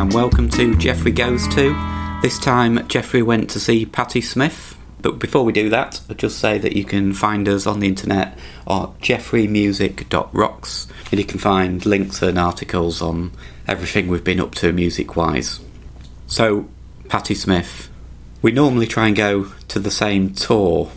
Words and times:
and 0.00 0.14
welcome 0.14 0.48
to 0.48 0.74
Jeffrey 0.76 1.12
Goes 1.12 1.46
To. 1.48 1.74
This 2.22 2.38
time, 2.38 2.88
Jeffrey 2.88 3.20
went 3.20 3.50
to 3.50 3.60
see 3.60 3.84
Patti 3.84 4.22
Smith. 4.22 4.78
But 5.02 5.18
before 5.18 5.44
we 5.44 5.52
do 5.52 5.68
that, 5.68 6.00
I'll 6.08 6.16
just 6.16 6.38
say 6.38 6.56
that 6.56 6.74
you 6.74 6.84
can 6.84 7.12
find 7.12 7.46
us 7.46 7.66
on 7.66 7.80
the 7.80 7.88
internet 7.88 8.38
at 8.66 8.98
jeffreymusic.rocks 9.00 10.86
and 11.10 11.20
you 11.20 11.26
can 11.26 11.38
find 11.38 11.84
links 11.84 12.22
and 12.22 12.38
articles 12.38 13.02
on 13.02 13.32
everything 13.68 14.08
we've 14.08 14.24
been 14.24 14.40
up 14.40 14.54
to 14.54 14.72
music 14.72 15.16
wise. 15.16 15.60
So, 16.26 16.66
Patti 17.10 17.34
Smith. 17.34 17.90
We 18.40 18.52
normally 18.52 18.86
try 18.86 19.08
and 19.08 19.16
go 19.16 19.52
to 19.68 19.78
the 19.78 19.90
same 19.90 20.32
tour, 20.32 20.90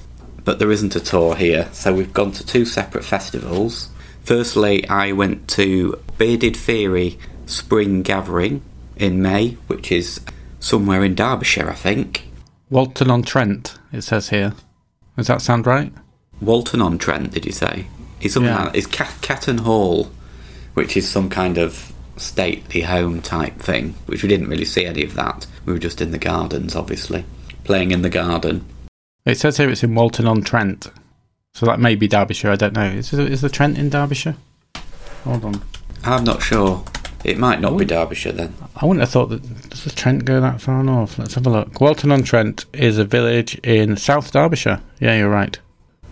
but 0.45 0.59
there 0.59 0.72
isn't 0.72 0.95
a 0.95 1.02
tour 1.02 1.35
here, 1.35 1.67
so 1.73 1.94
we've 1.94 2.13
gone 2.13 2.31
to 2.31 2.45
two 2.45 2.63
separate 2.63 3.04
festivals. 3.04 3.90
Firstly, 4.23 4.88
I 4.88 5.12
went 5.12 5.49
to 5.49 6.02
Bearded 6.17 6.55
Theory 6.55 7.20
Spring 7.45 8.02
Gathering 8.02 8.62
in 8.97 9.21
May, 9.21 9.52
which 9.67 9.91
is 9.91 10.21
somewhere 10.59 11.03
in 11.03 11.15
Derbyshire, 11.15 11.70
I 11.70 11.75
think. 11.75 12.23
Walton 12.70 13.09
on 13.11 13.23
Trent, 13.23 13.77
it 13.91 14.02
says 14.03 14.29
here. 14.29 14.53
Does 15.17 15.27
that 15.27 15.41
sound 15.41 15.67
right? 15.67 15.91
Walton 16.41 16.81
on 16.81 16.97
Trent, 16.97 17.31
did 17.31 17.45
you 17.45 17.52
say? 17.52 17.88
It's 18.21 18.33
something 18.33 18.52
Yeah. 18.52 18.66
like 18.66 18.75
it's 18.75 18.88
Cat- 18.88 19.17
Catton 19.21 19.59
Hall, 19.59 20.11
which 20.73 20.97
is 20.97 21.07
some 21.07 21.29
kind 21.29 21.57
of 21.57 21.91
stately 22.17 22.81
home 22.81 23.21
type 23.21 23.59
thing, 23.59 23.95
which 24.05 24.23
we 24.23 24.29
didn't 24.29 24.47
really 24.47 24.66
see 24.66 24.85
any 24.85 25.03
of 25.03 25.13
that. 25.16 25.45
We 25.66 25.73
were 25.73 25.80
just 25.80 26.02
in 26.02 26.11
the 26.11 26.17
gardens, 26.17 26.75
obviously, 26.75 27.25
playing 27.63 27.91
in 27.91 28.02
the 28.02 28.09
garden. 28.09 28.66
It 29.25 29.38
says 29.38 29.57
here 29.57 29.69
it's 29.69 29.83
in 29.83 29.95
Walton 29.95 30.27
on 30.27 30.41
Trent. 30.41 30.88
So 31.53 31.66
that 31.67 31.80
may 31.80 31.95
be 31.95 32.07
Derbyshire, 32.07 32.52
I 32.52 32.55
don't 32.55 32.73
know. 32.73 32.85
Is, 32.85 33.13
is 33.13 33.41
the 33.41 33.49
Trent 33.49 33.77
in 33.77 33.89
Derbyshire? 33.89 34.35
Hold 35.23 35.45
on. 35.45 35.61
I'm 36.03 36.23
not 36.23 36.41
sure. 36.41 36.83
It 37.23 37.38
might 37.38 37.62
not 37.62 37.77
be 37.77 37.86
Derbyshire 37.86 38.34
then. 38.34 38.54
I 38.75 38.86
wouldn't 38.86 39.00
have 39.02 39.09
thought 39.09 39.30
that. 39.30 39.70
Does 39.70 39.84
the 39.86 39.92
Trent 39.92 40.25
go 40.25 40.42
that 40.42 40.59
far 40.61 40.84
north? 40.84 41.17
Let's 41.17 41.36
have 41.36 41.47
a 41.47 41.50
look. 41.50 41.80
Walton 41.80 42.11
on 42.11 42.23
Trent 42.23 42.66
is 42.73 42.97
a 42.97 43.06
village 43.06 43.56
in 43.59 43.95
South 43.95 44.31
Derbyshire. 44.31 44.81
Yeah, 45.00 45.17
you're 45.17 45.30
right. 45.30 45.58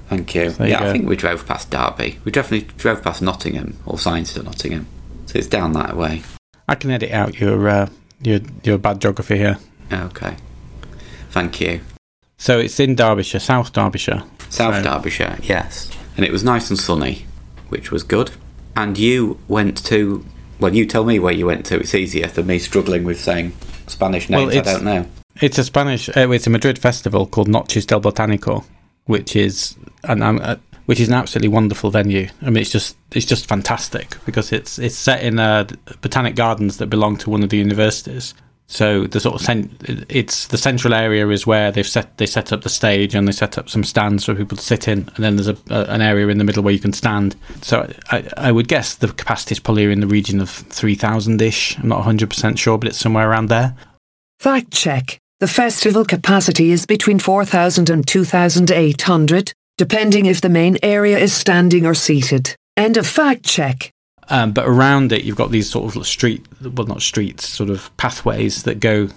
Thank 0.08 0.33
you. 0.35 0.44
You 0.59 0.66
yeah, 0.66 0.83
I 0.83 0.91
think 0.91 1.08
we 1.08 1.16
drove 1.16 1.45
past 1.45 1.69
Derby. 1.69 2.19
We 2.25 2.31
definitely 2.31 2.67
drove 2.77 3.02
past 3.03 3.22
Nottingham 3.22 3.77
or 3.85 3.97
signs 3.97 4.33
to 4.33 4.44
Nottingham. 4.44 4.88
So 5.25 5.38
it's 5.38 5.47
down 5.47 5.73
that 5.73 5.95
way. 5.97 6.23
I 6.67 6.75
can 6.75 6.91
edit 6.91 7.11
out 7.11 7.39
your 7.39 7.67
uh, 7.67 7.89
your 8.22 8.39
your 8.63 8.78
bad 8.78 9.02
geography 9.02 9.38
here. 9.38 9.57
Okay. 9.91 10.35
Thank 11.31 11.59
you. 11.61 11.81
So 12.38 12.59
it's 12.59 12.80
in 12.80 12.95
Derbyshire, 12.95 13.39
South 13.39 13.72
Derbyshire. 13.73 14.23
South 14.50 14.75
So- 14.75 14.83
Derbyshire, 14.83 15.38
yes. 15.44 15.89
And 16.17 16.25
it 16.25 16.31
was 16.31 16.44
nice 16.44 16.69
and 16.69 16.78
sunny, 16.80 17.25
which 17.69 17.91
was 17.91 18.03
good. 18.03 18.31
And 18.75 18.97
you 18.97 19.39
went 19.47 19.83
to. 19.85 20.25
Well, 20.61 20.75
you 20.75 20.85
tell 20.85 21.03
me 21.03 21.17
where 21.17 21.33
you 21.33 21.47
went 21.47 21.65
to. 21.67 21.79
It's 21.79 21.95
easier 21.95 22.27
than 22.27 22.45
me 22.45 22.59
struggling 22.59 23.03
with 23.03 23.19
saying 23.19 23.53
Spanish 23.87 24.29
Well, 24.29 24.45
names 24.45 24.67
I 24.67 24.73
don't 24.73 24.83
know. 24.83 25.07
It's 25.41 25.57
a 25.57 25.63
Spanish. 25.63 26.07
Uh, 26.09 26.29
it's 26.29 26.45
a 26.45 26.51
Madrid 26.51 26.77
festival 26.77 27.25
called 27.25 27.47
Noches 27.47 27.87
del 27.87 27.99
Botánico, 27.99 28.63
which 29.05 29.35
is 29.35 29.75
an 30.03 30.21
um, 30.21 30.39
uh, 30.41 30.57
which 30.85 30.99
is 30.99 31.07
an 31.07 31.15
absolutely 31.15 31.47
wonderful 31.47 31.89
venue. 31.89 32.27
I 32.43 32.51
mean, 32.51 32.57
it's 32.57 32.71
just 32.71 32.95
it's 33.11 33.25
just 33.25 33.47
fantastic 33.47 34.15
because 34.25 34.51
it's 34.51 34.77
it's 34.77 34.95
set 34.95 35.23
in 35.23 35.39
uh, 35.39 35.67
botanic 36.01 36.35
gardens 36.35 36.77
that 36.77 36.87
belong 36.87 37.17
to 37.17 37.31
one 37.31 37.41
of 37.41 37.49
the 37.49 37.57
universities. 37.57 38.35
So 38.72 39.05
the 39.05 39.19
sort 39.19 39.36
of 39.36 39.41
cen- 39.41 39.69
it's 40.08 40.47
the 40.47 40.58
central 40.58 40.94
area 40.94 41.27
is 41.27 41.45
where 41.45 41.73
they've 41.73 41.86
set 41.86 42.17
they 42.17 42.25
set 42.25 42.53
up 42.53 42.61
the 42.61 42.69
stage 42.69 43.13
and 43.13 43.28
they 43.28 43.33
set 43.33 43.58
up 43.58 43.69
some 43.69 43.83
stands 43.83 44.23
for 44.23 44.33
people 44.33 44.55
to 44.55 44.63
sit 44.63 44.88
in, 44.88 45.09
and 45.13 45.23
then 45.25 45.36
there's 45.36 45.50
a, 45.50 45.58
a, 45.69 45.83
an 45.89 46.02
area 46.02 46.30
in 46.30 46.38
the 46.38 46.45
middle 46.45 46.63
where 46.63 46.73
you 46.73 46.80
can 46.80 46.94
stand. 46.94 47.36
So 47.61 47.91
I, 48.11 48.30
I 48.38 48.52
would 48.53 48.69
guess 48.69 48.95
the 48.95 49.09
capacity 49.09 49.53
is 49.53 49.59
probably 49.59 49.91
in 49.91 50.00
the 50.00 50.08
region 50.08 50.39
of 50.39 50.50
three 50.50 50.95
thousand 50.95 51.41
ish. 51.41 51.78
I'm 51.80 51.89
not 51.89 51.97
100 51.97 52.30
percent 52.30 52.58
sure, 52.58 52.78
but 52.78 52.88
it's 52.88 52.97
somewhere 52.97 53.30
around 53.30 53.50
there. 53.50 53.75
Fact 54.39 54.72
check. 54.72 55.17
The 55.41 55.47
festival 55.47 56.06
capacity 56.06 56.72
is 56.72 56.85
between 56.85 57.19
4,000 57.19 57.90
and 57.90 58.07
2,800, 58.07 59.53
depending 59.78 60.28
if 60.28 60.40
the 60.40 60.50
main 60.50 60.78
area 60.81 61.18
is 61.18 61.34
standing 61.34 61.85
or 61.85 61.95
seated. 61.95 62.56
End 62.78 62.95
of 62.95 63.06
fact 63.06 63.44
check. 63.44 63.91
Um, 64.29 64.53
but 64.53 64.65
around 64.65 65.11
it, 65.11 65.23
you've 65.23 65.35
got 65.35 65.51
these 65.51 65.69
sort 65.69 65.95
of 65.95 66.07
street, 66.07 66.45
well, 66.61 66.87
not 66.87 67.01
streets, 67.01 67.47
sort 67.47 67.69
of 67.69 67.95
pathways 67.97 68.63
that 68.63 68.79
go 68.79 69.09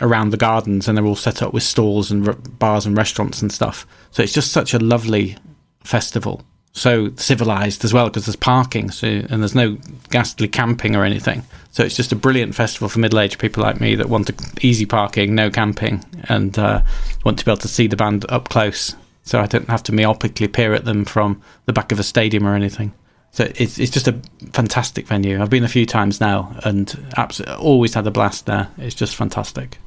around 0.00 0.30
the 0.30 0.36
gardens, 0.36 0.86
and 0.86 0.96
they're 0.96 1.06
all 1.06 1.16
set 1.16 1.42
up 1.42 1.54
with 1.54 1.62
stalls 1.62 2.10
and 2.10 2.58
bars 2.58 2.84
and 2.84 2.96
restaurants 2.96 3.40
and 3.40 3.50
stuff. 3.50 3.86
So 4.10 4.22
it's 4.22 4.32
just 4.32 4.52
such 4.52 4.74
a 4.74 4.78
lovely 4.78 5.36
festival. 5.82 6.42
So 6.72 7.12
civilized 7.16 7.84
as 7.84 7.92
well 7.92 8.08
because 8.08 8.26
there's 8.26 8.36
parking, 8.36 8.90
so 8.90 9.08
and 9.08 9.42
there's 9.42 9.54
no 9.54 9.78
ghastly 10.10 10.48
camping 10.48 10.94
or 10.94 11.02
anything. 11.02 11.42
So 11.72 11.82
it's 11.82 11.96
just 11.96 12.12
a 12.12 12.16
brilliant 12.16 12.54
festival 12.54 12.88
for 12.88 12.98
middle-aged 12.98 13.38
people 13.38 13.62
like 13.62 13.80
me 13.80 13.94
that 13.96 14.08
want 14.08 14.30
easy 14.62 14.86
parking, 14.86 15.34
no 15.34 15.50
camping, 15.50 16.04
and 16.28 16.56
uh, 16.58 16.82
want 17.24 17.38
to 17.38 17.44
be 17.44 17.50
able 17.50 17.60
to 17.60 17.68
see 17.68 17.86
the 17.86 17.96
band 17.96 18.26
up 18.28 18.48
close. 18.48 18.94
So 19.22 19.40
I 19.40 19.46
don't 19.46 19.68
have 19.68 19.82
to 19.84 19.92
myopically 19.92 20.52
peer 20.52 20.74
at 20.74 20.84
them 20.84 21.04
from 21.04 21.42
the 21.66 21.72
back 21.72 21.90
of 21.90 21.98
a 21.98 22.02
stadium 22.02 22.46
or 22.46 22.54
anything. 22.54 22.92
So 23.32 23.50
it's 23.54 23.78
it's 23.78 23.90
just 23.90 24.08
a 24.08 24.20
fantastic 24.52 25.06
venue. 25.06 25.40
I've 25.40 25.50
been 25.50 25.64
a 25.64 25.68
few 25.68 25.86
times 25.86 26.20
now, 26.20 26.56
and 26.64 27.12
absolutely 27.16 27.56
always 27.56 27.94
had 27.94 28.06
a 28.06 28.10
blast 28.10 28.46
there. 28.46 28.68
It's 28.78 28.94
just 28.94 29.16
fantastic. 29.16 29.78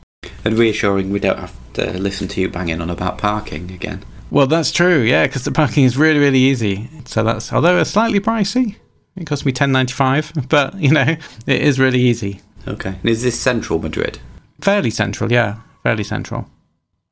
And 0.46 0.58
reassuring 0.58 1.12
we 1.12 1.20
don't 1.20 1.40
have 1.40 1.56
to 1.74 1.98
listen 1.98 2.28
to 2.30 2.42
you 2.42 2.50
banging 2.50 2.82
on 2.82 2.90
about 2.90 3.18
parking 3.18 3.72
again. 3.72 4.04
Well, 4.30 4.48
that's 4.48 4.72
true, 4.72 5.02
yeah, 5.02 5.26
because 5.28 5.44
the 5.44 5.52
parking 5.52 5.84
is 5.84 5.98
really 5.98 6.20
really 6.20 6.40
easy. 6.40 6.90
So 7.06 7.24
that's 7.24 7.52
although 7.52 7.80
it's 7.80 7.90
slightly 7.90 8.20
pricey, 8.20 8.76
it 9.16 9.26
cost 9.26 9.46
me 9.46 9.52
ten 9.52 9.72
ninety 9.72 9.94
five, 9.94 10.32
but 10.50 10.76
you 10.76 10.92
know 10.92 11.18
it 11.48 11.62
is 11.62 11.80
really 11.80 12.00
easy. 12.00 12.42
Okay. 12.68 12.96
And 13.02 13.10
is 13.10 13.24
this 13.24 13.40
central 13.40 13.80
Madrid? 13.80 14.20
Fairly 14.62 14.92
central, 14.92 15.32
yeah, 15.32 15.58
fairly 15.84 16.04
central. 16.04 16.48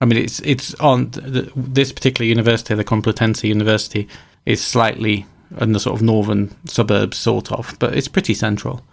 I 0.01 0.05
mean, 0.05 0.19
it's 0.19 0.39
it's 0.41 0.73
on 0.75 1.11
the, 1.11 1.51
this 1.55 1.91
particular 1.91 2.27
university, 2.27 2.73
the 2.75 2.85
Complutense 2.85 3.43
University, 3.43 4.07
is 4.45 4.63
slightly 4.63 5.25
in 5.59 5.73
the 5.73 5.79
sort 5.79 5.95
of 5.95 6.01
northern 6.01 6.55
suburbs, 6.65 7.17
sort 7.17 7.51
of, 7.51 7.75
but 7.79 7.95
it's 7.95 8.07
pretty 8.07 8.33
central. 8.33 8.83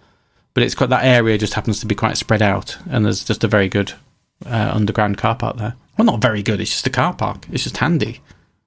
But 0.55 0.62
it's 0.62 0.75
quite 0.75 0.89
that 0.91 1.05
area 1.05 1.37
just 1.37 1.55
happens 1.55 1.81
to 1.81 1.87
be 1.87 1.94
quite 1.94 2.17
spread 2.17 2.41
out, 2.43 2.78
and 2.89 3.05
there's 3.05 3.25
just 3.25 3.44
a 3.44 3.49
very 3.49 3.69
good 3.69 3.93
uh, 4.47 4.71
underground 4.75 5.19
car 5.19 5.34
park 5.34 5.56
there. 5.59 5.75
Well, 5.99 6.06
not 6.06 6.21
very 6.22 6.43
good. 6.43 6.61
It's 6.61 6.71
just 6.71 6.87
a 6.87 6.91
car 6.91 7.15
park. 7.15 7.47
It's 7.53 7.62
just 7.65 7.77
handy. 7.78 8.21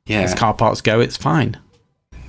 Yeah. 0.05 0.22
As 0.22 0.33
car 0.33 0.53
parks 0.53 0.81
go, 0.81 0.99
it's 0.99 1.17
fine. 1.17 1.57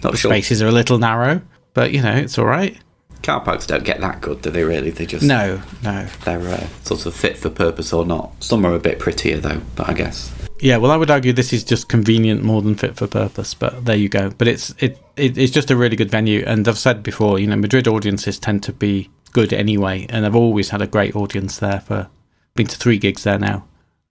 not 0.03 0.13
The 0.13 0.19
sure. 0.19 0.31
spaces 0.31 0.63
are 0.63 0.69
a 0.69 0.73
little 0.73 0.99
narrow, 0.99 1.43
but 1.75 1.93
you 1.93 2.03
know 2.03 2.15
it's 2.17 2.39
all 2.39 2.47
right. 2.47 2.77
Car 3.23 3.41
parks 3.41 3.67
don't 3.67 3.85
get 3.85 4.01
that 4.01 4.23
good, 4.23 4.41
do 4.41 4.49
they 4.51 4.65
really? 4.65 4.89
They 4.91 5.05
just. 5.05 5.25
No, 5.25 5.61
no. 5.83 6.07
They're 6.25 6.41
uh, 6.41 6.67
sort 6.85 7.05
of 7.05 7.15
fit 7.15 7.37
for 7.37 7.51
purpose 7.51 7.93
or 7.93 8.07
not. 8.07 8.33
Some 8.43 8.65
are 8.65 8.75
a 8.75 8.79
bit 8.81 8.99
prettier 8.99 9.37
though, 9.39 9.61
but 9.77 9.91
I 9.91 9.93
guess. 9.93 10.33
Yeah, 10.63 10.77
well, 10.77 10.91
I 10.91 10.97
would 10.97 11.11
argue 11.11 11.33
this 11.33 11.55
is 11.55 11.65
just 11.65 11.89
convenient 11.89 12.43
more 12.43 12.61
than 12.61 12.75
fit 12.75 12.95
for 12.95 13.07
purpose. 13.07 13.55
But 13.55 13.87
there 13.87 13.97
you 13.97 14.11
go. 14.11 14.31
But 14.31 14.47
it's 14.47 14.75
it, 14.79 14.99
it 15.17 15.39
it's 15.39 15.53
just 15.53 15.71
a 15.71 15.77
really 15.77 15.97
good 15.97 16.11
venue, 16.11 16.45
and 16.47 16.69
I've 16.69 16.79
said 16.79 17.03
before, 17.03 17.39
you 17.39 17.47
know, 17.47 17.57
Madrid 17.57 17.89
audiences 17.89 18.39
tend 18.39 18.63
to 18.65 18.73
be 18.73 19.09
good 19.33 19.55
anyway, 19.55 20.07
and 20.11 20.27
I've 20.27 20.37
always 20.37 20.69
had 20.69 20.83
a 20.83 20.87
great 20.87 21.17
audience 21.17 21.59
there. 21.59 21.81
For 21.81 22.09
been 22.55 22.67
to 22.67 22.77
three 22.77 22.99
gigs 22.99 23.25
there 23.25 23.39
now, 23.39 23.65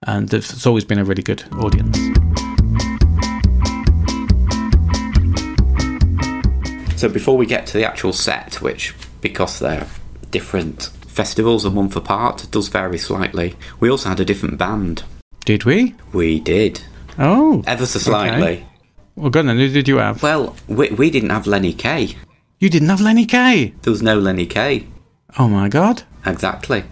and 0.04 0.34
it's 0.34 0.66
always 0.66 0.86
been 0.86 0.98
a 0.98 1.06
really 1.06 1.22
good 1.22 1.44
audience. 1.54 1.98
So 7.00 7.08
before 7.08 7.38
we 7.38 7.46
get 7.46 7.68
to 7.68 7.78
the 7.78 7.86
actual 7.86 8.12
set, 8.12 8.60
which 8.62 8.96
because 9.22 9.60
they're 9.60 9.88
different 10.32 10.90
festivals 11.08 11.64
a 11.64 11.70
month 11.70 11.96
apart, 11.96 12.48
does 12.50 12.70
vary 12.70 12.98
slightly. 12.98 13.56
We 13.80 13.90
also 13.90 14.10
had 14.10 14.20
a 14.20 14.26
different 14.26 14.58
band. 14.58 15.04
Did 15.50 15.66
we? 15.66 15.96
We 16.14 16.40
did 16.40 16.80
Oh, 17.18 17.64
ever 17.66 17.88
so 17.88 17.98
slightly. 17.98 18.64
well, 19.16 19.32
good. 19.32 19.48
Then 19.48 19.58
who 19.58 19.68
did 19.70 19.88
you 19.88 19.98
have? 19.98 20.22
Well, 20.22 20.56
we, 20.68 20.90
we 20.92 21.10
didn't 21.10 21.32
have 21.32 21.48
Lenny 21.48 21.74
Kaye. 21.74 22.16
You 22.60 22.70
didn't 22.70 22.90
have 22.90 23.02
Lenny 23.02 23.26
Kaye. 23.26 23.74
There 23.82 23.90
was 23.90 24.04
no 24.04 24.20
Lenny 24.20 24.46
Kaye. 24.46 24.86
Oh 25.40 25.48
my 25.50 25.68
god, 25.68 26.04
Exactly. 26.24 26.84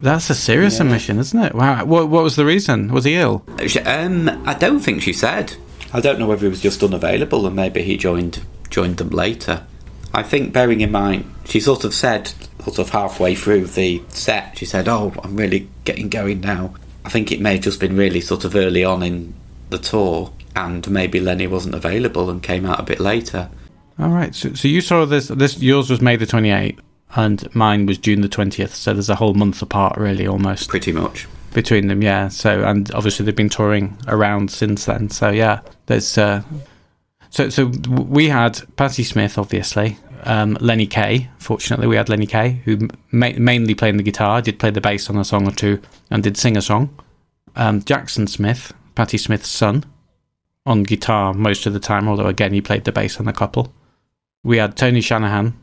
that's 0.00 0.30
a 0.30 0.34
serious 0.34 0.80
omission, 0.80 1.18
isn't 1.18 1.38
it? 1.42 1.54
Wow. 1.54 1.84
What 1.84 2.08
what 2.08 2.22
was 2.22 2.36
the 2.36 2.46
reason? 2.46 2.90
Was 2.90 3.04
he 3.04 3.16
ill? 3.16 3.44
Um, 3.84 4.30
I 4.46 4.54
don't 4.54 4.80
think 4.80 5.02
she 5.02 5.12
said. 5.12 5.56
I 5.92 6.00
don't 6.00 6.18
know 6.18 6.26
whether 6.26 6.46
he 6.46 6.48
was 6.48 6.62
just 6.62 6.82
unavailable 6.82 7.46
and 7.46 7.54
maybe 7.54 7.82
he 7.82 7.98
joined 7.98 8.42
joined 8.70 8.96
them 8.96 9.10
later. 9.10 9.66
I 10.14 10.22
think, 10.22 10.54
bearing 10.54 10.80
in 10.80 10.90
mind, 10.90 11.30
she 11.44 11.60
sort 11.60 11.84
of 11.84 11.92
said, 11.92 12.32
sort 12.64 12.78
of 12.78 12.88
halfway 12.90 13.34
through 13.34 13.66
the 13.66 14.00
set, 14.08 14.56
she 14.56 14.64
said, 14.64 14.88
"Oh, 14.88 15.12
I'm 15.22 15.36
really 15.36 15.68
getting 15.84 16.08
going 16.08 16.40
now." 16.40 16.72
I 17.04 17.08
think 17.08 17.32
it 17.32 17.40
may 17.40 17.52
have 17.54 17.62
just 17.62 17.80
been 17.80 17.96
really 17.96 18.20
sort 18.20 18.44
of 18.44 18.54
early 18.54 18.84
on 18.84 19.02
in 19.02 19.34
the 19.70 19.78
tour, 19.78 20.32
and 20.56 20.88
maybe 20.90 21.20
Lenny 21.20 21.46
wasn't 21.46 21.74
available 21.74 22.28
and 22.30 22.42
came 22.42 22.66
out 22.66 22.80
a 22.80 22.82
bit 22.82 23.00
later. 23.00 23.48
All 23.98 24.08
right. 24.08 24.34
So, 24.34 24.54
so 24.54 24.68
you 24.68 24.80
saw 24.80 25.04
this. 25.04 25.28
This 25.28 25.60
yours 25.60 25.90
was 25.90 26.00
May 26.00 26.16
the 26.16 26.26
twenty 26.26 26.50
eighth, 26.50 26.80
and 27.16 27.54
mine 27.54 27.86
was 27.86 27.98
June 27.98 28.20
the 28.20 28.28
twentieth. 28.28 28.74
So 28.74 28.92
there's 28.92 29.10
a 29.10 29.14
whole 29.16 29.34
month 29.34 29.62
apart, 29.62 29.96
really, 29.98 30.26
almost 30.26 30.68
Pretty 30.68 30.92
much. 30.92 31.26
between 31.54 31.86
them. 31.88 32.02
Yeah. 32.02 32.28
So 32.28 32.64
and 32.64 32.90
obviously 32.92 33.24
they've 33.24 33.36
been 33.36 33.48
touring 33.48 33.96
around 34.08 34.50
since 34.50 34.84
then. 34.86 35.10
So 35.10 35.30
yeah, 35.30 35.60
there's. 35.86 36.16
Uh, 36.18 36.42
so 37.30 37.48
so 37.48 37.66
we 37.88 38.28
had 38.28 38.60
Patti 38.76 39.04
Smith, 39.04 39.38
obviously, 39.38 39.96
um, 40.24 40.56
Lenny 40.60 40.86
Kaye. 40.86 41.28
Fortunately, 41.38 41.86
we 41.86 41.96
had 41.96 42.08
Lenny 42.08 42.26
Kaye, 42.26 42.60
who 42.64 42.88
ma- 43.12 43.32
mainly 43.36 43.74
played 43.74 43.98
the 43.98 44.02
guitar, 44.02 44.42
did 44.42 44.58
play 44.58 44.70
the 44.70 44.80
bass 44.80 45.10
on 45.10 45.16
a 45.16 45.24
song 45.24 45.46
or 45.46 45.52
two, 45.52 45.80
and 46.10 46.22
did 46.22 46.36
sing 46.36 46.56
a 46.56 46.62
song. 46.62 46.96
Um, 47.56 47.82
Jackson 47.82 48.26
Smith, 48.26 48.72
Patti 48.94 49.18
Smith's 49.18 49.48
son, 49.48 49.84
on 50.66 50.82
guitar 50.82 51.34
most 51.34 51.66
of 51.66 51.72
the 51.72 51.80
time, 51.80 52.08
although 52.08 52.26
again 52.26 52.52
he 52.52 52.60
played 52.60 52.84
the 52.84 52.92
bass 52.92 53.18
on 53.18 53.28
a 53.28 53.32
couple. 53.32 53.72
We 54.42 54.58
had 54.58 54.76
Tony 54.76 55.00
Shanahan, 55.00 55.58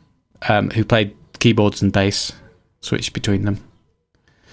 um, 0.48 0.70
who 0.72 0.84
played 0.84 1.16
keyboards 1.40 1.82
and 1.82 1.92
bass, 1.92 2.34
switched 2.82 3.14
between 3.14 3.46
them. 3.46 3.64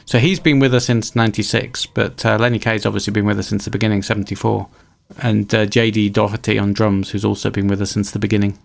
So 0.07 0.19
he's 0.19 0.41
been 0.41 0.59
with 0.59 0.75
us 0.75 0.85
since 0.85 1.17
'96, 1.17 1.87
but 1.87 2.25
uh, 2.25 2.37
Lenny 2.37 2.59
Kaye's 2.59 2.87
obviously 2.87 3.13
been 3.13 3.27
with 3.27 3.39
us 3.39 3.49
since 3.49 3.65
the 3.65 3.71
beginning, 3.71 4.03
'74, 4.03 4.69
and 5.23 5.55
uh, 5.55 5.67
Jay 5.67 5.91
Dee 5.91 6.11
Daugherty 6.11 6.59
on 6.59 6.73
drums, 6.73 7.11
who's 7.11 7.25
also 7.25 7.51
been 7.51 7.69
with 7.69 7.81
us 7.81 7.91
since 7.91 8.11
the 8.11 8.19
beginning. 8.19 8.59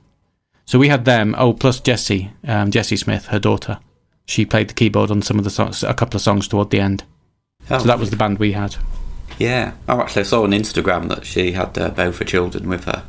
So 0.69 0.77
we 0.77 0.89
had 0.89 1.03
them. 1.03 1.33
Oh, 1.35 1.53
plus 1.53 1.79
Jesse, 1.79 2.29
um, 2.47 2.69
Jesse 2.69 2.95
Smith, 2.95 3.25
her 3.25 3.39
daughter. 3.39 3.79
She 4.27 4.45
played 4.45 4.67
the 4.67 4.75
keyboard 4.75 5.09
on 5.09 5.23
some 5.23 5.39
of 5.39 5.43
the 5.43 5.49
songs, 5.49 5.81
a 5.81 5.95
couple 5.95 6.15
of 6.15 6.21
songs 6.21 6.47
toward 6.47 6.69
the 6.69 6.79
end. 6.79 7.03
Oh, 7.71 7.79
So 7.79 7.85
that 7.85 7.97
was 7.97 8.11
the 8.11 8.15
band 8.15 8.37
we 8.37 8.51
had. 8.51 8.75
Yeah. 9.39 9.71
Oh, 9.87 9.99
actually, 9.99 10.19
I 10.19 10.25
saw 10.25 10.43
on 10.43 10.51
Instagram 10.51 11.09
that 11.09 11.25
she 11.25 11.53
had 11.53 11.75
uh, 11.75 11.89
both 11.89 12.19
her 12.19 12.25
children 12.25 12.69
with 12.69 12.83
her. 12.83 13.03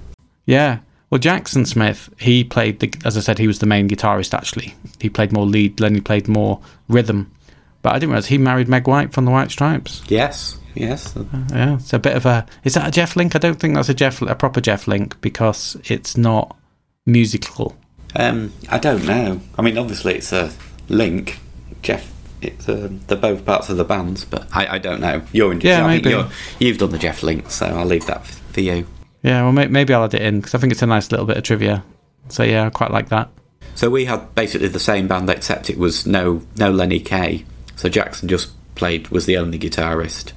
Yeah. 0.46 0.78
Well, 1.10 1.18
Jackson 1.18 1.66
Smith, 1.66 2.08
he 2.18 2.44
played 2.44 2.80
the, 2.80 2.94
as 3.04 3.18
I 3.18 3.20
said, 3.20 3.38
he 3.38 3.46
was 3.46 3.58
the 3.58 3.66
main 3.66 3.90
guitarist 3.90 4.32
actually. 4.32 4.74
He 4.98 5.10
played 5.10 5.30
more 5.30 5.44
lead, 5.44 5.80
Lenny 5.80 6.00
played 6.00 6.28
more 6.28 6.62
rhythm. 6.88 7.30
But 7.82 7.90
I 7.90 7.98
didn't 7.98 8.12
realize 8.12 8.28
he 8.28 8.38
married 8.38 8.68
Meg 8.68 8.88
White 8.88 9.12
from 9.12 9.26
the 9.26 9.32
White 9.32 9.50
Stripes. 9.50 10.02
Yes. 10.08 10.58
Yes. 10.74 11.14
Yeah, 11.50 11.74
it's 11.74 11.92
a 11.92 11.98
bit 11.98 12.16
of 12.16 12.24
a. 12.24 12.46
Is 12.64 12.72
that 12.72 12.88
a 12.88 12.90
Jeff 12.90 13.16
Link? 13.16 13.36
I 13.36 13.38
don't 13.38 13.60
think 13.60 13.74
that's 13.74 13.90
a 13.90 13.94
Jeff, 13.94 14.22
a 14.22 14.34
proper 14.34 14.62
Jeff 14.62 14.88
Link 14.88 15.20
because 15.20 15.76
it's 15.84 16.16
not 16.16 16.56
musical. 17.12 17.76
Um, 18.16 18.52
I 18.68 18.78
don't 18.78 19.04
know. 19.06 19.40
I 19.58 19.62
mean, 19.62 19.78
obviously, 19.78 20.14
it's 20.16 20.32
a 20.32 20.52
link. 20.88 21.38
Jeff, 21.82 22.12
it's 22.42 22.68
uh, 22.68 22.88
they're 23.06 23.16
both 23.16 23.44
parts 23.44 23.68
of 23.68 23.76
the 23.76 23.84
bands, 23.84 24.24
but 24.24 24.48
I, 24.54 24.74
I 24.74 24.78
don't 24.78 25.00
know. 25.00 25.22
You're 25.32 25.52
in. 25.52 25.60
Yeah, 25.60 25.86
maybe. 25.86 26.14
you've 26.58 26.78
done 26.78 26.90
the 26.90 26.98
Jeff 26.98 27.22
link, 27.22 27.50
so 27.50 27.66
I'll 27.66 27.84
leave 27.86 28.06
that 28.06 28.26
for 28.26 28.60
you. 28.60 28.86
Yeah, 29.22 29.42
well, 29.42 29.52
may, 29.52 29.66
maybe 29.68 29.92
I'll 29.94 30.04
add 30.04 30.14
it 30.14 30.22
in 30.22 30.40
because 30.40 30.54
I 30.54 30.58
think 30.58 30.72
it's 30.72 30.82
a 30.82 30.86
nice 30.86 31.10
little 31.10 31.26
bit 31.26 31.36
of 31.36 31.42
trivia. 31.44 31.84
So 32.28 32.42
yeah, 32.42 32.66
I 32.66 32.70
quite 32.70 32.90
like 32.90 33.08
that. 33.10 33.28
So 33.74 33.88
we 33.90 34.04
had 34.06 34.34
basically 34.34 34.68
the 34.68 34.80
same 34.80 35.06
band, 35.08 35.30
except 35.30 35.70
it 35.70 35.78
was 35.78 36.06
no 36.06 36.42
no 36.56 36.70
Lenny 36.70 37.00
Kaye. 37.00 37.44
So 37.76 37.88
Jackson 37.88 38.28
just 38.28 38.50
played 38.74 39.08
was 39.08 39.26
the 39.26 39.36
only 39.36 39.58
guitarist, 39.58 40.32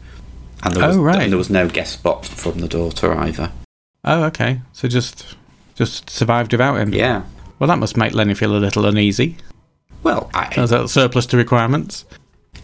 and 0.64 0.76
there 0.76 0.88
was, 0.88 0.98
Oh, 0.98 1.02
right. 1.02 1.22
and 1.24 1.32
there 1.32 1.38
was 1.38 1.50
no 1.50 1.68
guest 1.68 1.94
spot 1.94 2.26
from 2.26 2.60
the 2.60 2.68
daughter 2.68 3.14
either. 3.16 3.52
Oh, 4.06 4.24
okay. 4.26 4.62
So 4.74 4.88
just 4.88 5.36
just 5.76 6.10
survived 6.10 6.52
without 6.52 6.76
him. 6.78 6.94
Yeah. 6.94 7.24
Well, 7.60 7.68
that 7.68 7.78
must 7.80 7.98
make 7.98 8.14
Lenny 8.14 8.34
feel 8.34 8.56
a 8.56 8.58
little 8.60 8.86
uneasy. 8.86 9.38
Well, 10.04 10.30
I, 10.34 10.54
a 10.58 10.88
surplus 10.88 11.26
to 11.28 11.38
requirements. 11.38 12.06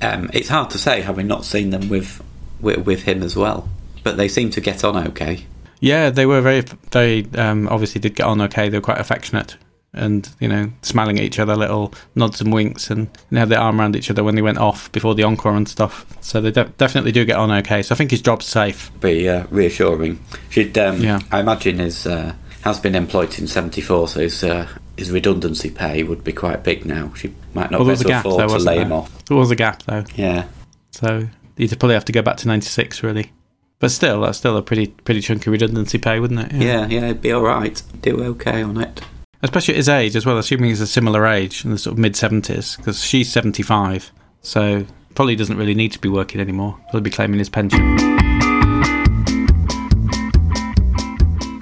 um, 0.01 0.29
it's 0.33 0.49
hard 0.49 0.69
to 0.71 0.77
say 0.77 1.01
having 1.01 1.27
not 1.27 1.45
seen 1.45 1.69
them 1.69 1.87
with, 1.89 2.21
with 2.59 2.85
with 2.85 3.03
him 3.03 3.23
as 3.23 3.35
well, 3.35 3.69
but 4.03 4.17
they 4.17 4.27
seem 4.27 4.49
to 4.51 4.61
get 4.61 4.83
on 4.83 4.97
okay. 5.09 5.45
Yeah, 5.79 6.09
they 6.09 6.25
were 6.25 6.41
very, 6.41 6.63
They 6.91 7.25
Um, 7.35 7.67
obviously, 7.69 8.01
did 8.01 8.15
get 8.15 8.25
on 8.25 8.41
okay. 8.41 8.67
They 8.67 8.77
were 8.77 8.81
quite 8.81 8.99
affectionate, 8.99 9.55
and 9.93 10.27
you 10.41 10.49
know, 10.49 10.71
smiling 10.81 11.17
at 11.17 11.23
each 11.23 11.39
other, 11.39 11.55
little 11.55 11.93
nods 12.15 12.41
and 12.41 12.51
winks, 12.51 12.89
and 12.89 13.07
they 13.31 13.39
had 13.39 13.47
their 13.47 13.61
arm 13.61 13.79
around 13.79 13.95
each 13.95 14.09
other 14.11 14.21
when 14.25 14.35
they 14.35 14.41
went 14.41 14.57
off 14.57 14.91
before 14.91 15.15
the 15.15 15.23
encore 15.23 15.55
and 15.55 15.69
stuff. 15.69 16.05
So 16.19 16.41
they 16.41 16.51
de- 16.51 16.73
definitely 16.77 17.13
do 17.13 17.23
get 17.23 17.37
on 17.37 17.49
okay. 17.51 17.81
So 17.83 17.95
I 17.95 17.97
think 17.97 18.11
his 18.11 18.21
job's 18.21 18.45
safe. 18.45 18.91
Be 18.99 19.29
uh, 19.29 19.45
reassuring. 19.49 20.19
She'd, 20.49 20.77
um, 20.77 21.01
Yeah. 21.01 21.21
I 21.31 21.39
imagine 21.39 21.79
his 21.79 22.05
uh, 22.05 22.33
has 22.69 22.79
been 22.79 22.95
employed 22.95 23.33
since 23.33 23.51
'74, 23.51 24.07
so 24.07 24.19
his 24.19 24.43
uh, 24.43 24.67
his 24.97 25.11
redundancy 25.11 25.69
pay 25.69 26.03
would 26.03 26.23
be 26.23 26.33
quite 26.33 26.63
big 26.63 26.85
now. 26.85 27.11
She 27.15 27.33
might 27.53 27.71
not 27.71 27.79
Well, 27.79 27.89
be 27.89 27.95
there 27.95 28.03
was 28.03 28.05
a 28.05 28.19
able 28.19 28.37
to 28.37 28.43
afford 28.45 28.49
though, 28.49 28.57
to 28.57 28.63
lay 28.63 28.75
there? 28.75 28.85
him 28.85 28.91
off. 28.93 29.25
There 29.25 29.37
was 29.37 29.51
a 29.51 29.55
gap 29.55 29.83
though, 29.83 30.03
Yeah. 30.15 30.45
so 30.91 31.27
you'd 31.57 31.69
probably 31.79 31.93
have 31.95 32.05
to 32.05 32.11
go 32.11 32.21
back 32.21 32.37
to 32.37 32.47
'96 32.47 33.03
really. 33.03 33.31
But 33.79 33.91
still, 33.91 34.21
that's 34.21 34.37
still 34.37 34.57
a 34.57 34.61
pretty 34.61 34.87
pretty 34.87 35.21
chunky 35.21 35.49
redundancy 35.49 35.97
pay, 35.99 36.19
wouldn't 36.19 36.39
it? 36.39 36.51
Yeah, 36.61 36.87
yeah, 36.87 37.05
it'd 37.05 37.21
be 37.21 37.31
all 37.31 37.41
right. 37.43 37.81
Do 38.01 38.21
okay 38.23 38.61
on 38.61 38.79
it. 38.81 39.01
Especially 39.41 39.73
at 39.75 39.77
his 39.77 39.87
age 39.89 40.15
as 40.17 40.25
well, 40.25 40.37
assuming 40.37 40.69
he's 40.69 40.81
a 40.81 40.87
similar 40.87 41.25
age 41.25 41.63
in 41.63 41.71
the 41.71 41.77
sort 41.77 41.93
of 41.93 41.97
mid 41.97 42.11
70s, 42.13 42.75
because 42.75 43.01
she's 43.01 43.31
75, 43.31 44.11
so 44.41 44.85
probably 45.15 45.37
doesn't 45.37 45.55
really 45.55 45.73
need 45.73 45.93
to 45.93 45.99
be 45.99 46.09
working 46.09 46.41
anymore. 46.41 46.77
He'll 46.91 46.99
be 46.99 47.09
claiming 47.09 47.39
his 47.39 47.47
pension. 47.49 48.18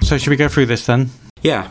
So, 0.08 0.16
should 0.16 0.30
we 0.30 0.36
go 0.36 0.48
through 0.48 0.64
this 0.64 0.86
then? 0.86 1.10
Yeah. 1.42 1.70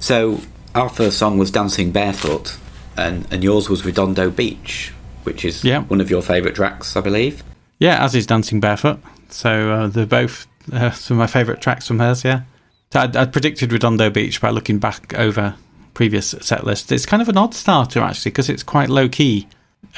So 0.00 0.40
our 0.74 0.88
first 0.88 1.18
song 1.18 1.36
was 1.36 1.50
Dancing 1.50 1.92
Barefoot, 1.92 2.56
and, 2.96 3.26
and 3.30 3.44
yours 3.44 3.68
was 3.68 3.84
Redondo 3.84 4.30
Beach, 4.30 4.90
which 5.24 5.44
is 5.44 5.62
Yeah. 5.62 5.82
one 5.82 6.00
of 6.00 6.08
your 6.08 6.22
favourite 6.22 6.54
tracks, 6.54 6.96
I 6.96 7.02
believe. 7.02 7.44
Yeah, 7.78 8.02
as 8.02 8.14
is 8.14 8.24
Dancing 8.24 8.58
Barefoot. 8.58 9.00
So, 9.28 9.70
uh, 9.70 9.86
they're 9.88 10.06
both 10.06 10.46
uh, 10.72 10.90
some 10.92 11.16
of 11.16 11.18
my 11.18 11.26
favourite 11.26 11.60
tracks 11.60 11.86
from 11.86 11.98
hers, 11.98 12.24
yeah. 12.24 12.44
So 12.90 13.00
I'd, 13.00 13.14
I'd 13.16 13.32
predicted 13.34 13.70
Redondo 13.70 14.08
Beach 14.08 14.40
by 14.40 14.48
looking 14.48 14.78
back 14.78 15.12
over 15.18 15.54
previous 15.92 16.30
set 16.40 16.64
lists. 16.64 16.90
It's 16.90 17.04
kind 17.04 17.20
of 17.20 17.28
an 17.28 17.36
odd 17.36 17.52
starter, 17.52 18.00
actually, 18.00 18.30
because 18.30 18.48
it's 18.48 18.62
quite 18.62 18.88
low 18.88 19.10
key. 19.10 19.46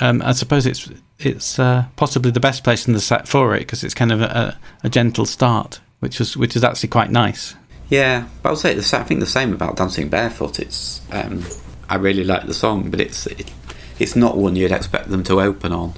Um, 0.01 0.23
I 0.23 0.33
suppose 0.33 0.67
it's 0.67 0.91
it's 1.21 1.61
uh, 1.61 1.85
possibly 1.95 2.33
the 2.33 2.41
best 2.41 2.65
place 2.65 2.89
in 2.89 2.95
the 2.95 3.01
set 3.01 3.29
for 3.29 3.55
it 3.55 3.61
because 3.61 3.85
it's 3.85 3.95
kind 3.95 4.11
of 4.11 4.23
a, 4.23 4.59
a 4.83 4.89
gentle 4.91 5.25
start, 5.25 5.79
which 6.01 6.19
was 6.19 6.37
which 6.37 6.57
is 6.57 6.65
actually 6.65 6.89
quite 6.89 7.13
nice. 7.13 7.55
Yeah, 7.89 8.27
but 8.43 8.51
I'll 8.51 8.57
say 8.57 8.75
the 8.75 8.99
I 8.99 9.05
think 9.05 9.21
the 9.21 9.27
same 9.27 9.53
about 9.53 9.77
Dancing 9.77 10.09
Barefoot. 10.09 10.59
It's 10.59 11.01
um, 11.13 11.45
I 11.89 11.97
really 11.97 12.25
like 12.25 12.47
the 12.47 12.55
song, 12.55 12.91
but 12.91 13.01
it's 13.01 13.27
it, 13.27 13.53
it's 13.99 14.17
not 14.17 14.37
one 14.37 14.57
you'd 14.57 14.73
expect 14.73 15.09
them 15.09 15.23
to 15.25 15.41
open 15.41 15.73
on. 15.73 15.95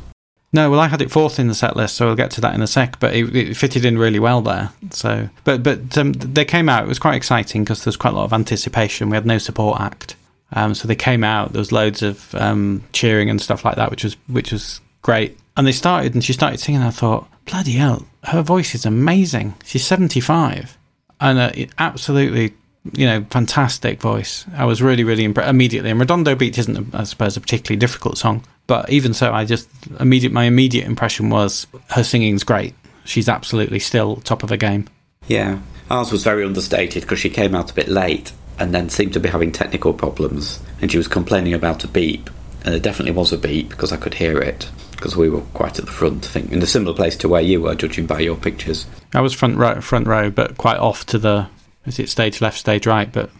No, 0.50 0.70
well, 0.70 0.80
I 0.80 0.88
had 0.88 1.02
it 1.02 1.10
fourth 1.10 1.38
in 1.38 1.48
the 1.48 1.54
set 1.54 1.76
list, 1.76 1.96
so 1.96 2.06
we'll 2.06 2.16
get 2.16 2.30
to 2.32 2.40
that 2.40 2.54
in 2.54 2.62
a 2.62 2.66
sec. 2.66 2.98
But 3.00 3.14
it, 3.14 3.36
it 3.36 3.56
fitted 3.56 3.84
in 3.84 3.98
really 3.98 4.18
well 4.18 4.40
there. 4.40 4.70
So, 4.90 5.28
but 5.44 5.62
but 5.62 5.96
um, 5.98 6.12
they 6.14 6.44
came 6.44 6.68
out. 6.68 6.84
It 6.84 6.88
was 6.88 6.98
quite 6.98 7.16
exciting 7.16 7.64
because 7.64 7.84
there 7.84 7.90
was 7.90 7.96
quite 7.96 8.14
a 8.14 8.16
lot 8.16 8.24
of 8.24 8.32
anticipation. 8.32 9.10
We 9.10 9.16
had 9.16 9.26
no 9.26 9.38
support 9.38 9.80
act, 9.80 10.16
um, 10.52 10.74
so 10.74 10.88
they 10.88 10.96
came 10.96 11.22
out. 11.22 11.52
There 11.52 11.60
was 11.60 11.72
loads 11.72 12.02
of 12.02 12.34
um, 12.34 12.82
cheering 12.92 13.28
and 13.28 13.42
stuff 13.42 13.64
like 13.64 13.76
that, 13.76 13.90
which 13.90 14.04
was 14.04 14.16
which 14.26 14.52
was 14.52 14.80
great. 15.02 15.38
And 15.56 15.66
they 15.66 15.72
started, 15.72 16.14
and 16.14 16.24
she 16.24 16.32
started 16.32 16.60
singing. 16.60 16.80
And 16.80 16.88
I 16.88 16.92
thought, 16.92 17.28
bloody 17.44 17.72
hell, 17.72 18.06
her 18.24 18.42
voice 18.42 18.74
is 18.74 18.86
amazing. 18.86 19.54
She's 19.64 19.84
seventy 19.84 20.20
five, 20.20 20.77
and 21.20 21.38
uh, 21.38 21.52
absolutely. 21.78 22.54
You 22.92 23.04
know, 23.04 23.26
fantastic 23.28 24.00
voice. 24.00 24.46
I 24.56 24.64
was 24.64 24.80
really, 24.80 25.04
really 25.04 25.24
impressed 25.24 25.50
immediately. 25.50 25.90
And 25.90 26.00
Redondo 26.00 26.34
Beach 26.34 26.56
isn't, 26.56 26.94
I 26.94 27.04
suppose, 27.04 27.36
a 27.36 27.40
particularly 27.40 27.78
difficult 27.78 28.16
song, 28.16 28.42
but 28.66 28.88
even 28.88 29.12
so, 29.12 29.30
I 29.30 29.44
just 29.44 29.68
immediate. 30.00 30.32
My 30.32 30.44
immediate 30.44 30.86
impression 30.86 31.28
was 31.28 31.66
her 31.90 32.02
singing's 32.02 32.44
great. 32.44 32.72
She's 33.04 33.28
absolutely 33.28 33.78
still 33.78 34.16
top 34.16 34.42
of 34.42 34.48
her 34.48 34.56
game. 34.56 34.88
Yeah, 35.26 35.58
ours 35.90 36.12
was 36.12 36.24
very 36.24 36.44
understated 36.44 37.02
because 37.02 37.18
she 37.18 37.28
came 37.28 37.54
out 37.54 37.70
a 37.70 37.74
bit 37.74 37.88
late 37.88 38.32
and 38.58 38.74
then 38.74 38.88
seemed 38.88 39.12
to 39.14 39.20
be 39.20 39.28
having 39.28 39.52
technical 39.52 39.92
problems, 39.92 40.60
and 40.80 40.90
she 40.90 40.96
was 40.96 41.08
complaining 41.08 41.52
about 41.52 41.84
a 41.84 41.88
beep, 41.88 42.30
and 42.64 42.72
there 42.72 42.80
definitely 42.80 43.12
was 43.12 43.32
a 43.32 43.38
beep 43.38 43.68
because 43.68 43.92
I 43.92 43.98
could 43.98 44.14
hear 44.14 44.40
it 44.40 44.70
because 44.98 45.16
we 45.16 45.28
were 45.28 45.42
quite 45.54 45.78
at 45.78 45.86
the 45.86 45.92
front, 45.92 46.24
I 46.24 46.28
think, 46.28 46.50
in 46.50 46.60
a 46.60 46.66
similar 46.66 46.92
place 46.92 47.14
to 47.18 47.28
where 47.28 47.40
you 47.40 47.62
were, 47.62 47.76
judging 47.76 48.06
by 48.06 48.18
your 48.18 48.36
pictures. 48.36 48.84
I 49.14 49.20
was 49.20 49.32
front 49.32 49.56
row, 49.56 49.80
front 49.80 50.08
row, 50.08 50.28
but 50.28 50.58
quite 50.58 50.78
off 50.78 51.06
to 51.06 51.18
the 51.18 51.48
is 51.86 52.00
it 52.00 52.08
stage 52.08 52.40
left, 52.40 52.58
stage 52.58 52.84
right, 52.84 53.10
but 53.10 53.30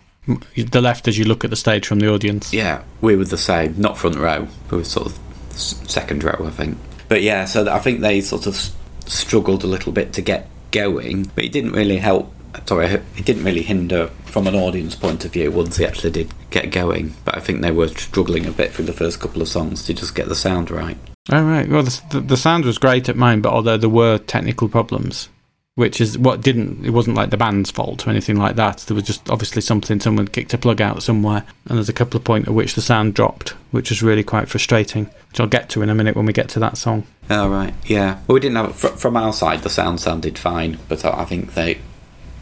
the 0.55 0.81
left 0.81 1.09
as 1.09 1.19
you 1.19 1.25
look 1.25 1.43
at 1.43 1.51
the 1.51 1.57
stage 1.57 1.87
from 1.87 1.99
the 1.99 2.09
audience. 2.13 2.53
Yeah, 2.53 2.83
we 3.01 3.17
were 3.17 3.25
the 3.25 3.37
same, 3.37 3.75
not 3.77 3.99
front 3.99 4.17
row, 4.17 4.47
we 4.71 4.79
were 4.79 4.85
sort 4.85 5.09
of 5.09 5.19
second 5.51 6.23
row, 6.23 6.47
I 6.47 6.51
think. 6.51 6.79
But 7.09 7.23
yeah, 7.23 7.45
so 7.45 7.69
I 7.69 7.81
think 7.81 8.01
they 8.01 8.21
sort 8.21 8.47
of 8.47 8.71
struggled 9.07 9.65
a 9.65 9.67
little 9.67 9.93
bit 9.93 10.13
to 10.13 10.23
get 10.23 10.49
going, 10.71 11.25
but 11.35 11.45
it 11.45 11.53
didn't 11.53 11.73
really 11.73 11.99
help. 11.99 12.33
Sorry, 12.67 12.87
it 12.87 13.25
didn't 13.25 13.45
really 13.45 13.63
hinder 13.63 14.09
from 14.27 14.47
an 14.47 14.55
audience 14.55 14.95
point 14.95 15.25
of 15.25 15.33
view 15.33 15.51
once 15.51 15.77
they 15.77 15.87
actually 15.87 16.11
did 16.11 16.33
get 16.51 16.71
going. 16.71 17.15
But 17.25 17.37
I 17.37 17.41
think 17.41 17.61
they 17.61 17.71
were 17.71 17.89
struggling 17.89 18.47
a 18.47 18.53
bit 18.53 18.73
through 18.73 18.87
the 18.87 18.93
first 18.93 19.21
couple 19.21 19.43
of 19.43 19.49
songs 19.49 19.85
to 19.85 19.95
just 19.95 20.15
get 20.15 20.29
the 20.29 20.35
sound 20.35 20.71
right. 20.71 20.99
Oh 21.31 21.43
right. 21.43 21.69
Well, 21.69 21.83
the, 21.83 22.03
the, 22.11 22.21
the 22.21 22.37
sound 22.37 22.65
was 22.65 22.79
great 22.79 23.09
at 23.09 23.17
mine, 23.17 23.41
but 23.41 23.53
although 23.53 23.77
there 23.77 23.89
were 23.89 24.19
technical 24.19 24.69
problems, 24.69 25.29
which 25.75 26.01
is 26.01 26.19
what 26.19 26.41
didn't. 26.41 26.85
It 26.85 26.91
wasn't 26.91 27.17
like 27.17 27.31
the 27.31 27.37
band's 27.37 27.71
fault 27.71 28.07
or 28.07 28.11
anything 28.11 28.37
like 28.37 28.57
that. 28.57 28.79
There 28.79 28.95
was 28.95 29.05
just 29.05 29.29
obviously 29.31 29.63
something. 29.63 30.01
Someone 30.01 30.27
kicked 30.27 30.55
a 30.55 30.59
plug 30.59 30.81
out 30.81 31.03
somewhere, 31.03 31.45
and 31.67 31.77
there's 31.79 31.89
a 31.89 31.93
couple 31.93 32.19
of 32.19 32.25
points 32.25 32.49
at 32.49 32.55
which 32.55 32.75
the 32.75 32.81
sound 32.81 33.15
dropped, 33.15 33.51
which 33.71 33.91
was 33.91 34.03
really 34.03 34.25
quite 34.25 34.49
frustrating. 34.49 35.05
Which 35.29 35.39
I'll 35.39 35.47
get 35.47 35.69
to 35.71 35.83
in 35.83 35.91
a 35.91 35.95
minute 35.95 36.17
when 36.17 36.27
we 36.27 36.33
get 36.33 36.49
to 36.51 36.59
that 36.61 36.77
song. 36.79 37.07
Oh 37.31 37.49
right, 37.49 37.75
yeah. 37.85 38.19
Well, 38.27 38.35
we 38.35 38.41
didn't 38.41 38.57
have 38.57 38.75
fr- 38.75 38.89
from 38.89 39.17
our 39.17 39.33
side. 39.33 39.63
The 39.63 39.71
sound 39.71 40.01
sounded 40.01 40.39
fine, 40.39 40.79
but 40.89 41.05
I 41.05 41.25
think 41.27 41.55
they 41.55 41.79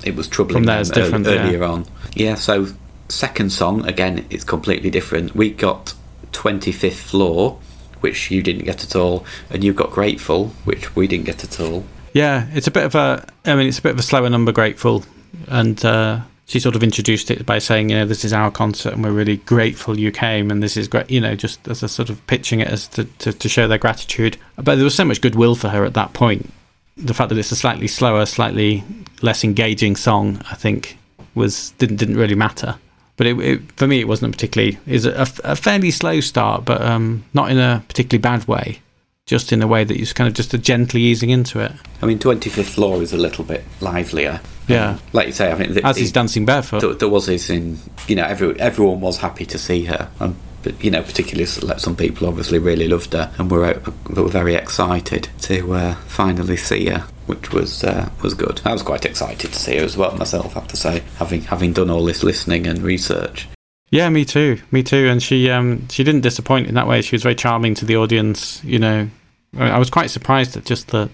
it 0.05 0.15
was 0.15 0.29
troubling 0.29 0.65
From 0.65 0.71
ear- 0.71 0.85
different, 0.85 1.27
yeah. 1.27 1.33
earlier 1.33 1.65
on. 1.65 1.87
Yeah. 2.15 2.37
So 2.37 2.69
second 3.09 3.51
song 3.51 3.85
again, 3.87 4.25
it's 4.31 4.45
completely 4.45 4.91
different. 4.91 5.35
We 5.35 5.51
got 5.51 5.93
twenty 6.33 6.73
fifth 6.73 7.01
floor, 7.01 7.59
which 8.07 8.31
you 8.31 8.41
didn't 8.41 8.65
get 8.65 8.85
at 8.85 8.95
all, 8.95 9.25
and 9.51 9.65
you've 9.65 9.77
got 9.83 9.91
grateful, 9.91 10.49
which 10.65 10.95
we 10.95 11.09
didn't 11.09 11.27
get 11.27 11.43
at 11.43 11.59
all. 11.61 11.85
Yeah, 12.13 12.47
it's 12.53 12.69
a 12.69 12.71
bit 12.71 12.85
of 12.85 12.95
a. 12.95 13.27
I 13.45 13.57
mean, 13.57 13.67
it's 13.67 13.81
a 13.81 13.83
bit 13.83 13.93
of 13.93 13.99
a 13.99 14.03
slower 14.03 14.31
number, 14.31 14.53
grateful, 14.53 15.05
and 15.49 15.85
uh, 15.85 16.21
she 16.47 16.61
sort 16.61 16.77
of 16.77 16.83
introduced 16.85 17.31
it 17.31 17.45
by 17.45 17.59
saying, 17.59 17.91
you 17.91 17.97
know, 17.97 18.07
this 18.07 18.25
is 18.25 18.33
our 18.33 18.53
concert 18.53 18.95
and 18.95 19.03
we're 19.03 19.11
really 19.11 19.39
grateful 19.39 19.99
you 19.99 20.13
came 20.13 20.51
and 20.51 20.63
this 20.63 20.77
is 20.77 20.87
great, 20.87 21.11
you 21.11 21.21
know, 21.21 21.35
just 21.35 21.67
as 21.67 21.83
a 21.83 21.89
sort 21.89 22.09
of 22.09 22.25
pitching 22.29 22.61
it 22.61 22.69
as 22.69 22.87
to, 22.87 23.05
to, 23.19 23.33
to 23.33 23.49
show 23.49 23.67
their 23.67 23.79
gratitude. 23.79 24.37
But 24.55 24.77
there 24.77 24.85
was 24.85 24.95
so 24.95 25.05
much 25.05 25.21
goodwill 25.21 25.57
for 25.57 25.69
her 25.71 25.85
at 25.85 25.95
that 25.95 26.13
point. 26.13 26.49
The 26.97 27.15
fact 27.15 27.31
that 27.31 27.39
it's 27.39 27.51
a 27.51 27.57
slightly 27.57 27.89
slower, 27.89 28.25
slightly 28.27 28.85
less 29.23 29.43
engaging 29.43 29.97
song, 29.97 30.41
I 30.49 30.55
think, 30.55 30.97
was 31.35 31.73
didn't 31.79 31.97
didn't 31.97 32.17
really 32.17 32.37
matter. 32.37 32.77
But 33.17 33.27
it, 33.27 33.39
it, 33.41 33.73
for 33.73 33.87
me, 33.87 34.01
it 34.01 34.09
wasn't 34.09 34.33
particularly. 34.33 34.79
Is 34.87 35.07
a, 35.07 35.27
a, 35.45 35.57
fairly 35.57 35.91
slow 35.91 36.21
start, 36.21 36.65
but 36.65 36.83
um, 36.83 37.25
not 37.33 37.51
in 37.51 37.59
a 37.59 37.83
particularly 37.89 38.21
bad 38.21 38.47
way. 38.47 38.81
Just 39.25 39.53
in 39.53 39.61
a 39.61 39.67
way 39.67 39.83
that 39.83 39.97
you're 39.97 40.07
kind 40.07 40.29
of 40.29 40.35
just 40.35 40.55
a 40.55 40.59
gently 40.59 41.01
easing 41.01 41.31
into 41.31 41.59
it. 41.59 41.73
I 42.01 42.07
mean, 42.07 42.19
Twenty 42.19 42.49
Fifth 42.49 42.75
Floor 42.75 43.03
is 43.03 43.13
a 43.13 43.17
little 43.17 43.43
bit 43.45 43.65
livelier. 43.81 44.41
Yeah, 44.69 44.91
um, 44.91 45.01
like 45.13 45.27
you 45.27 45.33
say, 45.33 45.51
I 45.51 45.59
mean, 45.59 45.75
the, 45.75 45.87
as 45.87 45.97
he's 45.97 46.13
dancing 46.13 46.45
barefoot. 46.45 46.81
There, 46.81 46.95
there 46.95 47.09
was 47.09 47.27
this 47.27 47.51
in, 47.51 47.79
you 48.07 48.17
know, 48.17 48.25
every, 48.25 48.59
everyone 48.61 49.01
was 49.01 49.19
happy 49.19 49.47
to 49.47 49.59
see 49.59 49.85
her, 49.87 50.11
and 50.21 50.37
but 50.63 50.83
you 50.83 50.91
know, 50.91 51.03
particularly 51.03 51.47
some 51.47 51.95
people 51.95 52.27
obviously 52.27 52.59
really 52.59 52.89
loved 52.89 53.13
her 53.13 53.33
and 53.39 53.51
were 53.51 53.81
were 54.11 54.29
very 54.29 54.55
excited 54.55 55.29
to 55.43 55.73
uh, 55.75 55.95
finally 56.07 56.57
see 56.57 56.87
her, 56.87 57.07
which 57.27 57.53
was 57.53 57.85
uh, 57.85 58.11
was 58.23 58.35
good. 58.35 58.61
I 58.65 58.73
was 58.73 58.83
quite 58.83 59.05
excited 59.05 59.53
to 59.53 59.59
see 59.59 59.77
her 59.77 59.85
as 59.85 59.97
well 59.97 60.17
myself. 60.17 60.57
I 60.57 60.61
have 60.61 60.69
to 60.69 60.77
say, 60.77 61.03
having 61.17 61.43
having 61.43 61.73
done 61.73 61.91
all 61.91 62.05
this 62.05 62.23
listening 62.23 62.67
and 62.67 62.81
research. 62.81 63.49
Yeah, 63.91 64.09
me 64.09 64.25
too, 64.25 64.61
me 64.73 64.83
too. 64.83 65.09
And 65.09 65.23
she 65.23 65.51
um, 65.51 65.89
she 65.89 66.05
didn't 66.05 66.23
disappoint 66.23 66.67
in 66.67 66.75
that 66.75 66.89
way. 66.89 67.03
She 67.03 67.15
was 67.15 67.23
very 67.23 67.35
charming 67.35 67.75
to 67.77 67.85
the 67.85 67.97
audience. 67.97 68.63
You 68.65 68.79
know, 68.79 69.11
I 69.59 69.79
was 69.79 69.91
quite 69.91 70.11
surprised 70.11 70.57
at 70.57 70.65
just 70.65 70.89
the 70.89 71.11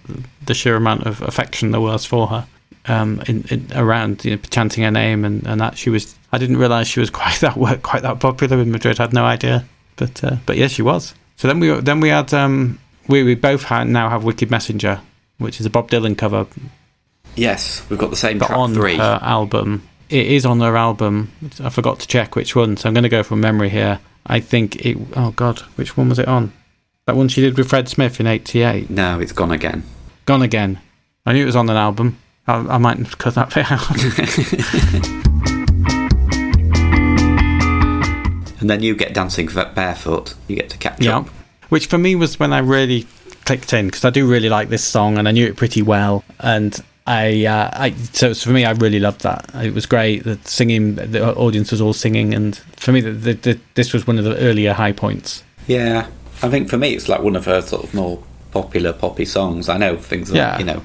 the 0.46 0.54
sheer 0.54 0.76
amount 0.76 1.06
of 1.06 1.20
affection 1.22 1.70
there 1.70 1.80
was 1.80 2.04
for 2.04 2.26
her 2.28 2.46
um, 2.86 3.22
in, 3.28 3.44
in, 3.50 3.68
around 3.74 4.24
you 4.24 4.32
know, 4.32 4.42
chanting 4.50 4.84
her 4.84 4.90
name 4.90 5.24
and, 5.24 5.46
and 5.46 5.60
that 5.60 5.76
she 5.76 5.90
was. 5.90 6.14
I 6.32 6.38
didn't 6.38 6.56
realise 6.56 6.88
she 6.88 7.00
was 7.00 7.10
quite 7.20 7.40
that 7.40 7.54
quite 7.82 8.02
that 8.02 8.20
popular 8.20 8.60
in 8.60 8.70
Madrid. 8.70 9.00
I 9.00 9.04
had 9.04 9.12
no 9.12 9.24
idea, 9.24 9.64
but 9.96 10.22
uh, 10.24 10.36
but 10.46 10.56
yes, 10.56 10.72
yeah, 10.72 10.76
she 10.76 10.82
was. 10.82 11.14
So 11.36 11.48
then 11.48 11.60
we 11.60 11.80
then 11.80 12.00
we 12.00 12.08
had 12.08 12.32
um, 12.32 12.78
we 13.08 13.22
we 13.22 13.34
both 13.34 13.64
had, 13.64 13.88
now 13.88 14.08
have 14.08 14.24
Wicked 14.24 14.50
Messenger, 14.50 15.00
which 15.42 15.60
is 15.60 15.66
a 15.66 15.70
Bob 15.70 15.90
Dylan 15.90 16.16
cover. 16.16 16.46
Yes, 17.34 17.84
we've 17.88 17.98
got 17.98 18.10
the 18.10 18.16
same 18.16 18.38
but 18.38 18.50
on 18.50 18.74
three. 18.74 18.96
her 18.96 19.18
album. 19.22 19.88
It 20.08 20.26
is 20.26 20.44
on 20.44 20.60
her 20.60 20.76
album. 20.76 21.32
I 21.62 21.70
forgot 21.70 22.00
to 22.00 22.06
check 22.06 22.36
which 22.36 22.54
one, 22.54 22.76
so 22.76 22.88
I'm 22.88 22.94
going 22.94 23.04
to 23.04 23.08
go 23.08 23.22
from 23.22 23.40
memory 23.40 23.70
here. 23.70 24.00
I 24.26 24.40
think 24.40 24.84
it. 24.84 24.98
Oh 25.16 25.32
God, 25.32 25.60
which 25.76 25.96
one 25.96 26.08
was 26.08 26.18
it 26.18 26.28
on? 26.28 26.52
That 27.06 27.16
one 27.16 27.28
she 27.28 27.40
did 27.40 27.56
with 27.56 27.68
Fred 27.68 27.88
Smith 27.88 28.20
in 28.20 28.26
'88. 28.26 28.90
No, 28.90 29.20
it's 29.20 29.32
gone 29.32 29.50
again. 29.50 29.84
Gone 30.26 30.42
again. 30.42 30.78
I 31.26 31.32
knew 31.32 31.42
it 31.42 31.46
was 31.46 31.56
on 31.56 31.68
an 31.70 31.76
album. 31.76 32.18
I, 32.46 32.54
I 32.54 32.78
might 32.78 33.18
cut 33.18 33.34
that 33.34 33.54
bit 33.54 33.70
out. 33.70 35.18
and 38.60 38.68
then 38.68 38.82
you 38.82 38.94
get 38.94 39.14
dancing 39.14 39.46
barefoot. 39.46 40.34
You 40.48 40.56
get 40.56 40.70
to 40.70 40.78
catch 40.78 41.00
yeah. 41.00 41.18
up. 41.18 41.28
Which 41.68 41.86
for 41.86 41.98
me 41.98 42.14
was 42.14 42.38
when 42.38 42.52
I 42.52 42.58
really 42.58 43.06
clicked 43.52 43.72
in 43.74 43.86
because 43.86 44.04
I 44.04 44.10
do 44.10 44.26
really 44.26 44.48
like 44.48 44.70
this 44.70 44.82
song 44.82 45.18
and 45.18 45.28
I 45.28 45.30
knew 45.30 45.46
it 45.46 45.56
pretty 45.56 45.82
well. 45.82 46.24
And 46.40 46.78
I, 47.06 47.44
uh, 47.44 47.70
I 47.72 47.90
so 48.12 48.32
for 48.32 48.50
me, 48.50 48.64
I 48.64 48.70
really 48.72 48.98
loved 48.98 49.22
that. 49.22 49.50
It 49.54 49.74
was 49.74 49.84
great. 49.84 50.24
The 50.24 50.38
singing, 50.44 50.94
the 50.94 51.34
audience 51.34 51.70
was 51.70 51.80
all 51.80 51.92
singing, 51.92 52.32
and 52.32 52.56
for 52.76 52.92
me, 52.92 53.00
the, 53.00 53.10
the, 53.10 53.32
the, 53.34 53.60
this 53.74 53.92
was 53.92 54.06
one 54.06 54.18
of 54.18 54.24
the 54.24 54.38
earlier 54.38 54.72
high 54.72 54.92
points. 54.92 55.42
Yeah, 55.66 56.06
I 56.42 56.48
think 56.48 56.70
for 56.70 56.78
me, 56.78 56.94
it's 56.94 57.08
like 57.08 57.20
one 57.20 57.36
of 57.36 57.44
her 57.44 57.60
sort 57.60 57.84
of 57.84 57.92
more 57.92 58.22
popular 58.52 58.92
poppy 58.92 59.24
songs. 59.24 59.68
I 59.68 59.76
know 59.76 59.96
things 59.96 60.30
like 60.30 60.36
yeah. 60.36 60.58
you 60.58 60.64
know 60.64 60.82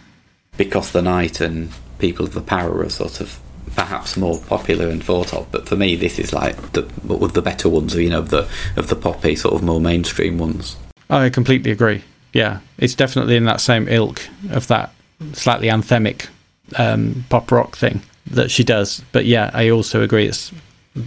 because 0.58 0.92
the 0.92 1.02
Night 1.02 1.40
and 1.40 1.72
People 2.00 2.26
of 2.26 2.34
the 2.34 2.42
Power 2.42 2.80
are 2.82 2.90
sort 2.90 3.22
of 3.22 3.40
perhaps 3.76 4.18
more 4.18 4.40
popular 4.42 4.90
and 4.90 5.04
thought 5.04 5.34
of, 5.34 5.50
but 5.52 5.70
for 5.70 5.76
me, 5.76 5.96
this 5.96 6.20
is 6.20 6.34
like 6.34 6.74
the, 6.74 6.82
one 7.04 7.24
of 7.24 7.34
the 7.34 7.42
better 7.42 7.70
ones, 7.70 7.96
you 7.96 8.10
know, 8.10 8.20
of 8.20 8.30
the 8.30 8.50
of 8.76 8.88
the 8.90 8.96
poppy 8.96 9.36
sort 9.36 9.54
of 9.54 9.64
more 9.64 9.80
mainstream 9.80 10.38
ones. 10.40 10.76
I 11.10 11.30
completely 11.30 11.72
agree. 11.72 12.04
Yeah, 12.38 12.60
it's 12.78 12.94
definitely 12.94 13.36
in 13.36 13.46
that 13.46 13.62
same 13.62 13.88
ilk 13.88 14.22
of 14.52 14.68
that 14.68 14.94
slightly 15.34 15.70
anthemic 15.70 16.28
um, 16.76 17.26
pop 17.30 17.52
rock 17.52 17.76
thing 17.76 18.04
that 18.30 18.52
she 18.52 18.64
does. 18.64 19.04
But 19.12 19.26
yeah, 19.26 19.50
I 19.56 19.72
also 19.72 20.04
agree 20.04 20.28
it's 20.28 20.52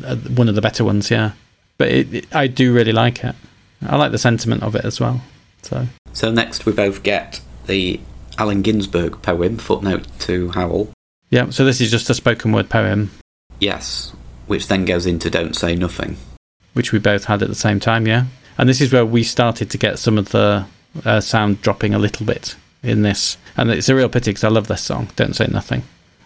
uh, 0.04 0.16
one 0.16 0.48
of 0.48 0.56
the 0.56 0.60
better 0.60 0.84
ones. 0.84 1.08
Yeah, 1.08 1.30
but 1.78 1.86
it, 1.86 2.14
it, 2.14 2.34
I 2.34 2.48
do 2.48 2.74
really 2.74 2.90
like 2.90 3.22
it. 3.22 3.36
I 3.86 3.94
like 3.94 4.10
the 4.10 4.18
sentiment 4.18 4.64
of 4.64 4.74
it 4.74 4.84
as 4.84 4.98
well. 4.98 5.22
So, 5.62 5.86
so 6.12 6.32
next 6.32 6.66
we 6.66 6.72
both 6.72 7.04
get 7.04 7.40
the 7.66 8.00
Allen 8.36 8.62
Ginsberg 8.62 9.22
poem, 9.22 9.56
footnote 9.56 10.08
to 10.22 10.50
Howl. 10.50 10.88
Yeah, 11.30 11.50
so 11.50 11.64
this 11.64 11.80
is 11.80 11.92
just 11.92 12.10
a 12.10 12.14
spoken 12.14 12.50
word 12.50 12.68
poem. 12.68 13.12
Yes, 13.60 14.12
which 14.48 14.66
then 14.66 14.84
goes 14.84 15.06
into 15.06 15.30
Don't 15.30 15.54
Say 15.54 15.76
Nothing. 15.76 16.16
Which 16.72 16.90
we 16.90 16.98
both 16.98 17.26
had 17.26 17.40
at 17.40 17.48
the 17.48 17.54
same 17.54 17.78
time, 17.78 18.08
yeah. 18.08 18.24
And 18.58 18.68
this 18.68 18.80
is 18.80 18.92
where 18.92 19.06
we 19.06 19.22
started 19.22 19.70
to 19.70 19.78
get 19.78 20.00
some 20.00 20.18
of 20.18 20.30
the 20.30 20.66
uh, 21.04 21.20
sound 21.20 21.62
dropping 21.62 21.94
a 21.94 21.98
little 21.98 22.26
bit 22.26 22.56
in 22.82 23.02
this. 23.02 23.36
And 23.56 23.70
it's 23.70 23.88
a 23.88 23.94
real 23.94 24.08
pity 24.08 24.30
because 24.30 24.44
I 24.44 24.48
love 24.48 24.68
this 24.68 24.82
song, 24.82 25.08
Don't 25.16 25.34
Say 25.34 25.46
Nothing. 25.46 25.82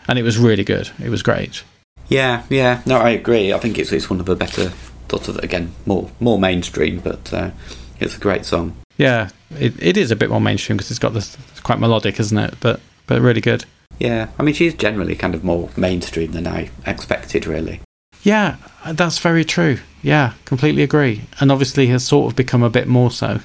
And 0.09 0.19
it 0.19 0.23
was 0.23 0.39
really 0.39 0.65
good. 0.65 0.91
It 1.03 1.09
was 1.09 1.23
great. 1.23 1.63
Yeah, 2.09 2.45
yeah. 2.51 2.83
No, 2.85 2.99
I 2.99 3.11
agree. 3.11 3.53
I 3.53 3.59
think 3.59 3.79
it's, 3.79 3.93
it's 3.93 4.11
one 4.11 4.21
of 4.21 4.27
the 4.27 4.37
better, 4.37 4.73
sort 5.09 5.29
of, 5.29 5.39
again, 5.39 5.75
more, 5.87 6.11
more 6.21 6.39
mainstream, 6.39 7.01
but 7.01 7.33
uh, 7.33 7.51
it's 7.99 8.17
a 8.17 8.21
great 8.21 8.45
song. 8.45 8.77
Yeah, 8.97 9.31
it, 9.59 9.81
it 9.83 9.97
is 9.97 10.11
a 10.11 10.17
bit 10.17 10.31
more 10.31 10.41
mainstream 10.41 10.77
because 10.77 10.91
it's 10.91 11.01
got 11.01 11.15
this 11.15 11.37
it's 11.51 11.61
quite 11.61 11.81
melodic, 11.81 12.21
isn't 12.21 12.39
it? 12.39 12.55
But 12.61 12.81
but 13.07 13.21
really 13.21 13.41
good. 13.41 13.65
Yeah, 13.99 14.29
I 14.39 14.43
mean 14.43 14.55
she's 14.55 14.75
generally 14.75 15.17
kind 15.17 15.35
of 15.35 15.45
more 15.45 15.69
mainstream 15.77 16.33
than 16.33 16.47
I 16.47 16.71
expected, 16.87 17.47
really. 17.47 17.81
Yeah, 18.23 18.57
that's 18.87 19.19
very 19.19 19.45
true. 19.45 19.79
Yeah, 20.03 20.35
completely 20.45 20.83
agree. 20.83 21.23
And 21.41 21.51
obviously 21.51 21.89
has 21.89 22.07
sort 22.07 22.31
of 22.31 22.37
become 22.37 22.63
a 22.63 22.71
bit 22.71 22.87
more 22.87 23.11
so 23.11 23.41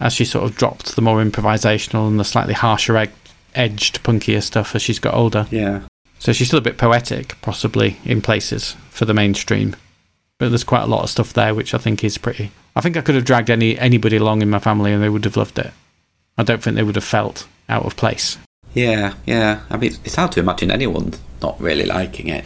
as 0.00 0.12
she 0.12 0.24
sort 0.24 0.44
of 0.44 0.56
dropped 0.56 0.96
the 0.96 1.02
more 1.02 1.22
improvisational 1.22 2.08
and 2.08 2.18
the 2.18 2.24
slightly 2.24 2.54
harsher 2.54 2.96
ed- 2.96 3.12
edged, 3.54 4.02
punkier 4.02 4.42
stuff 4.42 4.74
as 4.74 4.82
she's 4.82 4.98
got 4.98 5.14
older. 5.14 5.46
Yeah. 5.50 5.82
So 6.18 6.32
she's 6.32 6.48
still 6.48 6.58
a 6.58 6.62
bit 6.62 6.78
poetic, 6.78 7.40
possibly 7.42 7.98
in 8.04 8.22
places 8.22 8.76
for 8.90 9.04
the 9.04 9.14
mainstream, 9.14 9.76
but 10.38 10.48
there's 10.48 10.64
quite 10.64 10.82
a 10.82 10.86
lot 10.86 11.02
of 11.02 11.10
stuff 11.10 11.32
there 11.32 11.54
which 11.54 11.74
I 11.74 11.78
think 11.78 12.02
is 12.02 12.18
pretty 12.18 12.50
I 12.76 12.80
think 12.80 12.96
I 12.96 13.00
could 13.00 13.14
have 13.14 13.24
dragged 13.24 13.50
any 13.50 13.78
anybody 13.78 14.16
along 14.16 14.42
in 14.42 14.50
my 14.50 14.58
family 14.58 14.92
and 14.92 15.02
they 15.02 15.08
would 15.08 15.24
have 15.24 15.36
loved 15.36 15.58
it. 15.58 15.72
I 16.36 16.42
don't 16.42 16.62
think 16.62 16.76
they 16.76 16.82
would 16.82 16.96
have 16.96 17.04
felt 17.04 17.46
out 17.68 17.84
of 17.84 17.96
place. 17.96 18.36
Yeah, 18.72 19.14
yeah. 19.24 19.60
I 19.70 19.76
mean, 19.76 19.92
it's 20.04 20.16
hard 20.16 20.32
to 20.32 20.40
imagine 20.40 20.70
anyone 20.70 21.14
not 21.40 21.60
really 21.60 21.86
liking 21.86 22.28
it. 22.28 22.44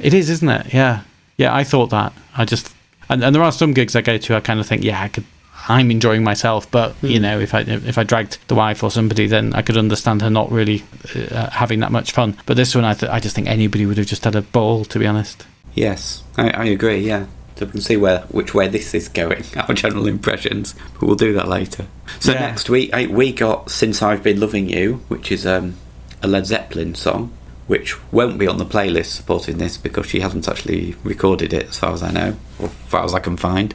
It 0.00 0.14
is, 0.14 0.30
isn't 0.30 0.48
it? 0.48 0.72
Yeah, 0.72 1.02
yeah. 1.36 1.54
I 1.54 1.64
thought 1.64 1.90
that. 1.90 2.12
I 2.36 2.44
just 2.44 2.72
and, 3.08 3.24
and 3.24 3.34
there 3.34 3.42
are 3.42 3.50
some 3.50 3.74
gigs 3.74 3.96
I 3.96 4.02
go 4.02 4.16
to. 4.16 4.36
I 4.36 4.40
kind 4.40 4.60
of 4.60 4.66
think, 4.66 4.84
yeah, 4.84 5.02
I 5.02 5.08
could. 5.08 5.24
I'm 5.68 5.90
enjoying 5.90 6.24
myself, 6.24 6.70
but 6.70 7.00
mm. 7.02 7.10
you 7.10 7.20
know, 7.20 7.38
if 7.38 7.54
I 7.54 7.60
if 7.60 7.98
I 7.98 8.04
dragged 8.04 8.38
the 8.48 8.54
wife 8.54 8.82
or 8.82 8.90
somebody, 8.90 9.26
then 9.26 9.54
I 9.54 9.62
could 9.62 9.76
understand 9.76 10.22
her 10.22 10.30
not 10.30 10.50
really 10.50 10.82
uh, 11.14 11.50
having 11.50 11.80
that 11.80 11.92
much 11.92 12.12
fun. 12.12 12.36
But 12.46 12.56
this 12.56 12.74
one, 12.74 12.84
I 12.84 12.94
th- 12.94 13.10
I 13.10 13.20
just 13.20 13.34
think 13.34 13.48
anybody 13.48 13.86
would 13.86 13.98
have 13.98 14.06
just 14.06 14.24
had 14.24 14.34
a 14.34 14.42
ball, 14.42 14.84
to 14.86 14.98
be 14.98 15.06
honest. 15.06 15.46
Yes, 15.74 16.22
I, 16.36 16.50
I 16.50 16.64
agree. 16.64 16.98
Yeah, 16.98 17.26
so 17.56 17.66
we 17.66 17.72
can 17.72 17.80
see 17.80 17.96
where 17.96 18.20
which 18.22 18.54
way 18.54 18.68
this 18.68 18.94
is 18.94 19.08
going, 19.08 19.44
our 19.56 19.74
general 19.74 20.06
impressions. 20.06 20.74
But 20.94 21.02
we'll 21.02 21.16
do 21.16 21.32
that 21.34 21.48
later. 21.48 21.86
So 22.20 22.32
yeah. 22.32 22.40
next 22.40 22.68
week 22.68 22.92
we 23.10 23.32
got 23.32 23.70
"Since 23.70 24.02
I've 24.02 24.22
Been 24.22 24.40
Loving 24.40 24.68
You," 24.68 25.02
which 25.08 25.30
is 25.30 25.46
um, 25.46 25.76
a 26.22 26.26
Led 26.26 26.46
Zeppelin 26.46 26.94
song, 26.94 27.32
which 27.66 28.00
won't 28.12 28.38
be 28.38 28.46
on 28.46 28.58
the 28.58 28.66
playlist 28.66 29.06
supporting 29.06 29.58
this 29.58 29.78
because 29.78 30.06
she 30.06 30.20
hasn't 30.20 30.48
actually 30.48 30.96
recorded 31.04 31.52
it, 31.52 31.68
as 31.68 31.78
far 31.78 31.92
as 31.92 32.02
I 32.02 32.10
know, 32.10 32.36
or 32.58 32.66
as 32.66 32.72
far 32.88 33.04
as 33.04 33.14
I 33.14 33.20
can 33.20 33.36
find. 33.36 33.74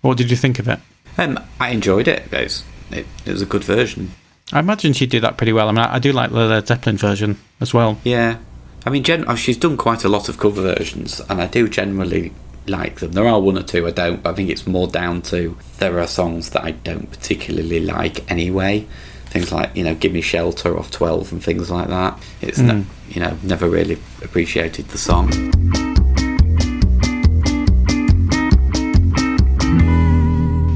What 0.00 0.16
did 0.16 0.30
you 0.30 0.36
think 0.36 0.58
of 0.58 0.68
it? 0.68 0.78
Um, 1.18 1.38
I 1.60 1.70
enjoyed 1.70 2.08
it. 2.08 2.32
It 2.32 2.44
was, 2.44 2.64
it, 2.90 3.06
it 3.26 3.32
was 3.32 3.42
a 3.42 3.46
good 3.46 3.64
version. 3.64 4.12
I 4.52 4.60
imagine 4.60 4.92
she'd 4.94 5.10
do 5.10 5.20
that 5.20 5.36
pretty 5.36 5.52
well. 5.52 5.68
I 5.68 5.72
mean, 5.72 5.78
I, 5.80 5.96
I 5.96 5.98
do 5.98 6.12
like 6.12 6.30
the 6.30 6.46
Led 6.46 6.66
Zeppelin 6.66 6.96
version 6.96 7.38
as 7.60 7.74
well. 7.74 7.98
Yeah, 8.04 8.38
I 8.86 8.90
mean, 8.90 9.02
gen- 9.02 9.26
oh, 9.28 9.34
she's 9.34 9.58
done 9.58 9.76
quite 9.76 10.04
a 10.04 10.08
lot 10.08 10.28
of 10.28 10.38
cover 10.38 10.62
versions, 10.62 11.20
and 11.28 11.42
I 11.42 11.46
do 11.46 11.68
generally 11.68 12.32
like 12.66 13.00
them. 13.00 13.12
There 13.12 13.26
are 13.26 13.40
one 13.40 13.58
or 13.58 13.62
two 13.62 13.86
I 13.86 13.90
don't, 13.90 14.22
but 14.22 14.30
I 14.30 14.34
think 14.34 14.50
it's 14.50 14.66
more 14.66 14.86
down 14.86 15.22
to 15.22 15.56
there 15.78 15.98
are 16.00 16.06
songs 16.06 16.50
that 16.50 16.64
I 16.64 16.70
don't 16.72 17.10
particularly 17.10 17.80
like 17.80 18.30
anyway. 18.30 18.86
Things 19.26 19.52
like 19.52 19.76
you 19.76 19.84
know, 19.84 19.94
"Give 19.94 20.12
Me 20.12 20.22
Shelter" 20.22 20.78
off 20.78 20.90
Twelve 20.90 21.32
and 21.32 21.42
things 21.42 21.70
like 21.70 21.88
that. 21.88 22.18
It's 22.40 22.58
mm. 22.58 22.66
ne- 22.78 23.14
you 23.14 23.20
know 23.20 23.36
never 23.42 23.68
really 23.68 23.98
appreciated 24.22 24.88
the 24.88 24.98
song. 24.98 25.28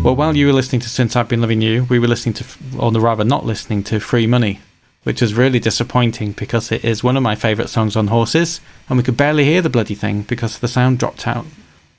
Well, 0.02 0.16
while 0.16 0.36
you 0.36 0.46
were 0.46 0.52
listening 0.52 0.80
to 0.80 0.88
Since 0.88 1.14
I've 1.14 1.28
Been 1.28 1.40
Loving 1.40 1.62
You, 1.62 1.84
we 1.84 1.98
were 1.98 2.08
listening 2.08 2.34
to, 2.34 2.44
or 2.78 2.90
rather 2.92 3.24
not 3.24 3.46
listening 3.46 3.84
to 3.84 4.00
Free 4.00 4.26
Money, 4.26 4.60
which 5.04 5.20
was 5.20 5.34
really 5.34 5.60
disappointing 5.60 6.32
because 6.32 6.72
it 6.72 6.84
is 6.84 7.04
one 7.04 7.16
of 7.16 7.22
my 7.22 7.34
favourite 7.34 7.70
songs 7.70 7.94
on 7.96 8.08
horses, 8.08 8.60
and 8.88 8.98
we 8.98 9.04
could 9.04 9.16
barely 9.16 9.44
hear 9.44 9.62
the 9.62 9.70
bloody 9.70 9.94
thing 9.94 10.22
because 10.22 10.58
the 10.58 10.68
sound 10.68 10.98
dropped 10.98 11.26
out 11.26 11.46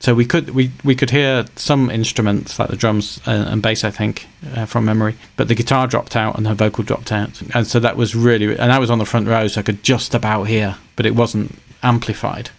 so 0.04 0.14
we 0.14 0.26
could 0.26 0.50
we, 0.50 0.70
we 0.84 0.94
could 0.94 1.08
hear 1.08 1.46
some 1.56 1.90
instruments 1.90 2.58
like 2.58 2.68
the 2.68 2.76
drums 2.76 3.22
and, 3.24 3.48
and 3.48 3.62
bass, 3.62 3.84
I 3.84 3.90
think, 3.90 4.26
uh, 4.54 4.66
from 4.66 4.84
memory. 4.84 5.16
But 5.36 5.48
the 5.48 5.54
guitar 5.54 5.86
dropped 5.86 6.14
out 6.14 6.36
and 6.36 6.46
her 6.46 6.54
vocal 6.54 6.84
dropped 6.84 7.10
out, 7.10 7.40
and 7.54 7.66
so 7.66 7.80
that 7.80 7.96
was 7.96 8.14
really. 8.14 8.54
And 8.54 8.70
I 8.70 8.78
was 8.78 8.90
on 8.90 8.98
the 8.98 9.06
front 9.06 9.28
row, 9.28 9.48
so 9.48 9.60
I 9.60 9.62
could 9.62 9.82
just 9.82 10.14
about 10.14 10.44
hear, 10.44 10.76
but 10.96 11.06
it 11.06 11.14
wasn't 11.14 11.58
amplified. 11.82 12.50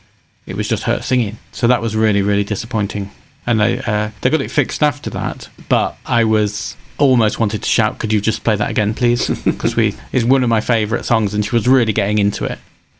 it 0.47 0.55
was 0.55 0.67
just 0.67 0.83
her 0.83 1.01
singing. 1.03 1.37
So 1.51 1.67
that 1.67 1.83
was 1.83 1.95
really, 1.95 2.23
really 2.23 2.43
disappointing. 2.43 3.11
And 3.47 3.59
they 3.59 3.79
uh, 3.79 4.11
they 4.21 4.29
got 4.29 4.41
it 4.41 4.51
fixed 4.51 4.81
after 4.81 5.09
that, 5.11 5.49
but 5.69 5.97
I 6.05 6.23
was 6.23 6.75
almost 6.97 7.39
wanted 7.39 7.61
to 7.63 7.69
shout, 7.69 7.99
"Could 7.99 8.11
you 8.11 8.19
just 8.19 8.43
play 8.43 8.55
that 8.55 8.69
again, 8.69 8.93
please?" 8.93 9.27
Because 9.43 9.75
we 9.75 9.95
it's 10.11 10.25
one 10.25 10.43
of 10.43 10.49
my 10.49 10.61
favourite 10.61 11.05
songs, 11.05 11.33
and 11.33 11.45
she 11.45 11.55
was 11.55 11.67
really 11.67 11.93
getting 11.93 12.17
into 12.17 12.45
it. 12.45 12.59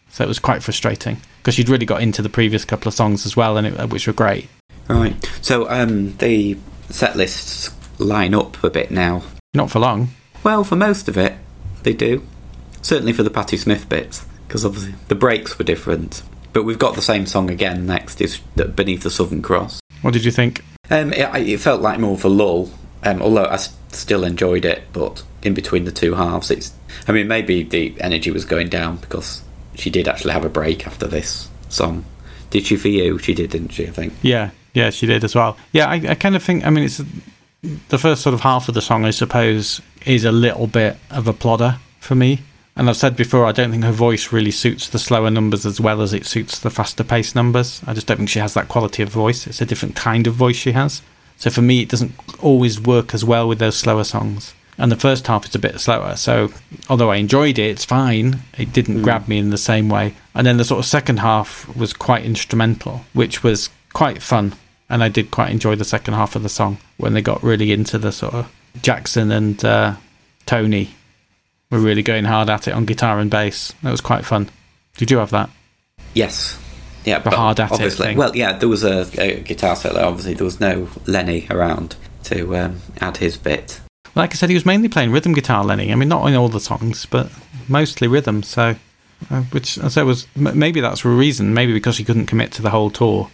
So 0.10 0.24
it 0.24 0.28
was 0.28 0.40
quite 0.40 0.64
frustrating 0.64 1.18
because 1.40 1.56
she'd 1.56 1.70
really 1.70 1.86
got 1.86 2.02
into 2.02 2.22
the 2.22 2.30
previous 2.30 2.64
couple 2.64 2.88
of 2.88 2.94
songs 2.94 3.26
as 3.26 3.36
well, 3.36 3.58
and 3.58 3.68
it, 3.68 3.90
which 3.90 4.08
were 4.08 4.14
great. 4.14 4.48
Right. 4.88 5.16
So 5.42 5.70
um, 5.70 6.16
the 6.18 6.58
set 6.90 7.16
lists 7.16 7.72
line 8.00 8.34
up 8.34 8.64
a 8.64 8.70
bit 8.70 8.92
now. 8.92 9.24
Not 9.54 9.72
for 9.72 9.80
long. 9.80 10.10
Well, 10.44 10.64
for 10.64 10.76
most 10.76 11.08
of 11.08 11.18
it, 11.18 11.34
they 11.84 11.94
do. 11.94 12.24
Certainly 12.82 13.14
for 13.14 13.24
the 13.24 13.30
Patti 13.32 13.58
Smith 13.58 13.90
bits, 13.90 14.26
because 14.48 14.64
obviously 14.64 14.94
the 15.08 15.16
breaks 15.16 15.58
were 15.58 15.66
different. 15.66 16.22
But 16.54 16.64
we've 16.64 16.80
got 16.80 16.96
the 16.96 17.02
same 17.02 17.26
song 17.26 17.50
again 17.50 17.86
next, 17.86 18.22
is 18.22 18.38
Beneath 18.38 19.04
the 19.04 19.10
Southern 19.10 19.42
Cross. 19.42 19.82
What 20.02 20.14
did 20.14 20.26
you 20.26 20.32
think? 20.32 20.64
Um, 20.90 21.14
it, 21.14 21.48
it 21.48 21.60
felt 21.60 21.82
like 21.82 22.00
more 22.00 22.14
of 22.14 22.24
a 22.26 22.30
lull, 22.30 22.70
um, 23.04 23.22
although 23.22 23.46
I 23.46 23.56
s- 23.56 23.76
still 23.90 24.24
enjoyed 24.24 24.66
it, 24.66 24.84
but 24.94 25.24
in 25.44 25.54
between 25.54 25.86
the 25.86 25.92
two 25.92 26.14
halves, 26.14 26.52
it's. 26.52 26.72
I 27.08 27.12
mean, 27.12 27.28
maybe 27.28 27.64
the 27.64 27.96
energy 28.00 28.32
was 28.32 28.46
going 28.46 28.70
down 28.70 28.98
because 28.98 29.42
she 29.76 29.90
did 29.90 30.08
actually 30.08 30.34
have 30.34 30.46
a 30.46 30.50
break 30.50 30.86
after 30.88 31.08
this 31.08 31.50
song. 31.70 32.06
Did 32.52 32.66
she 32.68 32.76
for 32.78 32.88
you? 32.88 33.18
She 33.18 33.34
did, 33.34 33.50
didn't 33.50 33.70
she? 33.74 33.88
I 33.88 33.92
think. 33.92 34.14
Yeah, 34.22 34.52
yeah, 34.74 34.90
she 34.92 35.06
did 35.08 35.24
as 35.24 35.36
well. 35.36 35.58
Yeah, 35.72 35.88
I, 35.88 35.96
I 36.10 36.16
kind 36.16 36.36
of 36.36 36.44
think. 36.44 36.66
I 36.66 36.70
mean, 36.70 36.84
it's 36.86 37.02
the 37.90 37.98
first 37.98 38.22
sort 38.22 38.34
of 38.34 38.42
half 38.42 38.68
of 38.70 38.76
the 38.76 38.82
song, 38.82 39.06
I 39.06 39.12
suppose, 39.12 39.82
is 40.06 40.24
a 40.24 40.32
little 40.32 40.68
bit 40.68 40.98
of 41.10 41.28
a 41.28 41.34
plodder 41.34 41.78
for 42.00 42.14
me. 42.16 42.42
And 42.78 42.90
I've 42.90 42.98
said 42.98 43.16
before, 43.16 43.46
I 43.46 43.54
don't 43.54 43.72
think 43.72 43.86
her 43.86 43.92
voice 43.92 44.34
really 44.34 44.52
suits 44.52 44.90
the 44.90 45.00
slower 45.00 45.30
numbers 45.30 45.66
as 45.66 45.80
well 45.80 46.02
as 46.02 46.14
it 46.14 46.26
suits 46.26 46.60
the 46.60 46.70
faster 46.70 47.06
paced 47.06 47.36
numbers. 47.36 47.82
I 47.88 47.94
just 47.94 48.06
don't 48.06 48.18
think 48.18 48.30
she 48.30 48.40
has 48.40 48.54
that 48.54 48.68
quality 48.68 49.02
of 49.02 49.10
voice. 49.10 49.48
It's 49.48 49.62
a 49.62 49.66
different 49.66 49.96
kind 49.96 50.28
of 50.28 50.34
voice 50.34 50.58
she 50.58 50.74
has. 50.74 51.02
So 51.38 51.50
for 51.50 51.62
me, 51.62 51.82
it 51.82 51.90
doesn't 51.90 52.14
always 52.42 52.80
work 52.80 53.14
as 53.14 53.24
well 53.24 53.48
with 53.48 53.60
those 53.60 53.78
slower 53.78 54.04
songs. 54.04 54.54
And 54.78 54.92
the 54.92 54.98
first 54.98 55.28
half 55.28 55.46
is 55.46 55.56
a 55.56 55.60
bit 55.60 55.80
slower. 55.80 56.18
So 56.18 56.52
although 56.90 57.12
I 57.12 57.16
enjoyed 57.16 57.58
it, 57.58 57.70
it's 57.70 57.86
fine. 57.86 58.42
It 58.58 58.74
didn't 58.74 59.04
grab 59.04 59.30
me 59.30 59.38
in 59.38 59.52
the 59.52 59.58
same 59.58 59.88
way. 59.88 60.16
And 60.34 60.46
then 60.46 60.58
the 60.58 60.66
sort 60.66 60.80
of 60.80 60.86
second 60.86 61.20
half 61.20 61.74
was 61.78 61.94
quite 61.94 62.26
instrumental, 62.26 63.06
which 63.14 63.42
was 63.42 63.70
quite 63.94 64.22
fun. 64.22 64.54
And 64.90 65.02
I 65.02 65.08
did 65.08 65.32
quite 65.32 65.52
enjoy 65.52 65.76
the 65.76 65.86
second 65.86 66.16
half 66.16 66.36
of 66.36 66.44
the 66.44 66.50
song 66.50 66.78
when 66.98 67.14
they 67.14 67.22
got 67.22 67.42
really 67.42 67.72
into 67.72 67.98
the 67.98 68.12
sort 68.12 68.34
of 68.34 68.54
Jackson 68.82 69.32
and 69.32 69.64
uh, 69.64 69.96
Tony 70.46 70.94
were 71.72 71.80
really 71.80 72.04
going 72.04 72.26
hard 72.26 72.50
at 72.50 72.68
it 72.68 72.72
on 72.72 72.86
guitar 72.86 73.20
and 73.20 73.30
bass. 73.30 73.74
That 73.84 73.92
was 73.92 74.02
quite 74.02 74.26
fun. 74.26 74.50
Did 74.98 75.12
you 75.12 75.18
have 75.18 75.32
that? 75.32 75.50
Yes. 76.14 76.60
Yeah, 77.06 77.20
but 77.20 77.34
hard 77.34 77.60
at 77.60 77.80
it 77.80 77.94
thing. 77.94 78.18
Well, 78.18 78.36
yeah, 78.36 78.54
there 78.58 78.70
was 78.70 78.84
a, 78.84 79.08
a 79.22 79.40
guitar 79.42 79.76
solo. 79.76 80.02
Obviously, 80.02 80.34
there 80.34 80.46
was 80.46 80.60
no 80.60 80.90
Lenny 81.06 81.46
around 81.50 81.96
to 82.24 82.56
um, 82.58 82.82
add 83.00 83.18
his 83.18 83.38
bit. 83.38 83.80
Like 84.16 84.32
I 84.32 84.36
said, 84.36 84.50
he 84.50 84.56
was 84.56 84.66
mainly 84.66 84.90
playing 84.90 85.12
rhythm 85.12 85.34
guitar, 85.34 85.64
Lenny. 85.64 85.92
I 85.92 85.96
mean, 85.96 86.10
not 86.10 86.26
in 86.28 86.36
all 86.36 86.50
the 86.50 86.60
songs, 86.60 87.06
but 87.06 87.30
mostly 87.68 88.08
rhythm. 88.08 88.42
So, 88.44 88.76
uh, 89.30 89.42
which 89.52 89.78
I 89.78 89.90
said 89.90 90.06
was 90.06 90.28
maybe 90.36 90.82
that's 90.82 91.06
a 91.06 91.10
reason. 91.10 91.54
Maybe 91.54 91.74
because 91.74 91.98
he 91.98 92.04
couldn't 92.04 92.26
commit 92.26 92.52
to 92.54 92.62
the 92.62 92.72
whole 92.72 92.90
tour. 92.90 93.30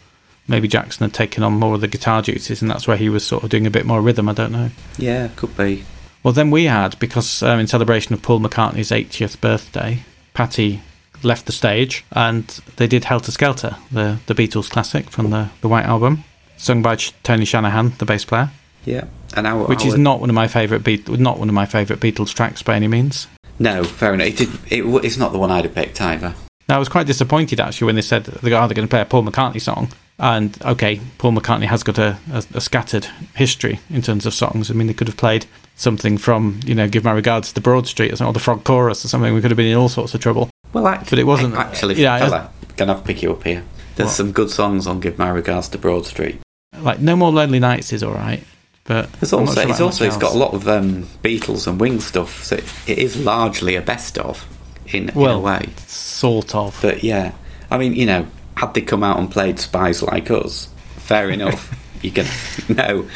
Maybe 0.48 0.68
Jackson 0.68 1.06
had 1.06 1.14
taken 1.14 1.44
on 1.44 1.54
more 1.54 1.76
of 1.76 1.82
the 1.82 1.88
guitar 1.88 2.22
duties, 2.22 2.62
and 2.62 2.70
that's 2.70 2.88
where 2.88 2.98
he 2.98 3.10
was 3.10 3.26
sort 3.26 3.44
of 3.44 3.50
doing 3.50 3.68
a 3.68 3.72
bit 3.72 3.86
more 3.86 4.02
rhythm. 4.02 4.28
I 4.28 4.34
don't 4.34 4.52
know. 4.52 4.72
Yeah, 4.98 5.30
could 5.36 5.56
be. 5.56 5.86
Well, 6.24 6.34
then 6.34 6.52
we 6.52 6.66
had 6.66 6.98
because 7.00 7.42
um, 7.42 7.60
in 7.60 7.68
celebration 7.68 8.14
of 8.14 8.22
Paul 8.22 8.40
McCartney's 8.40 8.92
80th 8.92 9.42
birthday, 9.42 10.04
Patti 10.34 10.82
left 11.24 11.46
the 11.46 11.52
stage 11.52 12.04
and 12.12 12.48
they 12.78 12.88
did 12.88 13.06
Helter 13.06 13.32
Skelter, 13.32 13.76
the 13.92 14.20
the 14.28 14.36
Beatles 14.36 14.70
classic 14.70 15.10
from 15.10 15.30
the 15.32 15.50
the 15.62 15.68
White 15.68 15.86
Album, 15.86 16.24
sung 16.58 16.82
by 16.82 16.96
Tony 17.24 17.46
Shanahan, 17.46 17.94
the 17.98 18.06
bass 18.06 18.26
player, 18.26 18.52
Yeah, 18.86 19.06
and 19.36 19.48
our, 19.48 19.66
which 19.66 19.86
is 19.86 19.98
not 19.98 20.20
one 20.20 20.30
of 20.30 20.36
my 20.36 20.48
favourite 20.48 20.84
Beat- 20.84 21.10
not 21.10 21.40
one 21.40 21.50
of 21.50 21.56
my 21.56 21.66
favourite 21.66 22.00
Beatles 22.02 22.34
tracks 22.34 22.62
by 22.62 22.76
any 22.76 22.88
means. 22.88 23.28
No, 23.60 23.84
fair 23.84 24.14
enough. 24.14 24.28
It 24.28 24.38
did, 24.38 24.50
it, 24.72 25.06
it's 25.06 25.18
not 25.18 25.32
the 25.34 25.40
one 25.40 25.52
I'd 25.52 25.66
have 25.66 25.76
picked 25.76 26.02
either. 26.02 26.34
Now, 26.68 26.78
I 26.78 26.80
was 26.80 26.90
quite 26.90 27.06
disappointed 27.06 27.60
actually 27.60 27.88
when 27.88 27.96
they 27.96 28.02
said 28.02 28.26
they 28.26 28.54
are 28.54 28.68
they're 28.68 28.76
going 28.76 28.88
to 28.88 28.90
play 28.92 29.02
a 29.02 29.06
Paul 29.06 29.24
McCartney 29.24 29.62
song. 29.62 29.90
And 30.22 30.56
okay, 30.64 31.02
Paul 31.18 31.32
McCartney 31.32 31.66
has 31.66 31.82
got 31.82 31.98
a, 31.98 32.16
a, 32.32 32.44
a 32.54 32.62
scattered 32.62 33.06
history 33.36 33.80
in 33.90 34.04
terms 34.04 34.28
of 34.28 34.36
songs. 34.36 34.70
I 34.70 34.76
mean, 34.76 34.86
they 34.86 34.94
could 34.94 35.08
have 35.08 35.18
played 35.18 35.48
something 35.76 36.20
from 36.20 36.60
you 36.64 36.76
know 36.76 36.88
"Give 36.88 37.04
My 37.04 37.12
Regards 37.12 37.50
to 37.50 37.56
the 37.56 37.62
Broad 37.62 37.88
Street" 37.88 38.14
or 38.14 38.16
something, 38.16 38.30
or 38.30 38.34
the 38.34 38.40
Frog 38.40 38.64
Chorus 38.64 39.04
or 39.04 39.08
something. 39.08 39.34
We 39.34 39.42
could 39.42 39.50
have 39.50 39.58
been 39.58 39.66
in 39.66 39.76
all 39.78 39.90
sorts 39.90 40.14
of 40.14 40.22
trouble. 40.22 40.50
Well, 40.74 40.88
actually, 40.88 41.10
But 41.10 41.20
it 41.20 41.26
wasn't- 41.26 41.56
Actually, 41.56 41.96
yeah, 42.02 42.20
fella, 42.20 42.52
can 42.78 42.90
I 42.92 42.94
pick 42.94 43.24
you 43.24 43.32
up 43.34 43.44
here? 43.44 43.64
There's 43.96 44.08
What? 44.08 44.14
some 44.16 44.32
good 44.32 44.52
songs 44.52 44.86
on 44.86 45.00
"Give 45.00 45.18
My 45.18 45.28
Regards 45.30 45.68
to 45.70 45.80
Broad 45.80 46.06
Street." 46.06 46.38
Like 46.80 47.00
"No 47.00 47.16
More 47.16 47.32
Lonely 47.32 47.60
Nights" 47.60 47.92
is 47.92 48.04
all 48.04 48.14
right, 48.14 48.44
but 48.84 49.10
It's 49.24 49.34
also, 49.34 49.60
sure 49.60 49.70
it's 49.72 49.82
also, 49.82 50.06
it's 50.06 50.18
got 50.18 50.36
a 50.36 50.38
lot 50.38 50.54
of 50.54 50.68
um, 50.68 51.08
Beatles 51.24 51.66
and 51.66 51.80
Wings 51.82 52.06
stuff. 52.06 52.44
So 52.44 52.58
it, 52.58 52.64
it 52.86 53.00
is 53.00 53.18
largely 53.18 53.76
a 53.76 53.82
best 53.82 54.20
of, 54.20 54.48
in, 54.86 55.10
in 55.10 55.16
well, 55.16 55.38
a 55.38 55.40
way. 55.40 55.70
sort 55.88 56.54
of. 56.54 56.78
But 56.80 57.04
yeah, 57.04 57.32
I 57.72 57.80
mean, 57.80 57.96
you 57.96 58.06
know, 58.06 58.28
had 58.62 58.74
they 58.74 58.82
come 58.82 59.04
out 59.04 59.20
and 59.20 59.30
played 59.30 59.60
"Spies 59.60 60.02
Like 60.04 60.30
Us," 60.32 60.70
fair 60.96 61.30
enough. 61.30 61.76
you 62.02 62.12
can 62.12 62.26
no 62.70 63.08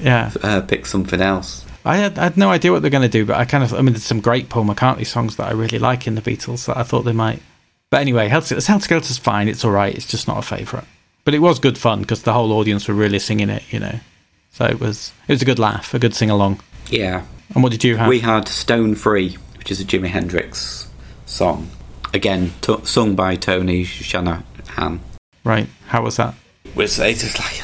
yeah, 0.00 0.30
uh, 0.42 0.60
pick 0.62 0.86
something 0.86 1.20
else. 1.20 1.64
I 1.84 1.96
had, 1.96 2.16
I 2.18 2.22
had 2.24 2.36
no 2.36 2.48
idea 2.50 2.70
what 2.70 2.80
they're 2.82 2.92
going 2.92 3.02
to 3.02 3.08
do, 3.08 3.26
but 3.26 3.36
I 3.36 3.44
kind 3.44 3.64
of, 3.64 3.74
I 3.74 3.78
mean, 3.78 3.92
there's 3.92 4.04
some 4.04 4.20
great 4.20 4.48
Paul 4.48 4.64
McCartney 4.64 5.04
songs 5.04 5.34
that 5.36 5.48
I 5.48 5.52
really 5.52 5.80
like 5.80 6.06
in 6.06 6.14
the 6.14 6.20
Beatles 6.22 6.66
that 6.66 6.76
I 6.76 6.84
thought 6.84 7.02
they 7.02 7.12
might. 7.12 7.42
But 7.90 8.00
anyway, 8.00 8.28
Helter 8.28 8.60
Skelter's 8.60 9.18
fine. 9.18 9.48
It's 9.48 9.64
all 9.64 9.72
right. 9.72 9.92
It's 9.92 10.06
just 10.06 10.28
not 10.28 10.38
a 10.38 10.42
favourite. 10.42 10.86
But 11.24 11.34
it 11.34 11.40
was 11.40 11.58
good 11.58 11.76
fun 11.76 12.00
because 12.00 12.22
the 12.22 12.32
whole 12.32 12.52
audience 12.52 12.86
were 12.86 12.94
really 12.94 13.18
singing 13.18 13.50
it, 13.50 13.64
you 13.72 13.80
know. 13.80 13.98
So 14.52 14.64
it 14.64 14.78
was 14.78 15.12
it 15.26 15.32
was 15.32 15.42
a 15.42 15.44
good 15.44 15.58
laugh, 15.58 15.92
a 15.92 15.98
good 15.98 16.14
sing 16.14 16.30
along. 16.30 16.60
Yeah, 16.88 17.24
And 17.54 17.62
what 17.62 17.72
did 17.72 17.82
you 17.84 17.96
have? 17.96 18.08
we 18.08 18.20
had 18.20 18.46
"Stone 18.48 18.94
Free," 18.94 19.36
which 19.58 19.70
is 19.70 19.80
a 19.80 19.84
Jimi 19.84 20.08
Hendrix 20.08 20.88
song. 21.26 21.68
Again, 22.14 22.52
t- 22.60 22.84
sung 22.84 23.14
by 23.16 23.36
Tony 23.36 23.84
Shanahan. 24.74 25.00
right. 25.44 25.68
How 25.86 26.02
was 26.02 26.16
that? 26.16 26.34
was 26.74 26.98
it's 26.98 27.22
just 27.22 27.38
like 27.38 27.62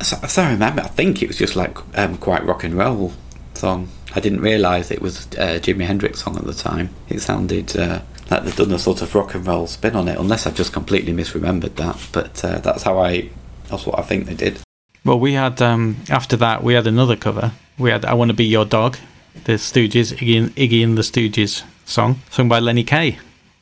as 0.00 0.38
I 0.38 0.52
remember, 0.52 0.82
I 0.82 0.88
think 0.88 1.22
it 1.22 1.28
was 1.28 1.38
just 1.38 1.56
like 1.56 1.76
um, 1.98 2.18
quite 2.18 2.44
rock 2.44 2.64
and 2.64 2.74
roll 2.74 3.12
song. 3.54 3.88
I 4.14 4.20
didn't 4.20 4.40
realise 4.40 4.90
it 4.90 5.02
was 5.02 5.26
a 5.36 5.60
Jimi 5.60 5.84
Hendrix 5.84 6.22
song 6.22 6.36
at 6.36 6.44
the 6.44 6.54
time. 6.54 6.90
It 7.08 7.20
sounded 7.20 7.76
uh, 7.76 8.00
like 8.30 8.44
they'd 8.44 8.56
done 8.56 8.72
a 8.72 8.78
sort 8.78 9.02
of 9.02 9.14
rock 9.14 9.34
and 9.34 9.46
roll 9.46 9.66
spin 9.66 9.94
on 9.94 10.08
it, 10.08 10.18
unless 10.18 10.46
I've 10.46 10.54
just 10.54 10.72
completely 10.72 11.12
misremembered 11.12 11.74
that. 11.76 12.08
But 12.12 12.44
uh, 12.44 12.58
that's 12.58 12.82
how 12.82 12.98
I. 12.98 13.30
That's 13.68 13.84
what 13.86 13.98
I 13.98 14.02
think 14.02 14.26
they 14.26 14.34
did. 14.34 14.60
Well, 15.04 15.20
we 15.20 15.34
had 15.34 15.60
um, 15.60 15.98
after 16.08 16.36
that 16.36 16.62
we 16.62 16.74
had 16.74 16.86
another 16.86 17.16
cover. 17.16 17.52
We 17.78 17.90
had 17.90 18.04
"I 18.04 18.14
Want 18.14 18.30
to 18.30 18.36
Be 18.36 18.46
Your 18.46 18.64
Dog," 18.64 18.96
the 19.44 19.54
Stooges, 19.54 20.16
Iggy 20.16 20.38
and, 20.38 20.56
Iggy 20.56 20.82
and 20.82 20.96
the 20.96 21.02
Stooges 21.02 21.64
song, 21.84 22.20
sung 22.30 22.48
by 22.48 22.60
Lenny 22.60 22.84
Kaye. 22.84 23.18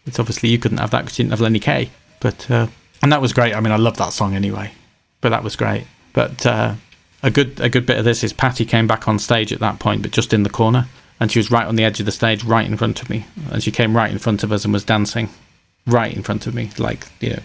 It's 0.07 0.21
obviously 0.21 0.51
you 0.51 0.59
couldn't 0.59 0.79
have 0.79 0.91
that 0.91 1.03
because 1.03 1.19
you 1.19 1.25
didn't 1.25 1.33
have 1.33 1.41
Lenny 1.41 1.59
Kaye, 1.59 1.91
but 2.21 2.49
uh, 2.51 2.69
and 3.07 3.13
that 3.13 3.23
was 3.23 3.33
great. 3.33 3.55
I 3.55 3.61
mean, 3.61 3.71
I 3.71 3.77
love 3.77 3.99
that 3.99 4.13
song 4.13 4.35
anyway, 4.35 4.73
but 5.21 5.29
that 5.29 5.45
was 5.45 5.55
great. 5.55 5.87
But 6.13 6.45
uh, 6.45 6.75
a 7.23 7.31
good 7.31 7.61
a 7.61 7.69
good 7.69 7.87
bit 7.87 7.99
of 7.99 8.05
this 8.05 8.25
is 8.25 8.33
Patti 8.33 8.65
came 8.65 8.89
back 8.89 9.07
on 9.07 9.21
stage 9.21 9.53
at 9.53 9.61
that 9.61 9.79
point, 9.79 10.03
but 10.03 10.11
just 10.11 10.35
in 10.35 10.43
the 10.43 10.51
corner, 10.51 10.89
and 11.21 11.31
she 11.31 11.39
was 11.39 11.49
right 11.49 11.69
on 11.69 11.77
the 11.77 11.85
edge 11.85 12.01
of 12.01 12.07
the 12.07 12.11
stage, 12.11 12.43
right 12.43 12.67
in 12.67 12.77
front 12.77 13.01
of 13.01 13.09
me, 13.09 13.25
and 13.53 13.63
she 13.63 13.71
came 13.71 13.97
right 13.97 14.11
in 14.11 14.19
front 14.19 14.43
of 14.43 14.51
us 14.51 14.65
and 14.65 14.75
was 14.75 14.83
dancing, 14.83 15.29
right 15.87 16.17
in 16.17 16.25
front 16.25 16.49
of 16.49 16.55
me, 16.57 16.71
like 16.79 17.07
you 17.21 17.31
know. 17.31 17.43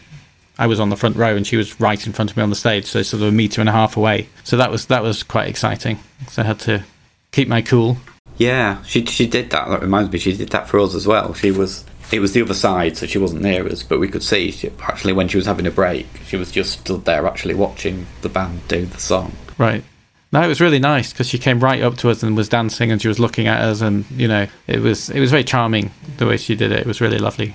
I 0.57 0.65
was 0.65 0.79
on 0.79 0.89
the 0.89 0.97
front 0.97 1.15
row 1.15 1.35
and 1.35 1.45
she 1.45 1.57
was 1.57 1.79
right 1.79 2.07
in 2.07 2.11
front 2.11 2.31
of 2.31 2.37
me 2.37 2.41
on 2.41 2.49
the 2.49 2.55
stage, 2.55 2.85
so 2.85 3.03
sort 3.03 3.21
of 3.21 3.29
a 3.29 3.31
meter 3.31 3.61
and 3.61 3.69
a 3.69 3.71
half 3.71 3.97
away. 3.97 4.29
So 4.43 4.57
that 4.57 4.71
was 4.71 4.87
that 4.87 5.03
was 5.03 5.21
quite 5.21 5.47
exciting. 5.47 5.99
So 6.27 6.41
I 6.41 6.45
had 6.45 6.59
to 6.61 6.83
keep 7.31 7.47
my 7.47 7.61
cool. 7.61 7.97
Yeah, 8.37 8.81
she 8.81 9.05
she 9.05 9.27
did 9.27 9.51
that. 9.51 9.67
That 9.67 9.83
reminds 9.83 10.11
me, 10.11 10.17
she 10.17 10.35
did 10.35 10.49
that 10.49 10.67
for 10.67 10.79
us 10.79 10.95
as 10.95 11.05
well. 11.05 11.35
She 11.35 11.51
was. 11.51 11.85
It 12.11 12.19
was 12.19 12.33
the 12.33 12.41
other 12.41 12.53
side, 12.53 12.97
so 12.97 13.05
she 13.05 13.17
wasn't 13.17 13.41
near 13.41 13.67
us, 13.67 13.83
but 13.83 13.99
we 13.99 14.07
could 14.07 14.23
see. 14.23 14.51
She, 14.51 14.69
actually, 14.81 15.13
when 15.13 15.27
she 15.27 15.37
was 15.37 15.45
having 15.45 15.65
a 15.65 15.71
break, 15.71 16.07
she 16.25 16.37
was 16.37 16.51
just 16.51 16.81
stood 16.81 17.05
there, 17.05 17.25
actually 17.25 17.55
watching 17.55 18.05
the 18.21 18.29
band 18.29 18.67
do 18.67 18.85
the 18.85 18.99
song. 18.99 19.33
Right. 19.57 19.83
No, 20.33 20.41
it 20.41 20.47
was 20.47 20.61
really 20.61 20.79
nice 20.79 21.11
because 21.11 21.27
she 21.27 21.37
came 21.37 21.59
right 21.59 21.81
up 21.81 21.97
to 21.97 22.09
us 22.09 22.23
and 22.23 22.37
was 22.37 22.47
dancing 22.47 22.91
and 22.91 23.01
she 23.01 23.09
was 23.09 23.19
looking 23.19 23.47
at 23.47 23.59
us 23.59 23.81
and 23.81 24.09
you 24.11 24.29
know 24.29 24.47
it 24.65 24.79
was 24.79 25.09
it 25.09 25.19
was 25.19 25.29
very 25.29 25.43
charming 25.43 25.91
the 26.17 26.25
way 26.25 26.37
she 26.37 26.55
did 26.55 26.71
it. 26.71 26.79
It 26.79 26.85
was 26.85 27.01
really 27.01 27.17
lovely, 27.17 27.53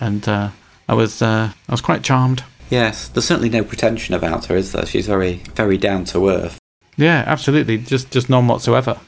and 0.00 0.28
uh, 0.28 0.50
I 0.88 0.94
was 0.94 1.22
uh, 1.22 1.50
I 1.68 1.72
was 1.72 1.80
quite 1.80 2.02
charmed. 2.02 2.44
Yes, 2.70 3.08
there's 3.08 3.24
certainly 3.24 3.48
no 3.48 3.64
pretension 3.64 4.14
about 4.14 4.46
her, 4.46 4.56
is 4.56 4.72
there? 4.72 4.84
She's 4.84 5.06
very, 5.06 5.36
very 5.54 5.78
down 5.78 6.04
to 6.06 6.28
earth. 6.28 6.58
Yeah, 6.96 7.24
absolutely. 7.26 7.78
Just 7.78 8.10
just 8.10 8.28
none 8.28 8.46
whatsoever. 8.46 9.00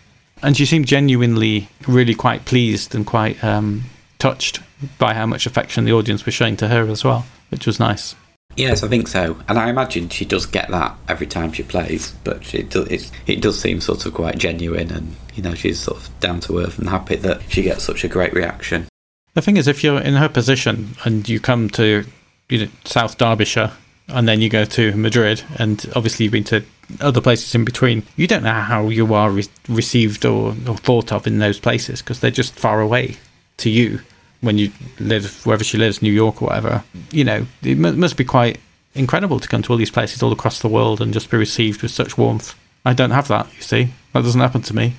And 0.42 0.56
she 0.56 0.64
seemed 0.64 0.86
genuinely 0.86 1.68
really 1.86 2.14
quite 2.14 2.46
pleased 2.46 2.94
and 2.94 3.06
quite 3.06 3.42
um, 3.44 3.84
touched 4.20 4.60
by 4.98 5.14
how 5.14 5.26
much 5.26 5.46
affection 5.46 5.84
the 5.84 5.92
audience 5.92 6.24
was 6.24 6.34
showing 6.34 6.56
to 6.58 6.68
her 6.68 6.88
as 6.88 7.02
well, 7.02 7.26
which 7.48 7.66
was 7.66 7.80
nice. 7.80 8.14
Yes, 8.56 8.82
I 8.82 8.88
think 8.88 9.08
so, 9.08 9.38
and 9.48 9.58
I 9.58 9.70
imagine 9.70 10.08
she 10.08 10.24
does 10.24 10.44
get 10.44 10.68
that 10.70 10.96
every 11.08 11.26
time 11.26 11.52
she 11.52 11.62
plays. 11.62 12.12
But 12.24 12.44
she 12.44 12.62
do, 12.62 12.82
it, 12.82 13.10
it 13.26 13.40
does 13.40 13.60
seem 13.60 13.80
sort 13.80 14.06
of 14.06 14.14
quite 14.14 14.38
genuine, 14.38 14.90
and 14.90 15.16
you 15.34 15.42
know 15.42 15.54
she's 15.54 15.80
sort 15.80 15.98
of 15.98 16.20
down 16.20 16.40
to 16.40 16.58
earth 16.58 16.78
and 16.78 16.88
happy 16.88 17.16
that 17.16 17.42
she 17.48 17.62
gets 17.62 17.84
such 17.84 18.04
a 18.04 18.08
great 18.08 18.32
reaction. 18.32 18.86
The 19.34 19.42
thing 19.42 19.56
is, 19.56 19.68
if 19.68 19.84
you're 19.84 20.00
in 20.00 20.14
her 20.14 20.28
position 20.28 20.96
and 21.04 21.28
you 21.28 21.38
come 21.38 21.70
to 21.70 22.04
you 22.48 22.66
know, 22.66 22.70
South 22.84 23.16
Derbyshire 23.16 23.72
and 24.08 24.26
then 24.26 24.40
you 24.40 24.48
go 24.48 24.64
to 24.64 24.96
Madrid, 24.96 25.42
and 25.56 25.88
obviously 25.94 26.24
you've 26.24 26.32
been 26.32 26.44
to 26.44 26.64
other 27.00 27.20
places 27.20 27.54
in 27.54 27.64
between. 27.64 28.02
You 28.16 28.26
don't 28.26 28.42
know 28.42 28.52
how 28.52 28.88
you 28.88 29.14
are 29.14 29.30
re- 29.30 29.44
received 29.68 30.24
or, 30.26 30.48
or 30.66 30.76
thought 30.76 31.12
of 31.12 31.28
in 31.28 31.38
those 31.38 31.60
places 31.60 32.02
because 32.02 32.18
they're 32.18 32.32
just 32.32 32.58
far 32.58 32.80
away 32.80 33.16
to 33.58 33.70
you 33.70 34.00
when 34.40 34.58
you 34.58 34.70
live 34.98 35.44
wherever 35.46 35.64
she 35.64 35.78
lives, 35.78 36.02
New 36.02 36.12
York 36.12 36.40
or 36.42 36.46
whatever. 36.46 36.82
You 37.10 37.24
know, 37.24 37.46
it 37.62 37.76
mu- 37.78 37.92
must 37.92 38.16
be 38.16 38.24
quite 38.24 38.58
incredible 38.94 39.38
to 39.40 39.48
come 39.48 39.62
to 39.62 39.72
all 39.72 39.76
these 39.76 39.90
places 39.90 40.22
all 40.22 40.32
across 40.32 40.60
the 40.60 40.68
world 40.68 41.00
and 41.00 41.12
just 41.12 41.30
be 41.30 41.36
received 41.36 41.82
with 41.82 41.90
such 41.90 42.16
warmth. 42.18 42.54
I 42.84 42.94
don't 42.94 43.10
have 43.10 43.28
that, 43.28 43.46
you 43.56 43.62
see. 43.62 43.90
That 44.14 44.22
doesn't 44.22 44.40
happen 44.40 44.62
to 44.62 44.74
me. 44.74 44.94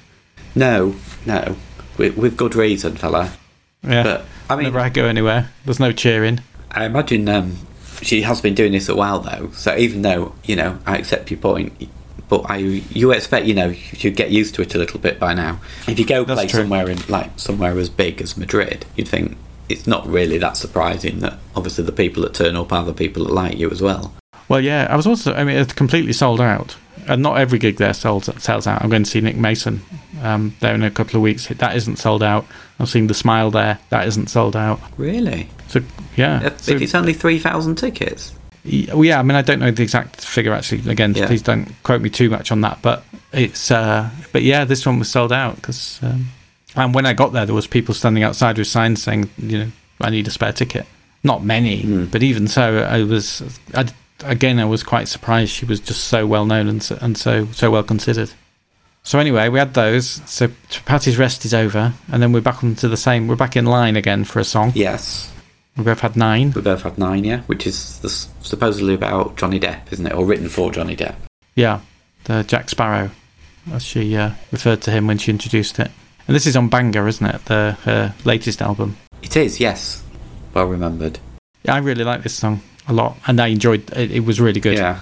No, 0.56 0.96
no, 1.26 1.56
with, 1.98 2.16
with 2.18 2.38
good 2.38 2.56
reason, 2.56 2.96
fella. 2.96 3.34
Yeah. 3.84 4.04
But 4.04 4.26
I 4.50 4.56
mean, 4.56 4.66
Whenever 4.66 4.80
I 4.80 4.90
go 4.90 5.06
anywhere, 5.06 5.50
there's 5.66 5.80
no 5.80 5.92
cheering. 5.92 6.42
I 6.70 6.86
imagine 6.86 7.28
um, 7.28 7.58
she 8.02 8.22
has 8.22 8.42
been 8.42 8.54
doing 8.54 8.72
this 8.74 8.88
a 8.90 8.96
while 8.96 9.20
though. 9.20 9.50
So 9.54 9.76
even 9.76 10.04
though 10.04 10.34
you 10.44 10.56
know, 10.56 10.78
I 10.86 10.98
accept 10.98 11.32
your 11.32 11.40
point, 11.40 11.74
but 12.32 12.50
I 12.50 12.58
you 12.58 13.12
expect 13.12 13.46
you 13.46 13.54
know 13.54 13.68
you 13.68 13.76
should 13.76 14.16
get 14.16 14.32
used 14.32 14.56
to 14.56 14.62
it 14.62 14.74
a 14.74 14.78
little 14.78 15.02
bit 15.02 15.20
by 15.20 15.34
now. 15.34 15.60
If 15.86 16.00
you 16.00 16.06
go 16.06 16.24
That's 16.24 16.40
play 16.40 16.48
true. 16.48 16.62
somewhere 16.62 16.90
in 16.90 16.98
like 17.10 17.30
somewhere 17.38 17.78
as 17.78 17.90
big 17.90 18.22
as 18.22 18.38
Madrid, 18.38 18.86
you'd 18.96 19.10
think 19.10 19.38
it's 19.68 19.86
not 19.86 20.08
really 20.08 20.38
that 20.38 20.56
surprising 20.56 21.20
that 21.20 21.38
obviously 21.58 21.84
the 21.84 21.92
people 21.92 22.24
that 22.24 22.34
turn 22.34 22.56
up 22.56 22.72
are 22.72 22.86
the 22.86 22.94
people 22.94 23.26
that 23.26 23.34
like 23.34 23.58
you 23.58 23.70
as 23.70 23.82
well. 23.82 24.14
Well, 24.48 24.62
yeah, 24.62 24.88
I 24.90 24.96
was 24.96 25.06
also. 25.06 25.34
I 25.34 25.44
mean, 25.44 25.58
it's 25.58 25.74
completely 25.74 26.14
sold 26.14 26.40
out, 26.40 26.78
and 27.06 27.22
not 27.22 27.38
every 27.38 27.60
gig 27.60 27.76
there 27.76 27.94
sells 27.94 28.30
sells 28.42 28.66
out. 28.66 28.82
I'm 28.82 28.90
going 28.90 29.04
to 29.04 29.10
see 29.10 29.20
Nick 29.20 29.36
Mason 29.36 29.82
um, 30.22 30.56
there 30.62 30.74
in 30.74 30.84
a 30.84 30.92
couple 30.92 31.18
of 31.18 31.22
weeks. 31.22 31.48
That 31.48 31.76
isn't 31.76 31.98
sold 31.98 32.24
out. 32.24 32.46
I'm 32.80 32.86
seeing 32.86 33.08
the 33.08 33.14
Smile 33.14 33.52
there. 33.52 33.78
That 33.90 34.08
isn't 34.08 34.30
sold 34.30 34.56
out. 34.56 34.80
Really? 34.98 35.50
So 35.68 35.82
yeah, 36.16 36.48
If, 36.48 36.62
so, 36.62 36.72
if 36.76 36.82
it's 36.82 36.96
only 36.96 37.14
three 37.14 37.40
thousand 37.40 37.76
tickets, 37.76 38.34
yeah. 38.64 39.20
I 39.20 39.24
mean, 39.24 39.36
I 39.36 39.42
don't 39.42 39.60
know 39.60 39.72
the 39.72 39.84
exact 39.84 40.22
figure 40.22 40.54
actually. 40.54 40.90
Again, 40.92 41.14
Yeah. 41.16 41.28
please 41.28 41.42
don't 41.42 41.72
quote 41.84 42.02
me 42.02 42.10
too 42.10 42.30
much 42.30 42.52
on 42.52 42.62
that. 42.62 42.80
But 42.82 43.04
it's. 43.34 43.72
Uh, 43.72 44.10
but 44.32 44.44
yeah, 44.44 44.66
this 44.66 44.86
one 44.86 45.00
was 45.00 45.10
sold 45.10 45.32
out 45.32 45.56
because. 45.58 46.00
Um, 46.02 46.28
and 46.76 46.94
when 46.94 47.06
I 47.06 47.14
got 47.14 47.34
there, 47.34 47.46
there 47.46 47.56
was 47.56 47.68
people 47.68 47.94
standing 47.94 48.24
outside 48.24 48.58
with 48.58 48.68
signs 48.68 49.04
saying, 49.04 49.30
you 49.38 49.58
know, 49.58 49.72
I 50.00 50.10
need 50.10 50.28
a 50.28 50.32
spare 50.32 50.54
ticket. 50.54 50.86
Not 51.24 51.44
many, 51.44 51.82
Hmm. 51.82 52.06
but 52.06 52.24
even 52.24 52.48
so, 52.48 52.80
I 52.80 53.04
was. 53.04 53.44
I, 53.74 53.86
again, 54.24 54.60
I 54.60 54.66
was 54.66 54.82
quite 54.84 55.08
surprised. 55.08 55.52
She 55.52 55.66
was 55.66 55.80
just 55.80 56.06
so 56.06 56.26
well 56.26 56.46
known 56.46 56.68
and 56.68 56.82
so, 56.82 56.98
and 57.02 57.18
so 57.18 57.48
so 57.52 57.70
well 57.72 57.84
considered. 57.84 58.32
So 59.04 59.18
anyway, 59.20 59.50
we 59.50 59.58
had 59.60 59.74
those. 59.74 60.22
So 60.26 60.50
Patti's 60.86 61.18
rest 61.18 61.44
is 61.46 61.54
over, 61.54 61.94
and 62.12 62.22
then 62.24 62.32
we're 62.32 62.42
back 62.42 62.64
onto 62.64 62.88
the 62.88 62.98
same. 62.98 63.28
We're 63.28 63.36
back 63.36 63.56
in 63.56 63.66
line 63.66 63.96
again 63.96 64.24
for 64.24 64.40
a 64.40 64.44
song. 64.44 64.72
yes, 64.76 65.32
We 65.78 65.84
both 65.84 66.02
had 66.02 66.16
nine. 66.16 66.52
we 66.52 66.62
both 66.62 66.82
had 66.84 66.98
nine, 66.98 67.24
yeah, 67.24 67.42
which 67.44 67.66
is 67.66 68.00
the, 68.00 68.10
supposedly 68.10 68.94
about 68.94 69.38
Johnny 69.38 69.60
Depp, 69.60 69.92
isn't 69.92 70.06
it, 70.06 70.14
or 70.14 70.26
written 70.26 70.50
for 70.50 70.72
Johnny 70.72 70.96
Depp? 70.96 71.16
Yeah, 71.56 71.80
the 72.26 72.44
Jack 72.44 72.70
Sparrow, 72.70 73.12
as 73.72 73.84
she 73.84 74.16
uh, 74.16 74.32
referred 74.52 74.82
to 74.84 74.92
him 74.92 75.08
when 75.08 75.18
she 75.18 75.32
introduced 75.32 75.80
it. 75.80 75.90
And 76.28 76.36
this 76.36 76.46
is 76.46 76.56
on 76.56 76.68
Banga, 76.68 77.06
isn't 77.08 77.26
it? 77.26 77.46
The 77.46 77.78
her 77.84 78.14
latest 78.26 78.62
album. 78.62 78.98
It 79.22 79.36
is, 79.38 79.60
yes, 79.60 80.04
well 80.54 80.66
remembered. 80.66 81.20
Yeah, 81.64 81.76
I 81.76 81.78
really 81.80 82.04
like 82.04 82.24
this 82.24 82.34
song 82.34 82.62
a 82.88 82.94
lot, 82.94 83.18
and 83.28 83.40
I 83.40 83.48
enjoyed. 83.48 83.90
It, 83.92 84.12
it 84.12 84.20
was 84.22 84.42
really 84.42 84.60
good. 84.60 84.78
Yeah, 84.78 85.00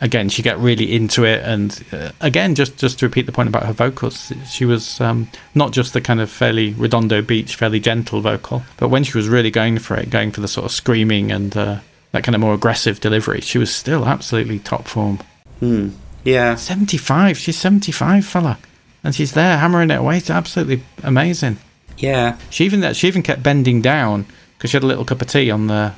Again, 0.00 0.28
she 0.28 0.42
got 0.42 0.60
really 0.60 0.94
into 0.94 1.24
it, 1.24 1.42
and 1.42 1.82
uh, 1.92 2.10
again, 2.20 2.54
just 2.54 2.76
just 2.76 2.98
to 2.98 3.06
repeat 3.06 3.24
the 3.26 3.32
point 3.32 3.48
about 3.48 3.64
her 3.64 3.72
vocals, 3.72 4.30
she 4.46 4.66
was 4.66 5.00
um, 5.00 5.28
not 5.54 5.72
just 5.72 5.94
the 5.94 6.02
kind 6.02 6.20
of 6.20 6.30
fairly 6.30 6.74
redondo 6.74 7.22
beach, 7.22 7.56
fairly 7.56 7.80
gentle 7.80 8.20
vocal, 8.20 8.62
but 8.76 8.88
when 8.90 9.04
she 9.04 9.16
was 9.16 9.28
really 9.28 9.50
going 9.50 9.78
for 9.78 9.96
it, 9.96 10.10
going 10.10 10.32
for 10.32 10.42
the 10.42 10.48
sort 10.48 10.66
of 10.66 10.72
screaming 10.72 11.32
and 11.32 11.56
uh, 11.56 11.78
that 12.12 12.24
kind 12.24 12.34
of 12.34 12.40
more 12.42 12.52
aggressive 12.52 13.00
delivery, 13.00 13.40
she 13.40 13.56
was 13.56 13.74
still 13.74 14.04
absolutely 14.04 14.58
top 14.58 14.86
form. 14.86 15.18
hmm. 15.60 15.88
yeah, 16.24 16.56
75. 16.56 17.38
She's 17.38 17.56
75, 17.56 18.26
fella. 18.26 18.58
And 19.02 19.14
she's 19.14 19.32
there 19.32 19.56
hammering 19.56 19.90
it 19.90 20.00
away. 20.00 20.18
It's 20.18 20.30
absolutely 20.30 20.82
amazing. 21.04 21.58
yeah, 21.96 22.36
She 22.50 22.64
even 22.64 22.80
that 22.80 22.96
she 22.96 23.06
even 23.06 23.22
kept 23.22 23.42
bending 23.42 23.80
down 23.80 24.26
because 24.58 24.70
she 24.70 24.76
had 24.76 24.82
a 24.82 24.86
little 24.86 25.04
cup 25.04 25.22
of 25.22 25.28
tea 25.28 25.50
on 25.50 25.68
the 25.68 25.92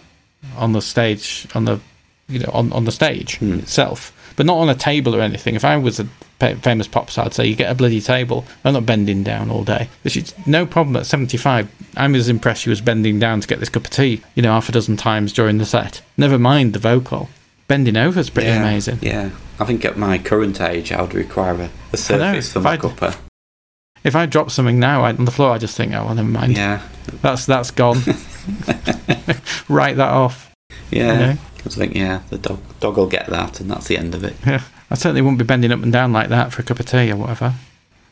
on 0.57 0.73
the 0.73 0.83
stage 0.83 1.47
on 1.55 1.65
the 1.65 1.81
you 2.29 2.39
know 2.41 2.51
on, 2.53 2.73
on 2.73 2.85
the 2.85 2.93
stage 2.93 3.37
Hmm. 3.39 3.55
itself, 3.61 4.13
but 4.37 4.47
not 4.47 4.59
on 4.59 4.69
a 4.69 4.75
table 4.75 5.15
or 5.17 5.21
anything. 5.21 5.55
If 5.55 5.65
I 5.65 5.77
was 5.77 5.99
a 6.01 6.07
pa- 6.39 6.55
famous 6.55 6.87
pop 6.89 7.11
star, 7.11 7.27
I'd 7.27 7.35
say 7.35 7.47
you 7.47 7.57
get 7.57 7.71
a 7.71 7.75
bloody 7.75 8.01
table. 8.01 8.45
I'm 8.65 8.73
not 8.75 8.87
bending 8.87 9.23
down 9.23 9.51
all 9.51 9.65
day. 9.65 9.89
But 10.03 10.13
she's 10.13 10.35
no 10.47 10.67
problem 10.67 10.97
at 10.97 11.07
75. 11.07 11.69
I'm 11.97 12.15
as 12.15 12.29
impressed 12.29 12.63
she 12.63 12.71
was 12.71 12.81
bending 12.81 13.19
down 13.19 13.41
to 13.41 13.49
get 13.49 13.61
this 13.61 13.69
cup 13.69 13.85
of 13.85 13.91
tea, 13.91 14.23
you 14.35 14.43
know, 14.43 14.53
half 14.53 14.69
a 14.69 14.73
dozen 14.73 14.97
times 14.97 15.33
during 15.33 15.59
the 15.59 15.67
set. 15.67 16.01
Never 16.17 16.39
mind 16.39 16.73
the 16.75 16.79
vocal. 16.79 17.29
Bending 17.67 17.97
over 17.97 18.21
is 18.21 18.31
pretty 18.31 18.49
yeah, 18.49 18.61
amazing. 18.63 18.99
Yeah, 19.03 19.31
I 19.61 19.65
think 19.65 19.85
at 19.85 19.97
my 19.99 20.17
current 20.19 20.61
age, 20.61 20.91
I 20.93 21.03
would 21.03 21.15
require 21.15 21.55
a, 21.63 21.71
a 21.93 21.97
surface 21.97 22.53
for 22.53 22.61
my 22.61 22.73
I'd- 22.73 22.83
cuppa. 22.83 23.17
If 24.05 24.15
I 24.15 24.27
drop 24.27 24.51
something 24.53 24.79
now 24.79 25.03
on 25.05 25.25
the 25.25 25.31
floor, 25.33 25.51
I 25.51 25.59
just 25.59 25.77
think, 25.77 25.93
oh, 25.93 26.05
well, 26.07 26.15
never 26.15 26.29
mind. 26.29 26.57
Yeah, 26.57 26.83
That's 27.21 27.45
that's 27.47 27.73
gone. 27.73 27.99
Write 29.69 29.97
that 29.97 30.11
off. 30.11 30.51
yeah. 30.91 31.13
You 31.13 31.19
know? 31.35 31.39
I 31.61 31.65
was 31.65 31.77
thinking, 31.77 32.01
yeah, 32.03 32.23
the 32.31 32.39
dog 32.39 32.61
dog 32.81 32.97
will 32.97 33.07
get 33.07 33.27
that, 33.27 33.61
and 33.61 33.71
that's 33.71 33.87
the 33.89 33.99
end 33.99 34.15
of 34.15 34.25
it. 34.25 34.35
Yeah, 34.47 34.63
I 34.91 34.95
certainly 34.95 35.23
wouldn't 35.23 35.39
be 35.39 35.45
bending 35.45 35.73
up 35.73 35.83
and 35.83 35.93
down 35.93 36.13
like 36.13 36.29
that 36.31 36.53
for 36.53 36.63
a 36.63 36.65
cup 36.65 36.81
of 36.81 36.87
tea 36.87 37.11
or 37.13 37.17
whatever. 37.17 37.55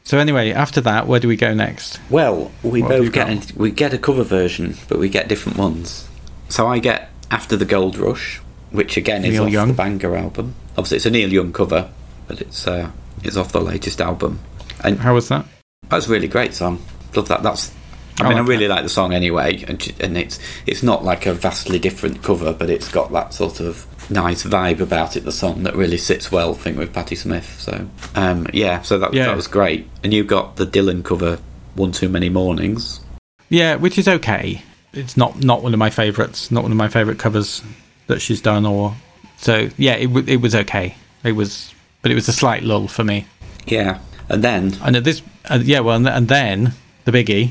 So 0.04 0.18
anyway, 0.18 0.52
after 0.52 0.80
that, 0.82 1.06
where 1.08 1.18
do 1.20 1.26
we 1.28 1.36
go 1.36 1.52
next? 1.54 1.98
Well, 2.10 2.52
we 2.62 2.80
What 2.82 2.90
both 2.90 3.12
get 3.12 3.28
an- 3.28 3.42
we 3.56 3.70
get 3.70 3.92
a 3.92 3.98
cover 3.98 4.22
version, 4.22 4.76
but 4.88 4.98
we 4.98 5.08
get 5.08 5.28
different 5.28 5.58
ones. 5.58 6.08
So 6.48 6.66
I 6.68 6.78
get 6.78 7.10
After 7.30 7.56
the 7.56 7.64
Gold 7.64 7.96
Rush, 7.96 8.40
which 8.70 8.96
again 8.96 9.24
is 9.24 9.32
Neil 9.32 9.44
off 9.46 9.50
Young. 9.52 9.68
the 9.68 9.74
Banga 9.74 10.16
album. 10.16 10.54
Obviously, 10.78 10.96
it's 10.98 11.06
a 11.06 11.10
Neil 11.10 11.32
Young 11.32 11.52
cover, 11.52 11.90
but 12.28 12.40
it's 12.40 12.66
uh, 12.68 12.90
it's 13.24 13.36
off 13.36 13.50
the 13.52 13.60
latest 13.60 14.00
album, 14.00 14.38
and 14.84 14.98
How 15.00 15.14
was 15.14 15.28
that? 15.28 15.44
that's 15.88 16.06
a 16.06 16.10
really 16.10 16.28
great 16.28 16.54
song. 16.54 16.80
Love 17.14 17.26
that. 17.28 17.42
That's. 17.42 17.72
I 18.20 18.24
I 18.24 18.28
mean, 18.28 18.38
I 18.38 18.40
like 18.40 18.48
really 18.48 18.68
like 18.68 18.82
the 18.82 18.88
song 18.88 19.12
anyway, 19.12 19.62
and, 19.68 19.94
and 20.00 20.16
it's 20.16 20.38
it's 20.66 20.82
not 20.82 21.04
like 21.04 21.26
a 21.26 21.34
vastly 21.34 21.78
different 21.78 22.22
cover, 22.22 22.52
but 22.52 22.70
it's 22.70 22.88
got 22.88 23.12
that 23.12 23.34
sort 23.34 23.60
of 23.60 23.86
nice 24.10 24.42
vibe 24.44 24.80
about 24.80 25.16
it. 25.16 25.24
The 25.24 25.32
song 25.32 25.64
that 25.64 25.74
really 25.76 25.98
sits 25.98 26.30
well, 26.32 26.52
I 26.52 26.54
think, 26.56 26.78
with 26.78 26.92
Patti 26.92 27.16
Smith. 27.16 27.56
So, 27.60 27.88
um, 28.14 28.46
yeah, 28.52 28.82
so 28.82 28.98
that 28.98 29.12
Yeah. 29.12 29.26
that 29.26 29.36
was 29.36 29.46
great. 29.48 29.88
And 30.02 30.12
you 30.14 30.24
got 30.24 30.56
the 30.56 30.66
Dylan 30.66 31.04
cover, 31.04 31.38
"One 31.74 31.92
Too 31.92 32.08
Many 32.08 32.28
Mornings." 32.28 33.00
Yeah, 33.48 33.76
which 33.76 33.98
is 33.98 34.08
okay. 34.08 34.62
It's 34.92 35.16
not 35.16 35.42
not 35.42 35.62
one 35.62 35.74
of 35.74 35.78
my 35.78 35.90
favourites. 35.90 36.50
Not 36.50 36.62
one 36.62 36.72
of 36.72 36.78
my 36.78 36.88
favourite 36.88 37.18
covers 37.18 37.62
that 38.06 38.20
she's 38.22 38.40
done. 38.40 38.64
Or 38.64 38.94
so 39.36 39.68
yeah, 39.76 39.94
it 39.94 40.06
w- 40.06 40.26
it 40.26 40.40
was 40.40 40.54
okay. 40.54 40.94
It 41.22 41.32
was, 41.32 41.74
but 42.02 42.10
it 42.10 42.14
was 42.14 42.28
a 42.28 42.32
slight 42.32 42.62
lull 42.62 42.88
for 42.88 43.04
me. 43.04 43.26
Yeah, 43.66 43.98
and 44.30 44.42
then 44.44 44.76
And 44.82 44.96
at 44.96 45.04
this, 45.04 45.20
uh, 45.50 45.58
yeah, 45.62 45.80
well, 45.80 45.96
and, 45.96 46.08
and 46.08 46.28
then 46.28 46.72
the 47.04 47.12
biggie. 47.12 47.50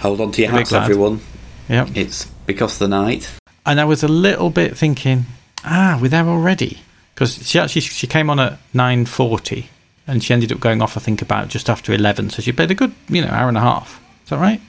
Hold 0.00 0.20
on 0.20 0.32
to 0.32 0.42
your 0.42 0.50
hats, 0.50 0.72
everyone. 0.72 1.20
Yeah, 1.68 1.86
It's 1.94 2.24
because 2.46 2.74
of 2.74 2.78
the 2.78 2.88
night. 2.88 3.30
and 3.66 3.78
I 3.80 3.84
was 3.84 4.02
a 4.02 4.08
little 4.08 4.50
bit 4.50 4.76
thinking, 4.76 5.26
ah, 5.64 5.98
we're 6.00 6.08
there 6.08 6.26
already, 6.26 6.78
because 7.14 7.46
she 7.48 7.58
actually 7.58 7.82
she 7.82 8.06
came 8.06 8.30
on 8.30 8.40
at 8.40 8.58
nine 8.72 9.04
forty, 9.04 9.68
and 10.06 10.22
she 10.24 10.32
ended 10.32 10.50
up 10.52 10.60
going 10.60 10.80
off, 10.80 10.96
I 10.96 11.00
think, 11.00 11.20
about 11.22 11.48
just 11.48 11.68
after 11.68 11.92
eleven. 11.92 12.30
So 12.30 12.40
she 12.42 12.52
played 12.52 12.70
a 12.70 12.74
good, 12.74 12.92
you 13.08 13.20
know, 13.22 13.28
hour 13.28 13.48
and 13.48 13.58
a 13.58 13.60
half. 13.60 14.00
Is 14.24 14.30
that 14.30 14.38
right? 14.38 14.60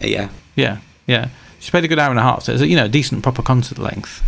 Yeah, 0.00 0.28
Yeah, 0.56 0.78
yeah. 1.06 1.28
She 1.60 1.70
played 1.70 1.84
a 1.84 1.88
good 1.88 1.98
hour 2.00 2.10
and 2.10 2.18
a 2.18 2.22
half. 2.22 2.42
So 2.44 2.52
it 2.52 2.54
was, 2.60 2.68
you 2.68 2.74
know, 2.76 2.86
a 2.86 2.88
decent 2.88 3.22
proper 3.22 3.40
concert 3.42 3.78
length. 3.78 4.20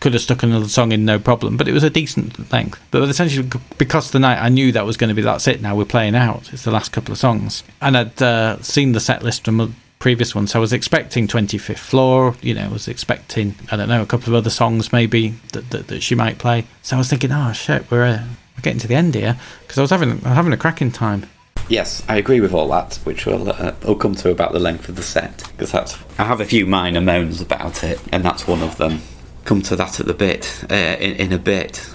Could 0.00 0.12
have 0.12 0.22
stuck 0.22 0.42
another 0.42 0.68
song 0.68 0.92
in, 0.92 1.04
no 1.04 1.18
problem, 1.18 1.56
but 1.56 1.68
it 1.68 1.72
was 1.72 1.82
a 1.82 1.90
decent 1.90 2.52
length. 2.52 2.80
But 2.90 3.02
essentially, 3.08 3.48
because 3.78 4.10
the 4.10 4.18
night 4.18 4.38
I 4.42 4.48
knew 4.48 4.72
that 4.72 4.84
was 4.84 4.96
going 4.96 5.08
to 5.08 5.14
be 5.14 5.22
that's 5.22 5.48
it. 5.48 5.62
Now 5.62 5.74
we're 5.74 5.84
playing 5.86 6.14
out. 6.14 6.52
It's 6.52 6.64
the 6.64 6.70
last 6.70 6.92
couple 6.92 7.12
of 7.12 7.18
songs, 7.18 7.62
and 7.80 7.96
I'd 7.96 8.22
uh, 8.22 8.60
seen 8.62 8.92
the 8.92 9.00
set 9.00 9.22
list 9.22 9.44
from 9.46 9.74
previous 9.98 10.34
one, 10.34 10.46
so 10.46 10.58
I 10.58 10.60
was 10.60 10.72
expecting 10.74 11.26
Twenty 11.26 11.58
Fifth 11.58 11.80
Floor. 11.80 12.36
You 12.42 12.54
know, 12.54 12.66
I 12.66 12.68
was 12.68 12.86
expecting 12.88 13.54
I 13.72 13.76
don't 13.76 13.88
know 13.88 14.02
a 14.02 14.06
couple 14.06 14.28
of 14.28 14.34
other 14.34 14.50
songs 14.50 14.92
maybe 14.92 15.30
that, 15.52 15.70
that, 15.70 15.86
that 15.88 16.02
she 16.02 16.14
might 16.14 16.38
play. 16.38 16.66
So 16.82 16.96
I 16.96 16.98
was 16.98 17.08
thinking, 17.08 17.32
oh 17.32 17.52
shit, 17.52 17.90
we're 17.90 18.04
uh, 18.04 18.24
we're 18.56 18.62
getting 18.62 18.80
to 18.80 18.88
the 18.88 18.94
end 18.94 19.14
here 19.14 19.38
because 19.62 19.78
I 19.78 19.80
was 19.80 19.90
having 19.90 20.24
I 20.24 20.34
having 20.34 20.52
a 20.52 20.56
cracking 20.58 20.92
time. 20.92 21.26
yes, 21.68 22.02
I 22.08 22.16
agree 22.16 22.40
with 22.40 22.52
all 22.52 22.68
that, 22.68 22.96
which 23.04 23.26
we'll 23.26 23.50
uh, 23.50 23.72
we'll 23.84 23.96
come 23.96 24.14
to 24.16 24.30
about 24.30 24.52
the 24.52 24.60
length 24.60 24.88
of 24.88 24.96
the 24.96 25.02
set 25.02 25.42
because 25.52 25.72
that's 25.72 25.98
I 26.18 26.24
have 26.24 26.40
a 26.40 26.44
few 26.44 26.66
minor 26.66 27.00
moans 27.00 27.40
about 27.40 27.82
it, 27.82 27.98
and 28.12 28.22
that's 28.22 28.46
one 28.46 28.62
of 28.62 28.76
them. 28.76 29.00
Come 29.46 29.62
to 29.62 29.76
that 29.76 30.00
at 30.00 30.06
the 30.06 30.12
bit 30.14 30.64
uh, 30.70 30.74
in, 30.74 31.12
in 31.16 31.32
a 31.32 31.38
bit, 31.38 31.88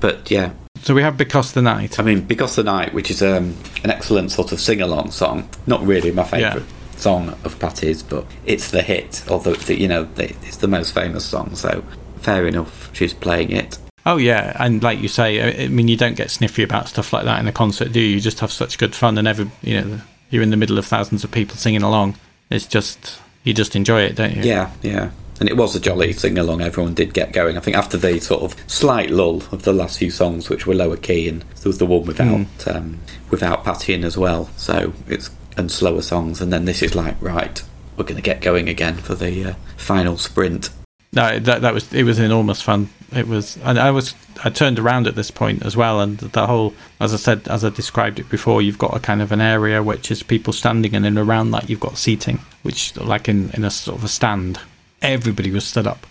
but 0.00 0.30
yeah, 0.30 0.50
So 0.82 0.94
we 0.94 1.02
have 1.02 1.16
because 1.16 1.52
the 1.52 1.62
night. 1.62 1.98
I 1.98 2.02
mean, 2.02 2.20
Because 2.22 2.56
the 2.56 2.64
Night, 2.64 2.92
which 2.92 3.10
is 3.10 3.22
um, 3.22 3.56
an 3.84 3.90
excellent 3.90 4.32
sort 4.32 4.52
of 4.52 4.60
sing 4.60 4.80
along 4.82 5.12
song. 5.12 5.48
Not 5.66 5.80
really 5.86 6.10
my 6.10 6.24
favourite 6.24 6.56
Yeah. 6.66 6.98
song 6.98 7.28
of 7.44 7.56
Patti's, 7.60 8.02
but 8.02 8.24
it's 8.44 8.70
the 8.72 8.82
hit, 8.82 9.24
although 9.30 9.54
the, 9.54 9.78
you 9.78 9.86
know 9.88 10.04
the, 10.16 10.24
it's 10.42 10.56
the 10.58 10.66
most 10.68 10.92
famous 10.92 11.24
song. 11.24 11.54
So 11.54 11.84
fair 12.20 12.46
enough, 12.48 12.90
she's 12.92 13.14
playing 13.14 13.52
it. 13.52 13.78
Oh 14.04 14.16
yeah, 14.16 14.56
and 14.58 14.82
like 14.82 14.98
you 15.00 15.08
say, 15.08 15.28
I 15.40 15.64
I 15.64 15.68
mean, 15.68 15.86
you 15.88 15.96
don't 15.96 16.16
get 16.16 16.30
sniffy 16.32 16.64
about 16.64 16.88
stuff 16.88 17.12
like 17.12 17.24
that 17.26 17.38
in 17.40 17.46
a 17.46 17.52
concert, 17.52 17.92
do 17.92 18.00
you? 18.00 18.16
You 18.16 18.20
just 18.20 18.40
have 18.40 18.50
such 18.52 18.76
good 18.78 18.94
fun, 18.96 19.18
and 19.18 19.28
every 19.28 19.48
you 19.62 19.80
know, 19.80 20.00
you're 20.30 20.42
in 20.42 20.50
the 20.50 20.56
middle 20.56 20.78
of 20.78 20.86
thousands 20.86 21.22
of 21.24 21.30
people 21.30 21.56
singing 21.56 21.82
along. 21.84 22.16
It's 22.50 22.66
just 22.66 23.20
you 23.44 23.54
just 23.54 23.76
enjoy 23.76 24.02
it, 24.02 24.16
don't 24.16 24.34
you? 24.34 24.42
Yeah, 24.42 24.70
yeah. 24.82 25.10
And 25.40 25.48
it 25.48 25.56
was 25.56 25.76
a 25.76 25.80
jolly 25.80 26.12
sing 26.12 26.36
along. 26.36 26.62
Everyone 26.62 26.94
did 26.94 27.14
get 27.14 27.32
going. 27.32 27.56
I 27.56 27.60
think 27.60 27.76
after 27.76 27.96
the 27.96 28.18
sort 28.20 28.42
of 28.42 28.56
slight 28.66 29.10
lull 29.10 29.42
of 29.52 29.62
the 29.62 29.72
last 29.72 29.98
few 29.98 30.10
songs, 30.10 30.48
which 30.48 30.66
were 30.66 30.74
lower 30.74 30.96
key, 30.96 31.28
and 31.28 31.42
there 31.42 31.68
was 31.68 31.78
the 31.78 31.86
one 31.86 32.04
without 32.04 32.46
um, 32.66 33.00
without 33.30 33.64
Patti 33.64 33.94
in 33.94 34.04
as 34.04 34.18
well. 34.18 34.50
So 34.56 34.92
it's 35.06 35.30
and 35.58 35.70
slower 35.70 36.02
songs, 36.02 36.40
and 36.40 36.52
then 36.52 36.64
this 36.64 36.82
is 36.82 36.94
like 36.94 37.20
right, 37.20 37.62
we're 37.96 38.04
going 38.04 38.16
to 38.16 38.22
get 38.22 38.40
going 38.40 38.68
again 38.68 38.94
for 38.94 39.14
the 39.14 39.50
uh, 39.50 39.54
final 39.76 40.16
sprint. 40.16 40.70
No, 41.12 41.38
that 41.38 41.62
that 41.62 41.74
was 41.74 41.92
it 41.92 42.04
was 42.04 42.18
enormous 42.18 42.62
fun. 42.62 42.90
It 43.14 43.26
was, 43.26 43.56
and 43.64 43.78
I 43.78 43.90
was 43.90 44.14
I 44.44 44.50
turned 44.50 44.78
around 44.78 45.06
at 45.06 45.14
this 45.14 45.30
point 45.30 45.64
as 45.64 45.76
well, 45.76 46.00
and 46.00 46.18
the 46.18 46.46
whole, 46.46 46.74
as 47.00 47.12
I 47.12 47.16
said, 47.16 47.48
as 47.48 47.64
I 47.64 47.70
described 47.70 48.18
it 48.18 48.28
before, 48.28 48.62
you've 48.62 48.78
got 48.78 48.96
a 48.96 49.00
kind 49.00 49.22
of 49.22 49.32
an 49.32 49.40
area 49.40 49.82
which 49.82 50.10
is 50.10 50.22
people 50.22 50.52
standing, 50.52 50.94
and 50.94 51.04
then 51.04 51.18
around 51.18 51.50
that 51.52 51.68
you've 51.68 51.80
got 51.80 51.98
seating, 51.98 52.40
which 52.62 52.96
like 52.96 53.28
in 53.28 53.50
in 53.50 53.64
a 53.64 53.70
sort 53.70 53.98
of 53.98 54.04
a 54.04 54.08
stand, 54.08 54.60
everybody 55.02 55.50
was 55.50 55.66
stood 55.66 55.86
up, 55.86 56.06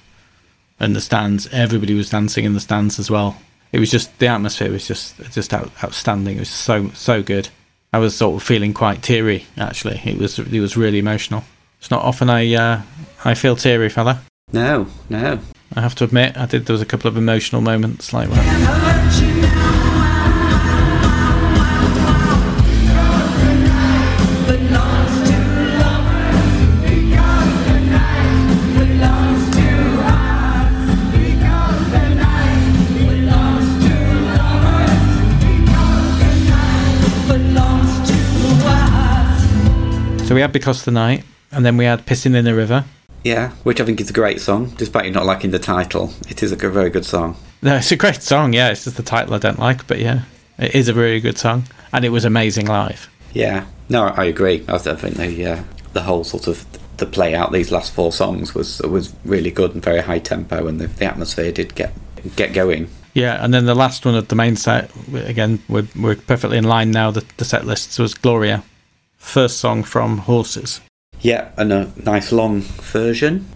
in 0.80 0.94
the 0.94 1.02
stands, 1.02 1.48
everybody 1.48 1.94
was 1.94 2.10
dancing 2.10 2.46
in 2.46 2.54
the 2.54 2.60
stands 2.60 3.00
as 3.00 3.10
well. 3.10 3.38
It 3.72 3.80
was 3.80 3.92
just 3.92 4.18
the 4.20 4.28
atmosphere 4.28 4.72
was 4.72 4.88
just 4.88 5.18
just 5.32 5.54
out, 5.54 5.72
outstanding. 5.84 6.38
It 6.38 6.42
was 6.42 6.50
so 6.50 6.90
so 6.90 7.22
good. 7.22 7.50
I 7.94 8.00
was 8.00 8.16
sort 8.16 8.36
of 8.36 8.48
feeling 8.48 8.74
quite 8.74 9.02
teary 9.02 9.46
actually. 9.58 10.02
It 10.06 10.18
was 10.18 10.40
it 10.40 10.60
was 10.60 10.78
really 10.78 11.00
emotional. 11.00 11.44
It's 11.80 11.92
not 11.92 12.04
often 12.04 12.30
I 12.30 12.54
uh, 12.54 12.82
I 13.26 13.34
feel 13.34 13.56
teary, 13.56 13.90
fella. 13.90 14.22
No, 14.54 14.88
no. 15.10 15.40
I 15.76 15.82
have 15.82 15.96
to 15.96 16.06
admit, 16.06 16.38
I 16.38 16.46
did. 16.46 16.66
There 16.66 16.74
was 16.74 16.82
a 16.82 16.86
couple 16.86 17.10
of 17.10 17.18
emotional 17.18 17.62
moments 17.62 18.14
like 18.14 18.30
that. 18.30 19.67
So 40.28 40.36
we 40.36 40.42
had 40.42 40.52
Because 40.52 40.84
the 40.84 40.92
Night, 40.92 41.24
and 41.54 41.66
then 41.66 41.78
we 41.78 41.86
had 41.86 42.06
Pissing 42.06 42.36
in 42.36 42.44
the 42.44 42.54
River. 42.54 42.84
Yeah, 43.24 43.52
which 43.64 43.80
I 43.80 43.86
think 43.86 44.02
is 44.02 44.10
a 44.10 44.14
great 44.14 44.42
song, 44.42 44.74
despite 44.78 45.06
you 45.06 45.12
not 45.12 45.26
liking 45.26 45.52
the 45.52 45.58
title. 45.58 46.12
It 46.28 46.44
is 46.44 46.52
a 46.52 46.58
g- 46.58 46.68
very 46.68 46.90
good 46.90 47.06
song. 47.06 47.38
No, 47.62 47.78
it's 47.78 47.94
a 47.94 47.96
great 47.96 48.22
song. 48.22 48.52
Yeah, 48.52 48.70
it's 48.70 48.84
just 48.84 48.98
the 48.98 49.04
title 49.04 49.36
I 49.36 49.38
don't 49.38 49.58
like, 49.58 49.88
but 49.88 50.00
yeah, 50.00 50.24
it 50.60 50.76
is 50.76 50.90
a 50.90 50.94
very 50.94 51.22
good 51.22 51.38
song, 51.38 51.64
and 51.94 52.04
it 52.04 52.10
was 52.10 52.26
amazing 52.26 52.66
live. 52.66 53.10
Yeah, 53.32 53.68
no, 53.88 54.08
I 54.08 54.26
agree. 54.26 54.66
I 54.68 54.78
think 54.80 55.16
the 55.16 55.46
uh, 55.46 55.64
the 55.94 56.02
whole 56.02 56.26
sort 56.26 56.48
of 56.48 56.66
the 56.98 57.06
play 57.06 57.34
out 57.34 57.54
these 57.54 57.72
last 57.72 57.94
four 57.94 58.12
songs 58.12 58.54
was 58.54 58.82
was 58.82 59.16
really 59.24 59.50
good 59.50 59.76
and 59.76 59.82
very 59.82 60.02
high 60.02 60.20
tempo, 60.20 60.68
and 60.68 60.82
the, 60.82 60.88
the 60.88 61.06
atmosphere 61.06 61.54
did 61.54 61.74
get 61.74 61.94
get 62.36 62.52
going. 62.52 62.90
Yeah, 63.14 63.42
and 63.42 63.54
then 63.54 63.66
the 63.66 63.76
last 63.76 64.06
one 64.06 64.16
of 64.16 64.28
the 64.28 64.36
main 64.36 64.58
set, 64.58 64.92
again, 65.14 65.64
we're, 65.70 65.88
we're 65.98 66.18
perfectly 66.18 66.58
in 66.58 66.66
line 66.66 66.92
now. 66.92 67.12
The, 67.12 67.24
the 67.38 67.46
set 67.46 67.66
list 67.66 67.98
was 67.98 68.14
Gloria, 68.14 68.64
first 69.28 69.60
song 69.60 69.84
from 69.84 70.20
Horses. 70.20 70.82
Yeah, 71.22 71.52
and 71.58 71.72
a 71.74 71.92
nice 72.04 72.32
long 72.32 72.62
version, 72.62 73.48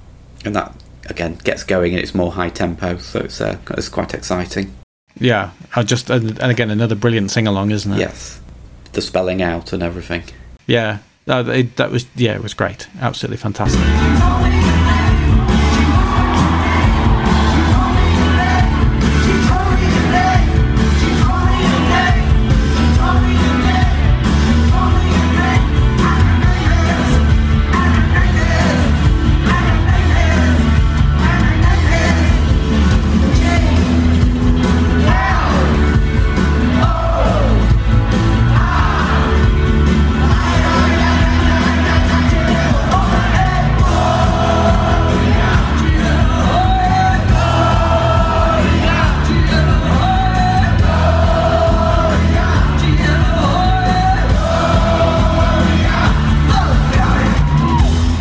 and 0.44 0.56
that 0.56 0.76
again 1.10 1.38
gets 1.44 1.64
going 1.64 1.94
and 1.94 2.02
it's 2.02 2.14
more 2.14 2.32
high 2.32 2.50
tempo, 2.50 2.98
so 2.98 3.20
it's 3.20 3.40
uh, 3.40 3.58
it's 3.72 3.90
quite 3.90 4.14
exciting. 4.14 4.76
Yeah, 5.20 5.52
I 5.76 5.84
just 5.84 6.10
and, 6.10 6.40
and 6.40 6.52
again 6.52 6.72
another 6.72 6.96
brilliant 6.96 7.32
sing 7.32 7.48
along, 7.48 7.72
isn't 7.72 7.94
it? 7.94 8.00
Yes, 8.00 8.40
the 8.94 9.02
spelling 9.02 9.42
out 9.42 9.74
and 9.74 9.84
everything. 9.84 10.24
Yeah, 10.68 11.00
that, 11.26 11.48
it, 11.50 11.76
that 11.78 11.92
was 11.92 12.08
yeah, 12.16 12.34
it 12.34 12.44
was 12.44 12.54
great, 12.54 12.88
absolutely 13.00 13.38
fantastic. 13.38 13.82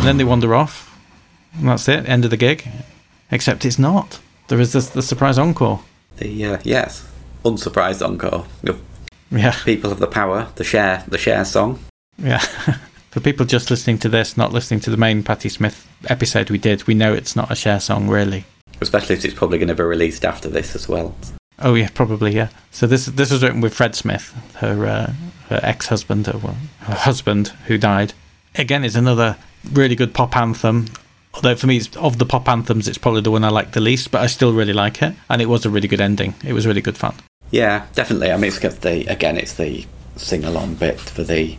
And 0.01 0.07
then 0.07 0.17
they 0.17 0.23
wander 0.23 0.55
off, 0.55 0.99
and 1.53 1.67
that's 1.69 1.87
it. 1.87 2.09
End 2.09 2.25
of 2.25 2.31
the 2.31 2.37
gig. 2.37 2.67
Except 3.29 3.65
it's 3.65 3.77
not. 3.77 4.19
There 4.47 4.59
is 4.59 4.73
this 4.73 4.89
the 4.89 5.03
surprise 5.03 5.37
encore. 5.37 5.83
The 6.17 6.43
uh, 6.45 6.57
yes, 6.63 7.07
unsurprised 7.45 8.01
encore. 8.01 8.45
Yeah, 9.29 9.51
People 9.63 9.91
of 9.91 9.99
the 9.99 10.07
power, 10.07 10.47
the 10.55 10.63
share, 10.63 11.03
the 11.07 11.19
share 11.19 11.45
song. 11.45 11.79
yeah. 12.17 12.39
For 13.11 13.19
people 13.19 13.45
just 13.45 13.69
listening 13.69 13.99
to 13.99 14.09
this, 14.09 14.37
not 14.37 14.51
listening 14.53 14.79
to 14.81 14.89
the 14.89 14.97
main 14.97 15.21
Patti 15.21 15.49
Smith 15.49 15.87
episode 16.07 16.49
we 16.49 16.57
did, 16.57 16.87
we 16.87 16.93
know 16.95 17.13
it's 17.13 17.35
not 17.35 17.51
a 17.51 17.55
share 17.55 17.79
song, 17.81 18.07
really. 18.07 18.45
Especially 18.79 19.15
if 19.15 19.23
it's 19.23 19.33
probably 19.35 19.57
going 19.59 19.67
to 19.67 19.75
be 19.75 19.83
released 19.83 20.25
after 20.25 20.49
this 20.49 20.75
as 20.75 20.89
well. 20.89 21.13
Oh 21.59 21.75
yeah, 21.75 21.89
probably 21.93 22.33
yeah. 22.33 22.49
So 22.71 22.87
this 22.87 23.05
this 23.05 23.29
was 23.31 23.43
written 23.43 23.61
with 23.61 23.75
Fred 23.75 23.93
Smith, 23.95 24.33
her 24.55 24.83
uh, 24.87 25.13
her 25.49 25.59
ex 25.61 25.87
husband, 25.87 26.27
or 26.27 26.39
well, 26.39 26.57
her 26.79 26.95
husband 26.95 27.49
who 27.67 27.77
died. 27.77 28.13
Again, 28.55 28.83
it's 28.83 28.95
another 28.95 29.37
really 29.71 29.95
good 29.95 30.13
pop 30.13 30.35
anthem. 30.35 30.87
Although 31.33 31.55
for 31.55 31.67
me, 31.67 31.81
of 31.97 32.17
the 32.17 32.25
pop 32.25 32.49
anthems, 32.49 32.87
it's 32.87 32.97
probably 32.97 33.21
the 33.21 33.31
one 33.31 33.43
I 33.43 33.49
like 33.49 33.71
the 33.71 33.79
least, 33.79 34.11
but 34.11 34.21
I 34.21 34.27
still 34.27 34.53
really 34.53 34.73
like 34.73 35.01
it, 35.01 35.13
and 35.29 35.41
it 35.41 35.47
was 35.47 35.65
a 35.65 35.69
really 35.69 35.87
good 35.87 36.01
ending. 36.01 36.33
It 36.43 36.53
was 36.53 36.67
really 36.67 36.81
good 36.81 36.97
fun. 36.97 37.15
Yeah, 37.51 37.85
definitely. 37.93 38.31
I 38.31 38.37
mean, 38.37 38.51
the 38.51 39.05
again, 39.07 39.37
it's 39.37 39.53
the 39.53 39.85
sing 40.17 40.43
along 40.43 40.75
bit 40.75 40.99
for 40.99 41.23
the 41.23 41.57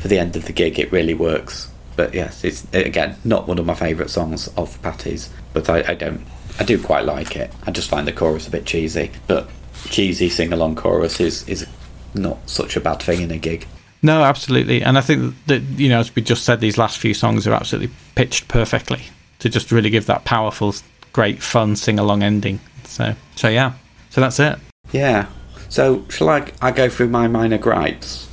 for 0.00 0.08
the 0.08 0.18
end 0.18 0.36
of 0.36 0.46
the 0.46 0.52
gig. 0.52 0.78
It 0.78 0.92
really 0.92 1.14
works. 1.14 1.70
But 1.96 2.12
yes, 2.12 2.44
it's 2.44 2.66
again 2.74 3.16
not 3.24 3.48
one 3.48 3.58
of 3.58 3.64
my 3.64 3.74
favourite 3.74 4.10
songs 4.10 4.48
of 4.48 4.80
Patti's, 4.82 5.30
but 5.52 5.68
I, 5.70 5.92
I 5.92 5.94
don't. 5.94 6.22
I 6.58 6.64
do 6.64 6.82
quite 6.82 7.04
like 7.04 7.36
it. 7.36 7.52
I 7.66 7.70
just 7.70 7.88
find 7.88 8.06
the 8.06 8.12
chorus 8.12 8.48
a 8.48 8.50
bit 8.50 8.64
cheesy, 8.66 9.10
but 9.26 9.48
cheesy 9.88 10.28
sing 10.28 10.52
along 10.52 10.76
chorus 10.76 11.20
is 11.20 11.46
is 11.48 11.66
not 12.14 12.38
such 12.48 12.76
a 12.76 12.80
bad 12.80 13.02
thing 13.02 13.22
in 13.22 13.30
a 13.30 13.38
gig. 13.38 13.66
No, 14.02 14.22
absolutely, 14.22 14.82
and 14.82 14.96
I 14.98 15.00
think 15.00 15.34
that 15.46 15.62
you 15.62 15.88
know, 15.88 16.00
as 16.00 16.14
we 16.14 16.22
just 16.22 16.44
said, 16.44 16.60
these 16.60 16.78
last 16.78 16.98
few 16.98 17.14
songs 17.14 17.46
are 17.46 17.54
absolutely 17.54 17.94
pitched 18.14 18.46
perfectly 18.48 19.02
to 19.40 19.48
just 19.48 19.72
really 19.72 19.90
give 19.90 20.06
that 20.06 20.24
powerful, 20.24 20.74
great, 21.12 21.42
fun 21.42 21.76
sing 21.76 21.98
along 21.98 22.22
ending. 22.22 22.60
So, 22.84 23.14
so 23.34 23.48
yeah, 23.48 23.72
so 24.10 24.20
that's 24.20 24.38
it. 24.38 24.58
Yeah. 24.92 25.26
So 25.68 26.04
shall 26.08 26.28
I? 26.28 26.50
I 26.62 26.70
go 26.70 26.88
through 26.88 27.08
my 27.08 27.26
minor 27.26 27.58
gripes 27.58 28.28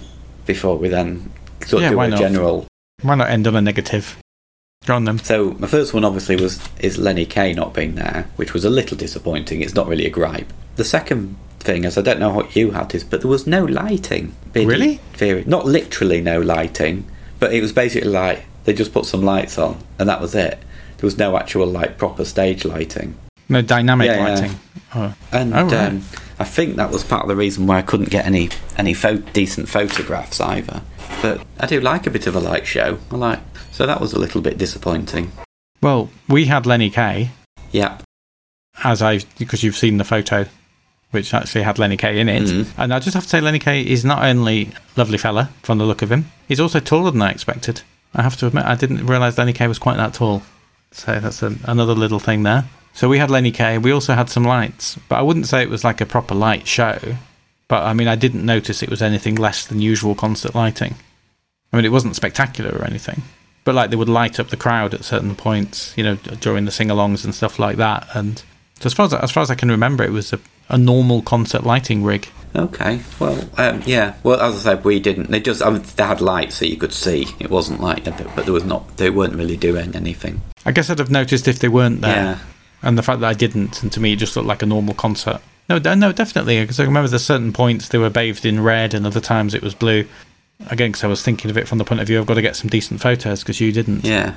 before 0.45 0.77
we 0.77 0.87
then 0.89 1.31
sort 1.65 1.81
of 1.81 1.81
Yeah, 1.81 1.89
do 1.91 1.97
why 1.97 2.05
a 2.05 2.09
not? 2.09 2.19
general. 2.19 2.67
Why 3.01 3.15
not 3.15 3.29
end 3.29 3.47
on 3.47 3.55
a 3.55 3.61
negative? 3.61 4.17
Go 4.85 4.95
on 4.95 5.05
then. 5.05 5.17
So 5.19 5.51
my 5.59 5.67
first 5.67 5.93
one 5.93 6.03
obviously 6.03 6.35
was 6.35 6.59
is 6.79 6.97
Lenny 6.97 7.25
Kaye 7.25 7.53
not 7.53 7.73
being 7.73 7.95
there, 7.95 8.27
which 8.35 8.53
was 8.53 8.65
a 8.65 8.69
little 8.69 8.97
disappointing. 8.97 9.61
It's 9.61 9.73
not 9.73 9.87
really 9.87 10.05
a 10.05 10.09
gripe. 10.09 10.51
The 10.75 10.83
second 10.83 11.37
thing 11.63 11.83
is 11.83 11.97
I 11.97 12.01
don't 12.01 12.19
know 12.19 12.33
what 12.33 12.55
you 12.55 12.71
had 12.71 12.93
is, 12.95 13.03
but 13.03 13.21
there 13.21 13.29
was 13.31 13.47
no 13.47 13.65
lighting. 13.65 14.35
Really? 14.53 14.97
theory. 15.13 15.43
Not 15.47 15.65
literally 15.65 16.21
no 16.21 16.39
lighting, 16.39 17.05
but 17.39 17.53
it 17.53 17.61
was 17.61 17.71
basically 17.73 18.09
like 18.11 18.45
they 18.65 18.73
just 18.73 18.93
put 18.93 19.05
some 19.05 19.23
lights 19.23 19.57
on 19.57 19.77
and 19.99 20.07
that 20.09 20.21
was 20.21 20.35
it. 20.35 20.59
There 20.97 21.07
was 21.07 21.17
no 21.17 21.35
actual 21.37 21.65
like 21.67 21.97
proper 21.97 22.23
stage 22.25 22.63
lighting. 22.65 23.15
No 23.49 23.61
dynamic 23.61 24.07
Yeah, 24.07 24.15
yeah. 24.17 24.29
lighting. 24.33 24.59
Oh. 24.95 25.13
And 25.31 25.53
Oh, 25.53 25.63
right. 25.65 25.73
um, 25.73 26.03
I 26.39 26.45
think 26.45 26.75
that 26.77 26.91
was 26.91 27.03
part 27.03 27.23
of 27.23 27.27
the 27.27 27.35
reason 27.35 27.67
why 27.67 27.79
I 27.79 27.81
couldn't 27.81 28.09
get 28.09 28.25
any 28.25 28.49
any 28.77 28.93
pho- 28.93 29.17
decent 29.33 29.67
photographs 29.69 30.39
either. 30.39 30.81
But 31.21 31.41
I 31.59 31.65
do 31.67 31.79
like 31.81 32.07
a 32.07 32.11
bit 32.11 32.27
of 32.27 32.35
a 32.35 32.39
light 32.39 32.65
show. 32.67 32.99
I 33.11 33.15
like 33.15 33.39
so 33.71 33.85
that 33.85 33.99
was 33.99 34.13
a 34.13 34.19
little 34.19 34.41
bit 34.41 34.57
disappointing. 34.57 35.31
Well, 35.81 36.09
we 36.29 36.45
had 36.45 36.65
Lenny 36.65 36.89
Kaye, 36.89 37.31
Yeah, 37.71 37.97
as 38.83 39.01
I 39.01 39.19
because 39.37 39.63
you've 39.63 39.75
seen 39.75 39.97
the 39.97 40.03
photo, 40.05 40.45
which 41.13 41.33
actually 41.33 41.61
had 41.61 41.77
Lenny 41.77 41.95
Kaye 41.95 42.19
in 42.19 42.27
it. 42.27 42.43
Mhm. 42.43 42.65
And 42.77 42.93
I 42.93 42.99
just 42.99 43.13
have 43.13 43.23
to 43.23 43.29
say, 43.29 43.39
Lenny 43.39 43.59
Kaye 43.59 43.81
is 43.81 44.03
not 44.03 44.23
only 44.23 44.71
a 44.95 44.99
lovely 44.99 45.17
fella 45.17 45.49
from 45.61 45.77
the 45.77 45.85
look 45.85 46.01
of 46.01 46.11
him, 46.11 46.31
he's 46.47 46.59
also 46.59 46.79
taller 46.79 47.11
than 47.11 47.21
I 47.21 47.29
expected. 47.29 47.81
I 48.15 48.23
have 48.23 48.35
to 48.37 48.47
admit, 48.47 48.65
I 48.65 48.75
didn't 48.75 49.05
realise 49.05 49.37
Lenny 49.37 49.53
Kaye 49.53 49.67
was 49.67 49.79
quite 49.79 49.97
that 49.97 50.15
tall. 50.15 50.41
So 50.91 51.19
that's 51.19 51.41
a, 51.43 51.55
another 51.65 51.93
little 51.93 52.19
thing 52.19 52.43
there. 52.43 52.65
So 52.93 53.07
we 53.09 53.19
had 53.19 53.29
Lenny 53.31 53.51
Kaye. 53.51 53.77
We 53.77 53.91
also 53.91 54.13
had 54.13 54.29
some 54.29 54.43
lights, 54.43 54.97
but 55.07 55.17
I 55.17 55.21
wouldn't 55.21 55.47
say 55.47 55.61
it 55.61 55.69
was 55.69 55.83
like 55.83 56.01
a 56.01 56.05
proper 56.05 56.35
light 56.35 56.67
show. 56.67 56.99
But 57.67 57.83
I 57.83 57.93
mean, 57.93 58.07
I 58.07 58.15
didn't 58.15 58.45
notice 58.45 58.83
it 58.83 58.89
was 58.89 59.01
anything 59.01 59.35
less 59.35 59.65
than 59.65 59.81
usual 59.81 60.15
concert 60.15 60.53
lighting. 60.55 60.95
I 61.71 61.75
mean, 61.77 61.85
it 61.85 61.91
wasn't 61.91 62.15
spectacular 62.15 62.71
or 62.71 62.85
anything, 62.85 63.23
but 63.63 63.73
like 63.73 63.89
they 63.89 63.95
would 63.95 64.09
light 64.09 64.39
up 64.39 64.49
the 64.49 64.57
crowd 64.57 64.93
at 64.93 65.03
certain 65.05 65.35
points, 65.35 65.93
you 65.97 66.03
know, 66.03 66.15
during 66.15 66.65
the 66.65 66.71
sing-alongs 66.71 67.23
and 67.23 67.33
stuff 67.33 67.57
like 67.57 67.77
that. 67.77 68.07
And 68.13 68.43
so 68.79 68.85
as 68.87 68.93
far 68.93 69.05
as 69.07 69.13
as 69.13 69.31
far 69.31 69.41
as 69.41 69.49
I 69.49 69.55
can 69.55 69.69
remember, 69.71 70.03
it 70.03 70.11
was 70.11 70.33
a, 70.33 70.39
a 70.69 70.77
normal 70.77 71.21
concert 71.21 71.63
lighting 71.63 72.03
rig. 72.03 72.27
Okay, 72.55 73.01
well, 73.19 73.49
um, 73.57 73.81
yeah. 73.85 74.13
Well, 74.21 74.39
as 74.39 74.55
I 74.55 74.75
said, 74.75 74.83
we 74.85 74.99
didn't. 74.99 75.31
They 75.31 75.39
just 75.39 75.63
I 75.63 75.71
mean, 75.71 75.83
they 75.95 76.03
had 76.03 76.21
lights 76.21 76.59
that 76.59 76.69
you 76.69 76.77
could 76.77 76.93
see. 76.93 77.25
It 77.39 77.49
wasn't 77.49 77.81
like, 77.81 78.03
but 78.05 78.45
there 78.45 78.53
was 78.53 78.63
not. 78.63 78.97
They 78.97 79.09
weren't 79.09 79.33
really 79.35 79.57
doing 79.57 79.95
anything. 79.95 80.41
I 80.65 80.71
guess 80.71 80.89
I'd 80.91 80.99
have 80.99 81.09
noticed 81.09 81.47
if 81.47 81.59
they 81.59 81.67
weren't 81.67 82.01
there, 82.01 82.15
Yeah. 82.15 82.39
and 82.83 82.95
the 82.97 83.01
fact 83.03 83.21
that 83.21 83.27
I 83.29 83.33
didn't, 83.33 83.81
and 83.81 83.91
to 83.91 83.99
me, 83.99 84.13
it 84.13 84.17
just 84.17 84.35
looked 84.35 84.47
like 84.47 84.61
a 84.61 84.67
normal 84.67 84.93
concert. 84.93 85.41
No, 85.67 85.79
no, 85.79 86.11
definitely, 86.11 86.61
because 86.61 86.79
I 86.79 86.83
remember 86.83 87.07
there's 87.07 87.25
certain 87.25 87.53
points 87.53 87.87
they 87.87 87.97
were 87.97 88.09
bathed 88.11 88.45
in 88.45 88.61
red, 88.61 88.93
and 88.93 89.07
other 89.07 89.21
times 89.21 89.53
it 89.55 89.63
was 89.63 89.73
blue. 89.73 90.05
Again, 90.67 90.91
because 90.91 91.03
I 91.03 91.07
was 91.07 91.23
thinking 91.23 91.49
of 91.49 91.57
it 91.57 91.67
from 91.67 91.79
the 91.79 91.83
point 91.85 92.01
of 92.01 92.07
view, 92.07 92.19
I've 92.19 92.27
got 92.27 92.35
to 92.35 92.41
get 92.41 92.55
some 92.55 92.69
decent 92.69 93.01
photos 93.01 93.39
because 93.41 93.59
you 93.59 93.71
didn't. 93.71 94.05
Yeah. 94.05 94.35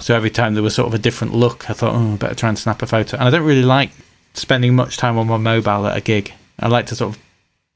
So 0.00 0.14
every 0.16 0.30
time 0.30 0.54
there 0.54 0.62
was 0.62 0.74
sort 0.74 0.88
of 0.88 0.94
a 0.94 0.98
different 0.98 1.32
look, 1.34 1.70
I 1.70 1.72
thought, 1.74 1.94
oh, 1.94 2.14
I 2.14 2.16
better 2.16 2.34
try 2.34 2.48
and 2.48 2.58
snap 2.58 2.82
a 2.82 2.86
photo. 2.86 3.16
And 3.16 3.26
I 3.28 3.30
don't 3.30 3.46
really 3.46 3.62
like 3.62 3.90
spending 4.36 4.74
much 4.74 4.96
time 4.96 5.18
on 5.18 5.26
my 5.26 5.36
mobile 5.36 5.86
at 5.86 5.96
a 5.96 6.00
gig. 6.00 6.32
I 6.58 6.68
like 6.68 6.86
to 6.86 6.96
sort 6.96 7.14
of 7.14 7.22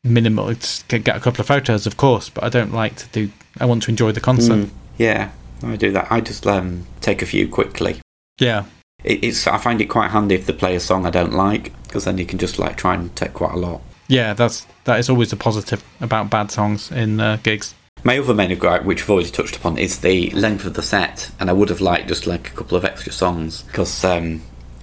minimal 0.05 0.53
get 0.89 1.09
a 1.09 1.21
couple 1.21 1.41
of 1.41 1.47
photos, 1.47 1.87
of 1.87 1.97
course, 1.97 2.29
but 2.31 2.45
I 2.45 2.49
don't 2.49 2.73
like 2.73 2.97
to 2.97 3.09
do. 3.09 3.31
I 3.59 3.67
want 3.67 3.83
to 3.85 3.91
enjoy 3.91 4.13
the 4.13 4.21
concert. 4.21 4.55
Mm, 4.55 4.71
yeah. 4.99 5.31
I 5.63 5.77
do 5.77 5.93
that. 5.93 6.11
I 6.11 6.21
just 6.21 6.47
um, 6.47 6.87
take 7.01 7.21
a 7.21 7.27
few 7.27 7.47
quickly. 7.49 8.01
Yeah, 8.39 8.65
It, 9.05 9.23
it's. 9.25 9.47
I 9.47 9.59
find 9.59 9.81
it 9.83 9.87
quite 9.87 10.11
handy 10.11 10.35
if 10.35 10.47
they 10.47 10.55
play 10.55 10.75
a 10.75 10.81
song 10.81 11.05
I 11.05 11.11
don't 11.11 11.35
like 11.35 11.73
because 11.83 12.05
then 12.05 12.17
you 12.17 12.25
can 12.25 12.39
just 12.39 12.59
like 12.59 12.77
try 12.77 12.95
and 12.95 13.15
take 13.15 13.35
quite 13.35 13.53
a 13.53 13.59
lot. 13.59 13.83
yeah, 14.09 14.33
that's 14.33 14.67
that 14.85 14.99
is 14.99 15.11
always 15.11 15.33
a 15.33 15.37
positive 15.37 15.85
about 16.01 16.31
bad 16.31 16.51
songs 16.51 16.91
in 16.91 17.21
uh, 17.21 17.37
gigs. 17.43 17.75
My 18.03 18.19
other 18.19 18.33
main 18.33 18.57
gripe, 18.59 18.85
which 18.85 19.03
I've 19.03 19.11
already 19.11 19.29
touched 19.29 19.57
upon, 19.57 19.77
is 19.77 20.01
the 20.01 20.31
length 20.31 20.65
of 20.65 20.73
the 20.73 20.83
set, 20.83 21.31
and 21.39 21.51
I 21.51 21.53
would 21.53 21.69
have 21.69 21.83
liked 21.83 22.09
just 22.09 22.27
like 22.27 22.49
a 22.49 22.53
couple 22.53 22.79
of 22.79 22.85
extra 22.87 23.13
songs 23.13 23.61
because 23.65 24.03
um, 24.03 24.41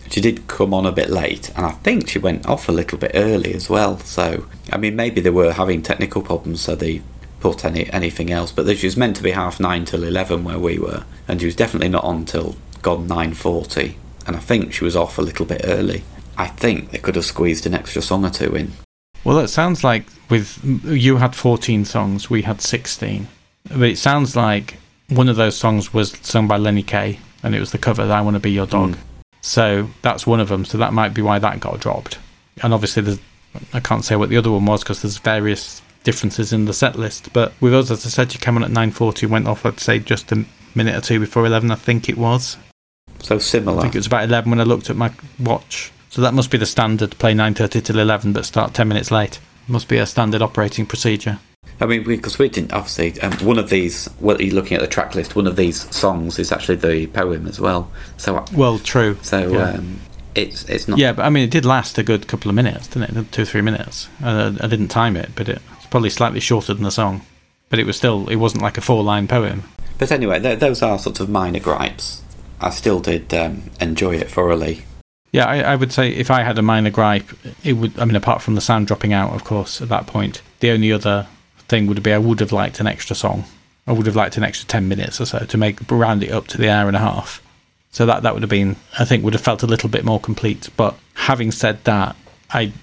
she 0.10 0.22
did 0.22 0.48
come 0.48 0.74
on 0.74 0.86
a 0.86 0.92
bit 0.92 1.10
late, 1.10 1.52
and 1.56 1.66
I 1.66 1.72
think 1.72 2.10
she 2.10 2.20
went 2.20 2.46
off 2.48 2.70
a 2.70 2.72
little 2.72 2.98
bit 2.98 3.12
early 3.14 3.54
as 3.54 3.70
well. 3.70 4.00
So, 4.00 4.46
I 4.72 4.78
mean, 4.78 4.96
maybe 4.96 5.22
they 5.22 5.30
were 5.30 5.54
having 5.54 5.82
technical 5.82 6.22
problems, 6.22 6.62
so 6.62 6.76
they 6.76 7.02
put 7.40 7.66
any 7.66 7.92
anything 7.92 8.32
else. 8.32 8.52
But 8.52 8.78
she 8.78 8.88
was 8.88 8.98
meant 8.98 9.16
to 9.18 9.24
be 9.24 9.32
half 9.32 9.60
nine 9.60 9.86
till 9.86 10.04
eleven 10.04 10.44
where 10.44 10.60
we 10.60 10.80
were, 10.80 11.06
and 11.28 11.40
she 11.40 11.46
was 11.46 11.56
definitely 11.56 11.90
not 11.90 12.04
on 12.04 12.26
till 12.26 12.56
gone 12.82 13.08
nine 13.08 13.34
forty, 13.34 13.98
and 14.26 14.36
I 14.36 14.40
think 14.40 14.74
she 14.74 14.84
was 14.84 14.96
off 14.96 15.18
a 15.18 15.22
little 15.22 15.46
bit 15.46 15.62
early. 15.64 16.04
I 16.38 16.48
think 16.48 16.92
they 16.92 17.00
could 17.00 17.16
have 17.16 17.26
squeezed 17.26 17.66
an 17.66 17.74
extra 17.74 18.02
song 18.02 18.24
or 18.24 18.30
two 18.30 18.56
in. 18.56 18.74
Well, 19.24 19.40
it 19.40 19.48
sounds 19.48 19.84
like 19.84 20.06
with 20.30 20.64
you 20.86 21.18
had 21.18 21.36
14 21.36 21.84
songs, 21.84 22.30
we 22.30 22.44
had 22.44 22.62
16. 22.62 23.28
But 23.70 23.90
it 23.90 23.98
sounds 23.98 24.36
like 24.36 24.78
one 25.10 25.28
of 25.28 25.36
those 25.36 25.58
songs 25.58 25.94
was 25.94 26.12
sung 26.22 26.48
by 26.48 26.58
Lenny 26.58 26.84
Kaye, 26.84 27.20
and 27.44 27.56
it 27.56 27.60
was 27.60 27.72
the 27.72 27.78
cover 27.78 28.04
"I 28.04 28.22
Want 28.22 28.36
to 28.36 28.40
Be 28.40 28.52
Your 28.52 28.68
Dog." 28.68 28.92
Mm. 28.92 28.98
So 29.48 29.90
that's 30.02 30.28
one 30.28 30.42
of 30.42 30.50
them. 30.50 30.66
So 30.66 30.78
that 30.78 30.92
might 30.92 31.14
be 31.14 31.22
why 31.22 31.40
that 31.40 31.62
got 31.62 31.80
dropped. 31.80 32.20
And 32.62 32.74
obviously, 32.74 33.02
there's, 33.04 33.20
I 33.74 33.80
can't 33.80 34.04
say 34.04 34.18
what 34.18 34.30
the 34.30 34.38
other 34.38 34.52
one 34.52 34.66
was 34.66 34.84
because 34.84 35.02
there's 35.02 35.20
various 35.20 35.82
differences 36.04 36.52
in 36.52 36.66
the 36.66 36.74
set 36.74 36.98
list. 36.98 37.32
But 37.32 37.54
with 37.62 37.74
us, 37.74 37.90
as 37.90 38.06
I 38.06 38.10
said, 38.10 38.34
you 38.34 38.40
came 38.40 38.58
on 38.58 38.64
at 38.64 38.72
9:40, 38.72 39.30
went 39.30 39.48
off. 39.48 39.66
I'd 39.66 39.80
say 39.80 40.00
just 40.00 40.32
a 40.34 40.46
minute 40.76 40.96
or 40.96 41.02
two 41.02 41.20
before 41.20 41.46
11. 41.46 41.72
I 41.72 41.76
think 41.76 42.10
it 42.10 42.18
was. 42.18 42.58
So 43.20 43.40
similar. 43.40 43.80
I 43.80 43.82
think 43.84 43.96
it 43.96 44.00
was 44.00 44.08
about 44.08 44.26
11 44.26 44.50
when 44.50 44.60
I 44.60 44.64
looked 44.64 44.90
at 44.90 44.98
my 44.98 45.12
watch. 45.40 45.94
So 46.10 46.22
that 46.22 46.34
must 46.34 46.52
be 46.52 46.58
the 46.58 46.66
standard, 46.66 47.18
play 47.18 47.34
9.30 47.34 47.84
till 47.84 48.00
11, 48.00 48.34
but 48.34 48.46
start 48.46 48.74
10 48.74 48.88
minutes 48.88 49.12
late. 49.12 49.40
Must 49.68 49.88
be 49.88 49.98
a 49.98 50.06
standard 50.06 50.42
operating 50.42 50.86
procedure. 50.86 51.40
I 51.80 51.86
mean, 51.86 52.04
because 52.04 52.40
we 52.40 52.50
didn't 52.50 52.74
obviously. 52.74 53.20
Um, 53.22 53.34
one 53.46 53.60
of 53.60 53.70
these, 53.70 54.10
well, 54.20 54.42
you're 54.42 54.56
looking 54.56 54.76
at 54.78 54.82
the 54.82 54.88
track 54.88 55.14
list. 55.16 55.36
One 55.36 55.48
of 55.48 55.56
these 55.56 55.94
songs 55.96 56.40
is 56.40 56.52
actually 56.52 56.78
the 56.78 57.08
poem 57.08 57.48
as 57.48 57.60
well. 57.60 57.92
So, 58.18 58.44
Well, 58.54 58.80
true. 58.80 59.18
so 59.22 59.52
yeah. 59.52 59.72
um, 59.72 60.00
it's 60.34 60.68
it's 60.70 60.88
not. 60.88 60.98
yeah, 61.00 61.14
but 61.14 61.26
I 61.26 61.30
mean, 61.30 61.44
it 61.44 61.52
did 61.52 61.66
last 61.66 61.98
a 61.98 62.04
good 62.04 62.28
couple 62.28 62.50
of 62.50 62.56
minutes, 62.56 62.88
didn't 62.88 63.16
it? 63.18 63.32
Two 63.32 63.44
or 63.44 63.46
three 63.46 63.62
minutes. 63.62 64.08
Uh, 64.24 64.54
I 64.62 64.68
didn't 64.68 64.88
time 64.90 65.16
it, 65.18 65.30
but 65.36 65.50
it 65.50 65.62
was 65.76 65.86
probably 65.88 66.10
slightly 66.10 66.40
shorter 66.40 66.74
than 66.74 66.84
the 66.84 66.92
song. 66.92 67.22
But 67.70 67.80
it 67.80 67.86
was 67.86 67.98
still, 67.98 68.28
it 68.30 68.38
wasn't 68.38 68.62
like 68.64 68.78
a 68.78 68.82
four 68.82 69.04
line 69.04 69.28
poem. 69.28 69.64
But 69.98 70.12
anyway, 70.12 70.40
th- 70.40 70.60
those 70.60 70.82
are 70.82 70.98
sort 70.98 71.20
of 71.20 71.28
minor 71.30 71.60
gripes. 71.60 72.22
I 72.62 72.70
still 72.70 73.00
did 73.00 73.34
um, 73.34 73.64
enjoy 73.82 74.16
it 74.16 74.32
thoroughly. 74.32 74.84
Yeah, 75.32 75.46
I, 75.46 75.60
I 75.62 75.76
would 75.76 75.92
say 75.92 76.10
if 76.10 76.32
I 76.32 76.44
had 76.44 76.58
a 76.58 76.62
minor 76.62 76.90
gripe, 76.90 77.30
it 77.64 77.74
would. 77.74 78.00
I 78.00 78.06
mean, 78.06 78.16
apart 78.16 78.42
from 78.42 78.56
the 78.56 78.62
sound 78.62 78.88
dropping 78.88 79.12
out, 79.14 79.34
of 79.34 79.44
course, 79.44 79.82
at 79.82 79.90
that 79.90 80.08
point, 80.08 80.42
the 80.62 80.72
only 80.72 80.92
other 80.92 81.28
thing 81.70 81.88
would 81.88 82.02
be 82.04 82.14
I 82.14 82.18
would 82.18 82.40
have 82.40 82.52
liked 82.52 82.80
an 82.80 82.88
extra 82.88 83.16
song. 83.16 83.46
I 83.86 83.92
would 83.94 84.06
have 84.06 84.16
liked 84.16 84.38
an 84.38 84.44
extra 84.44 84.68
ten 84.68 84.88
minutes 84.88 85.20
or 85.22 85.26
so 85.26 85.40
to 85.46 85.58
make 85.58 85.80
round 85.90 86.24
it 86.24 86.32
up 86.32 86.48
to 86.48 86.58
the 86.58 86.70
hour 86.70 86.88
and 86.88 86.96
a 86.98 87.00
half. 87.00 87.42
So 87.92 88.06
that 88.06 88.24
that 88.24 88.34
would 88.34 88.44
have 88.44 88.50
been, 88.50 88.76
I 89.00 89.06
think, 89.06 89.24
would 89.24 89.34
have 89.34 89.42
felt 89.42 89.64
a 89.64 89.68
little 89.68 89.90
bit 89.90 90.04
more 90.06 90.20
complete. 90.20 90.70
But 90.78 90.96
having 91.14 91.52
said 91.52 91.84
that, 91.86 92.16
I 92.52 92.74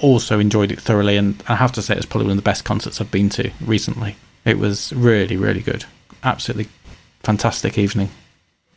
also 0.00 0.38
enjoyed 0.38 0.70
it 0.72 0.80
thoroughly, 0.80 1.16
and 1.16 1.42
I 1.48 1.56
have 1.56 1.72
to 1.72 1.82
say 1.82 1.94
it's 1.96 2.06
probably 2.06 2.26
one 2.28 2.38
of 2.38 2.44
the 2.44 2.48
best 2.48 2.64
concerts 2.64 3.00
I've 3.00 3.10
been 3.10 3.28
to 3.30 3.50
recently. 3.60 4.16
It 4.44 4.58
was 4.58 4.92
really, 4.92 5.36
really 5.36 5.60
good. 5.60 5.84
Absolutely 6.22 6.68
fantastic 7.22 7.76
evening. 7.76 8.10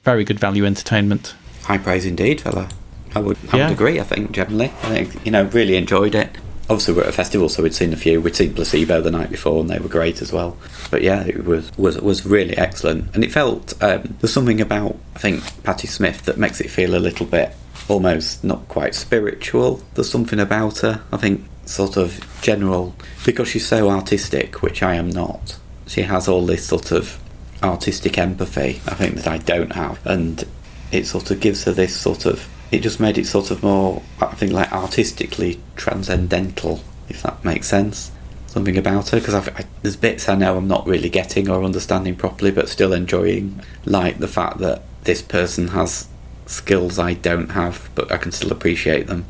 Very 0.04 0.24
good 0.24 0.40
value 0.40 0.66
entertainment. 0.66 1.36
High 1.64 1.78
praise 1.78 2.06
indeed, 2.06 2.42
fella. 2.42 2.70
I 3.16 3.20
would, 3.20 3.38
I 3.54 3.58
Yeah. 3.58 3.64
would 3.70 3.74
agree. 3.74 4.00
I 4.00 4.04
think 4.04 4.32
generally, 4.32 4.66
I 4.84 5.04
think 5.04 5.26
you 5.26 5.32
know, 5.32 5.44
really 5.46 5.76
enjoyed 5.78 6.16
it. 6.16 6.36
Obviously, 6.68 6.96
we're 6.96 7.04
at 7.04 7.10
a 7.10 7.12
festival, 7.12 7.48
so 7.48 7.62
we'd 7.62 7.76
seen 7.76 7.94
a 7.94 7.98
few. 7.98 8.20
We'd 8.20 8.36
seen 8.36 8.54
Placebo 8.56 9.02
the 9.02 9.12
night 9.12 9.30
before, 9.30 9.62
and 9.62 9.70
they 9.70 9.78
were 9.78 9.88
great 9.88 10.22
as 10.22 10.34
well. 10.34 10.58
But 10.90 11.04
yeah, 11.04 11.24
it 11.24 11.46
was 11.46 11.76
was 11.78 12.00
was 12.02 12.26
really 12.26 12.58
excellent, 12.58 13.14
and 13.14 13.24
it 13.24 13.32
felt 13.32 13.82
um, 13.84 14.16
there's 14.20 14.34
something 14.34 14.62
about 14.62 14.98
I 15.16 15.20
think 15.20 15.64
Patti 15.64 15.88
Smith 15.88 16.24
that 16.24 16.38
makes 16.38 16.60
it 16.62 16.70
feel 16.70 16.96
a 16.96 16.98
little 16.98 17.28
bit 17.28 17.54
almost 17.88 18.44
not 18.44 18.68
quite 18.68 18.96
spiritual. 18.96 19.82
There's 19.94 20.10
something 20.10 20.40
about 20.40 20.80
her. 20.80 21.04
I 21.12 21.18
think 21.18 21.46
sort 21.66 21.98
of 21.98 22.20
general 22.42 22.96
because 23.26 23.48
she's 23.50 23.68
so 23.68 23.90
artistic, 23.90 24.62
which 24.62 24.82
I 24.84 24.96
am 24.96 25.10
not. 25.10 25.58
She 25.88 26.02
has 26.02 26.28
all 26.28 26.46
this 26.46 26.66
sort 26.66 26.92
of 26.92 27.20
artistic 27.64 28.18
empathy. 28.18 28.82
I 28.88 28.96
think 28.96 29.16
that 29.16 29.28
I 29.28 29.38
don't 29.38 29.74
have, 29.74 30.04
and 30.06 30.44
it 30.92 31.06
sort 31.06 31.32
of 31.32 31.40
gives 31.40 31.64
her 31.66 31.72
this 31.72 31.96
sort 31.96 32.26
of. 32.26 32.48
It 32.72 32.80
just 32.80 33.00
made 33.00 33.18
it 33.18 33.26
sort 33.26 33.52
of 33.52 33.64
more, 33.64 34.02
I 34.20 34.28
think, 34.28 34.52
like 34.52 34.72
artistically 34.72 35.60
transcendental, 35.76 36.82
if 37.10 37.22
that 37.24 37.44
makes 37.46 37.68
sense. 37.68 38.12
Something 38.48 38.78
about 38.78 39.10
her, 39.10 39.20
because 39.20 39.50
there's 39.82 39.98
bits 39.98 40.30
I 40.30 40.36
know 40.36 40.58
I'm 40.58 40.68
not 40.68 40.88
really 40.88 41.10
getting 41.10 41.50
or 41.50 41.64
understanding 41.64 42.16
properly, 42.16 42.52
but 42.52 42.70
still 42.70 42.94
enjoying, 42.94 43.62
like 43.86 44.20
the 44.20 44.28
fact 44.28 44.60
that 44.60 44.84
this 45.04 45.22
person 45.22 45.70
has 45.70 46.08
skills 46.46 46.98
I 46.98 47.14
don't 47.14 47.50
have, 47.50 47.90
but 47.96 48.12
I 48.12 48.18
can 48.18 48.32
still 48.32 48.52
appreciate 48.52 49.08
them. 49.08 49.26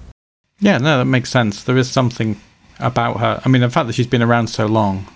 Yeah, 0.59 0.77
no, 0.77 0.99
that 0.99 1.05
makes 1.05 1.31
sense. 1.31 1.63
There 1.63 1.77
is 1.77 1.89
something 1.89 2.39
about 2.79 3.19
her. 3.19 3.41
I 3.43 3.49
mean, 3.49 3.61
the 3.61 3.69
fact 3.69 3.87
that 3.87 3.93
she's 3.93 4.07
been 4.07 4.21
around 4.21 4.47
so 4.47 4.65
long 4.65 5.07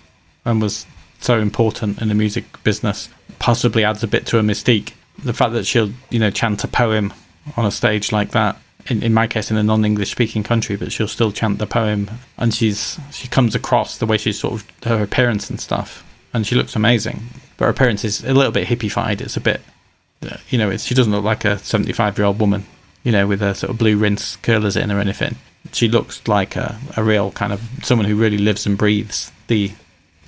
and 0.44 0.62
was 0.62 0.86
so 1.20 1.40
important 1.40 2.02
in 2.02 2.08
the 2.08 2.16
music 2.16 2.46
business 2.64 3.10
possibly 3.38 3.84
adds 3.84 4.04
a 4.04 4.08
bit 4.08 4.26
to 4.28 4.38
her 4.38 4.44
mystique. 4.44 4.94
The 5.24 5.34
fact 5.34 5.54
that 5.54 5.66
she'll, 5.66 5.92
you 6.10 6.20
know, 6.20 6.32
chant 6.32 6.64
a 6.64 6.68
poem 6.68 7.14
on 7.58 7.66
a 7.66 7.72
stage 7.72 8.12
like 8.12 8.32
that. 8.32 8.58
In, 8.88 9.04
in 9.04 9.14
my 9.14 9.28
case, 9.28 9.52
in 9.52 9.58
a 9.58 9.64
non-English 9.64 10.12
speaking 10.12 10.42
country, 10.42 10.76
but 10.76 10.92
she'll 10.92 11.08
still 11.08 11.32
chant 11.32 11.60
the 11.60 11.68
poem, 11.68 12.10
and 12.38 12.54
she's 12.54 13.00
she 13.12 13.28
comes 13.28 13.54
across 13.54 13.98
the 13.98 14.06
way 14.06 14.18
she's 14.18 14.40
sort 14.40 14.54
of 14.54 14.84
her 14.84 15.04
appearance 15.04 15.50
and 15.50 15.60
stuff, 15.60 16.04
and 16.34 16.48
she 16.48 16.56
looks 16.56 16.76
amazing. 16.76 17.22
But 17.58 17.66
her 17.66 17.72
appearance 17.72 18.06
is 18.06 18.24
a 18.24 18.34
little 18.34 18.52
bit 18.52 18.68
hippified. 18.68 19.22
It's 19.22 19.38
a 19.38 19.42
bit, 19.42 19.62
you 20.50 20.58
know, 20.58 20.76
she 20.78 20.96
doesn't 20.96 21.12
look 21.12 21.26
like 21.26 21.46
a 21.46 21.60
seventy-five-year-old 21.60 22.40
woman 22.40 22.66
you 23.04 23.12
know, 23.12 23.28
with 23.28 23.42
a 23.42 23.56
sort 23.56 23.72
of 23.72 23.78
blue 23.78 23.98
rinse 23.98 24.36
curlers 24.38 24.76
in 24.76 24.92
or 24.92 25.00
anything. 25.00 25.36
She 25.72 25.88
looks 25.88 26.28
like 26.28 26.56
a, 26.56 26.80
a 26.96 27.04
real 27.04 27.32
kind 27.32 27.54
of 27.54 27.62
someone 27.84 28.08
who 28.08 28.16
really 28.16 28.38
lives 28.38 28.66
and 28.66 28.78
breathes 28.78 29.32
the 29.48 29.72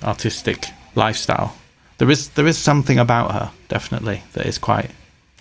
artistic 0.02 0.66
lifestyle. 0.94 1.56
There 1.98 2.10
is 2.10 2.30
there 2.30 2.46
is 2.46 2.58
something 2.58 2.98
about 2.98 3.32
her, 3.32 3.50
definitely, 3.68 4.22
that 4.32 4.46
is 4.46 4.58
quite. 4.58 4.90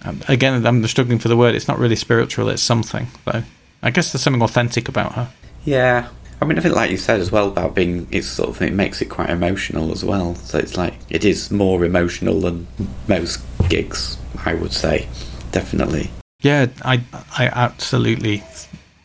Um, 0.04 0.22
again, 0.28 0.66
I'm 0.66 0.86
struggling 0.88 1.20
for 1.20 1.28
the 1.28 1.38
word. 1.38 1.56
It's 1.56 1.68
not 1.68 1.80
really 1.80 1.96
spiritual. 1.96 2.50
It's 2.50 2.62
something, 2.62 3.08
though. 3.26 3.44
I 3.84 3.92
guess 3.92 4.12
there's 4.12 4.22
something 4.22 4.42
authentic 4.42 4.88
about 4.90 5.14
her. 5.14 5.32
Yeah. 5.66 6.10
I 6.42 6.46
mean, 6.46 6.58
I 6.58 6.62
think, 6.62 6.76
like 6.76 6.90
you 6.90 6.98
said 6.98 7.20
as 7.20 7.32
well, 7.32 7.48
about 7.48 7.76
being, 7.76 8.08
it's 8.12 8.28
sort 8.28 8.50
of, 8.50 8.62
it 8.62 8.74
makes 8.74 9.02
it 9.02 9.06
quite 9.06 9.30
emotional 9.30 9.92
as 9.92 10.04
well. 10.04 10.36
So 10.36 10.58
it's 10.58 10.76
like, 10.76 10.96
it 11.10 11.24
is 11.24 11.52
more 11.52 11.86
emotional 11.86 12.40
than 12.40 12.68
most 13.08 13.42
gigs, 13.70 14.18
I 14.44 14.56
would 14.56 14.74
say. 14.74 15.08
Definitely. 15.52 16.10
Yeah, 16.42 16.68
I 16.84 17.04
I 17.38 17.48
absolutely 17.48 18.44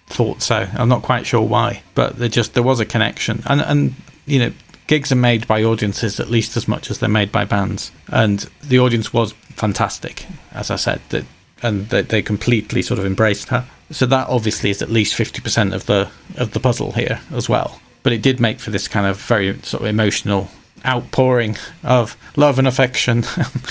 thought 0.06 0.40
so. 0.40 0.66
I'm 0.72 0.88
not 0.88 1.02
quite 1.02 1.26
sure 1.26 1.42
why, 1.42 1.82
but 1.94 2.16
there 2.16 2.28
just 2.28 2.54
there 2.54 2.62
was 2.62 2.80
a 2.80 2.86
connection, 2.86 3.42
and 3.46 3.60
and 3.60 3.94
you 4.24 4.38
know 4.38 4.52
gigs 4.86 5.10
are 5.12 5.16
made 5.16 5.46
by 5.46 5.62
audiences 5.62 6.20
at 6.20 6.30
least 6.30 6.56
as 6.56 6.68
much 6.68 6.90
as 6.90 6.98
they're 6.98 7.08
made 7.08 7.32
by 7.32 7.44
bands, 7.44 7.92
and 8.08 8.40
the 8.62 8.78
audience 8.78 9.12
was 9.12 9.32
fantastic, 9.32 10.26
as 10.52 10.70
I 10.70 10.76
said, 10.76 11.00
that 11.10 11.24
and 11.62 11.88
they, 11.88 12.02
they 12.02 12.22
completely 12.22 12.82
sort 12.82 12.98
of 12.98 13.06
embraced 13.06 13.48
her. 13.48 13.66
So 13.90 14.04
that 14.06 14.28
obviously 14.28 14.70
is 14.70 14.82
at 14.82 14.90
least 14.90 15.14
fifty 15.14 15.40
percent 15.40 15.74
of 15.74 15.86
the 15.86 16.10
of 16.36 16.52
the 16.52 16.60
puzzle 16.60 16.92
here 16.92 17.20
as 17.32 17.48
well. 17.48 17.80
But 18.02 18.12
it 18.12 18.22
did 18.22 18.40
make 18.40 18.60
for 18.60 18.70
this 18.70 18.88
kind 18.88 19.06
of 19.06 19.20
very 19.20 19.58
sort 19.62 19.82
of 19.82 19.88
emotional 19.88 20.48
outpouring 20.84 21.56
of 21.82 22.16
love 22.36 22.58
and 22.58 22.68
affection 22.68 23.24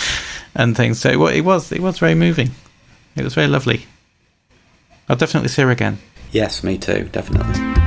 and 0.56 0.76
things. 0.76 1.00
So 1.00 1.28
it 1.28 1.36
it 1.36 1.42
was 1.42 1.72
it 1.72 1.82
was 1.82 2.00
very 2.00 2.16
moving. 2.16 2.52
It 3.16 3.24
was 3.24 3.34
very 3.34 3.48
lovely. 3.48 3.86
I'll 5.08 5.16
definitely 5.16 5.50
see 5.50 5.62
her 5.62 5.72
again. 5.72 6.00
Yes, 6.32 6.64
me 6.64 6.78
too, 6.78 7.08
definitely. 7.12 7.85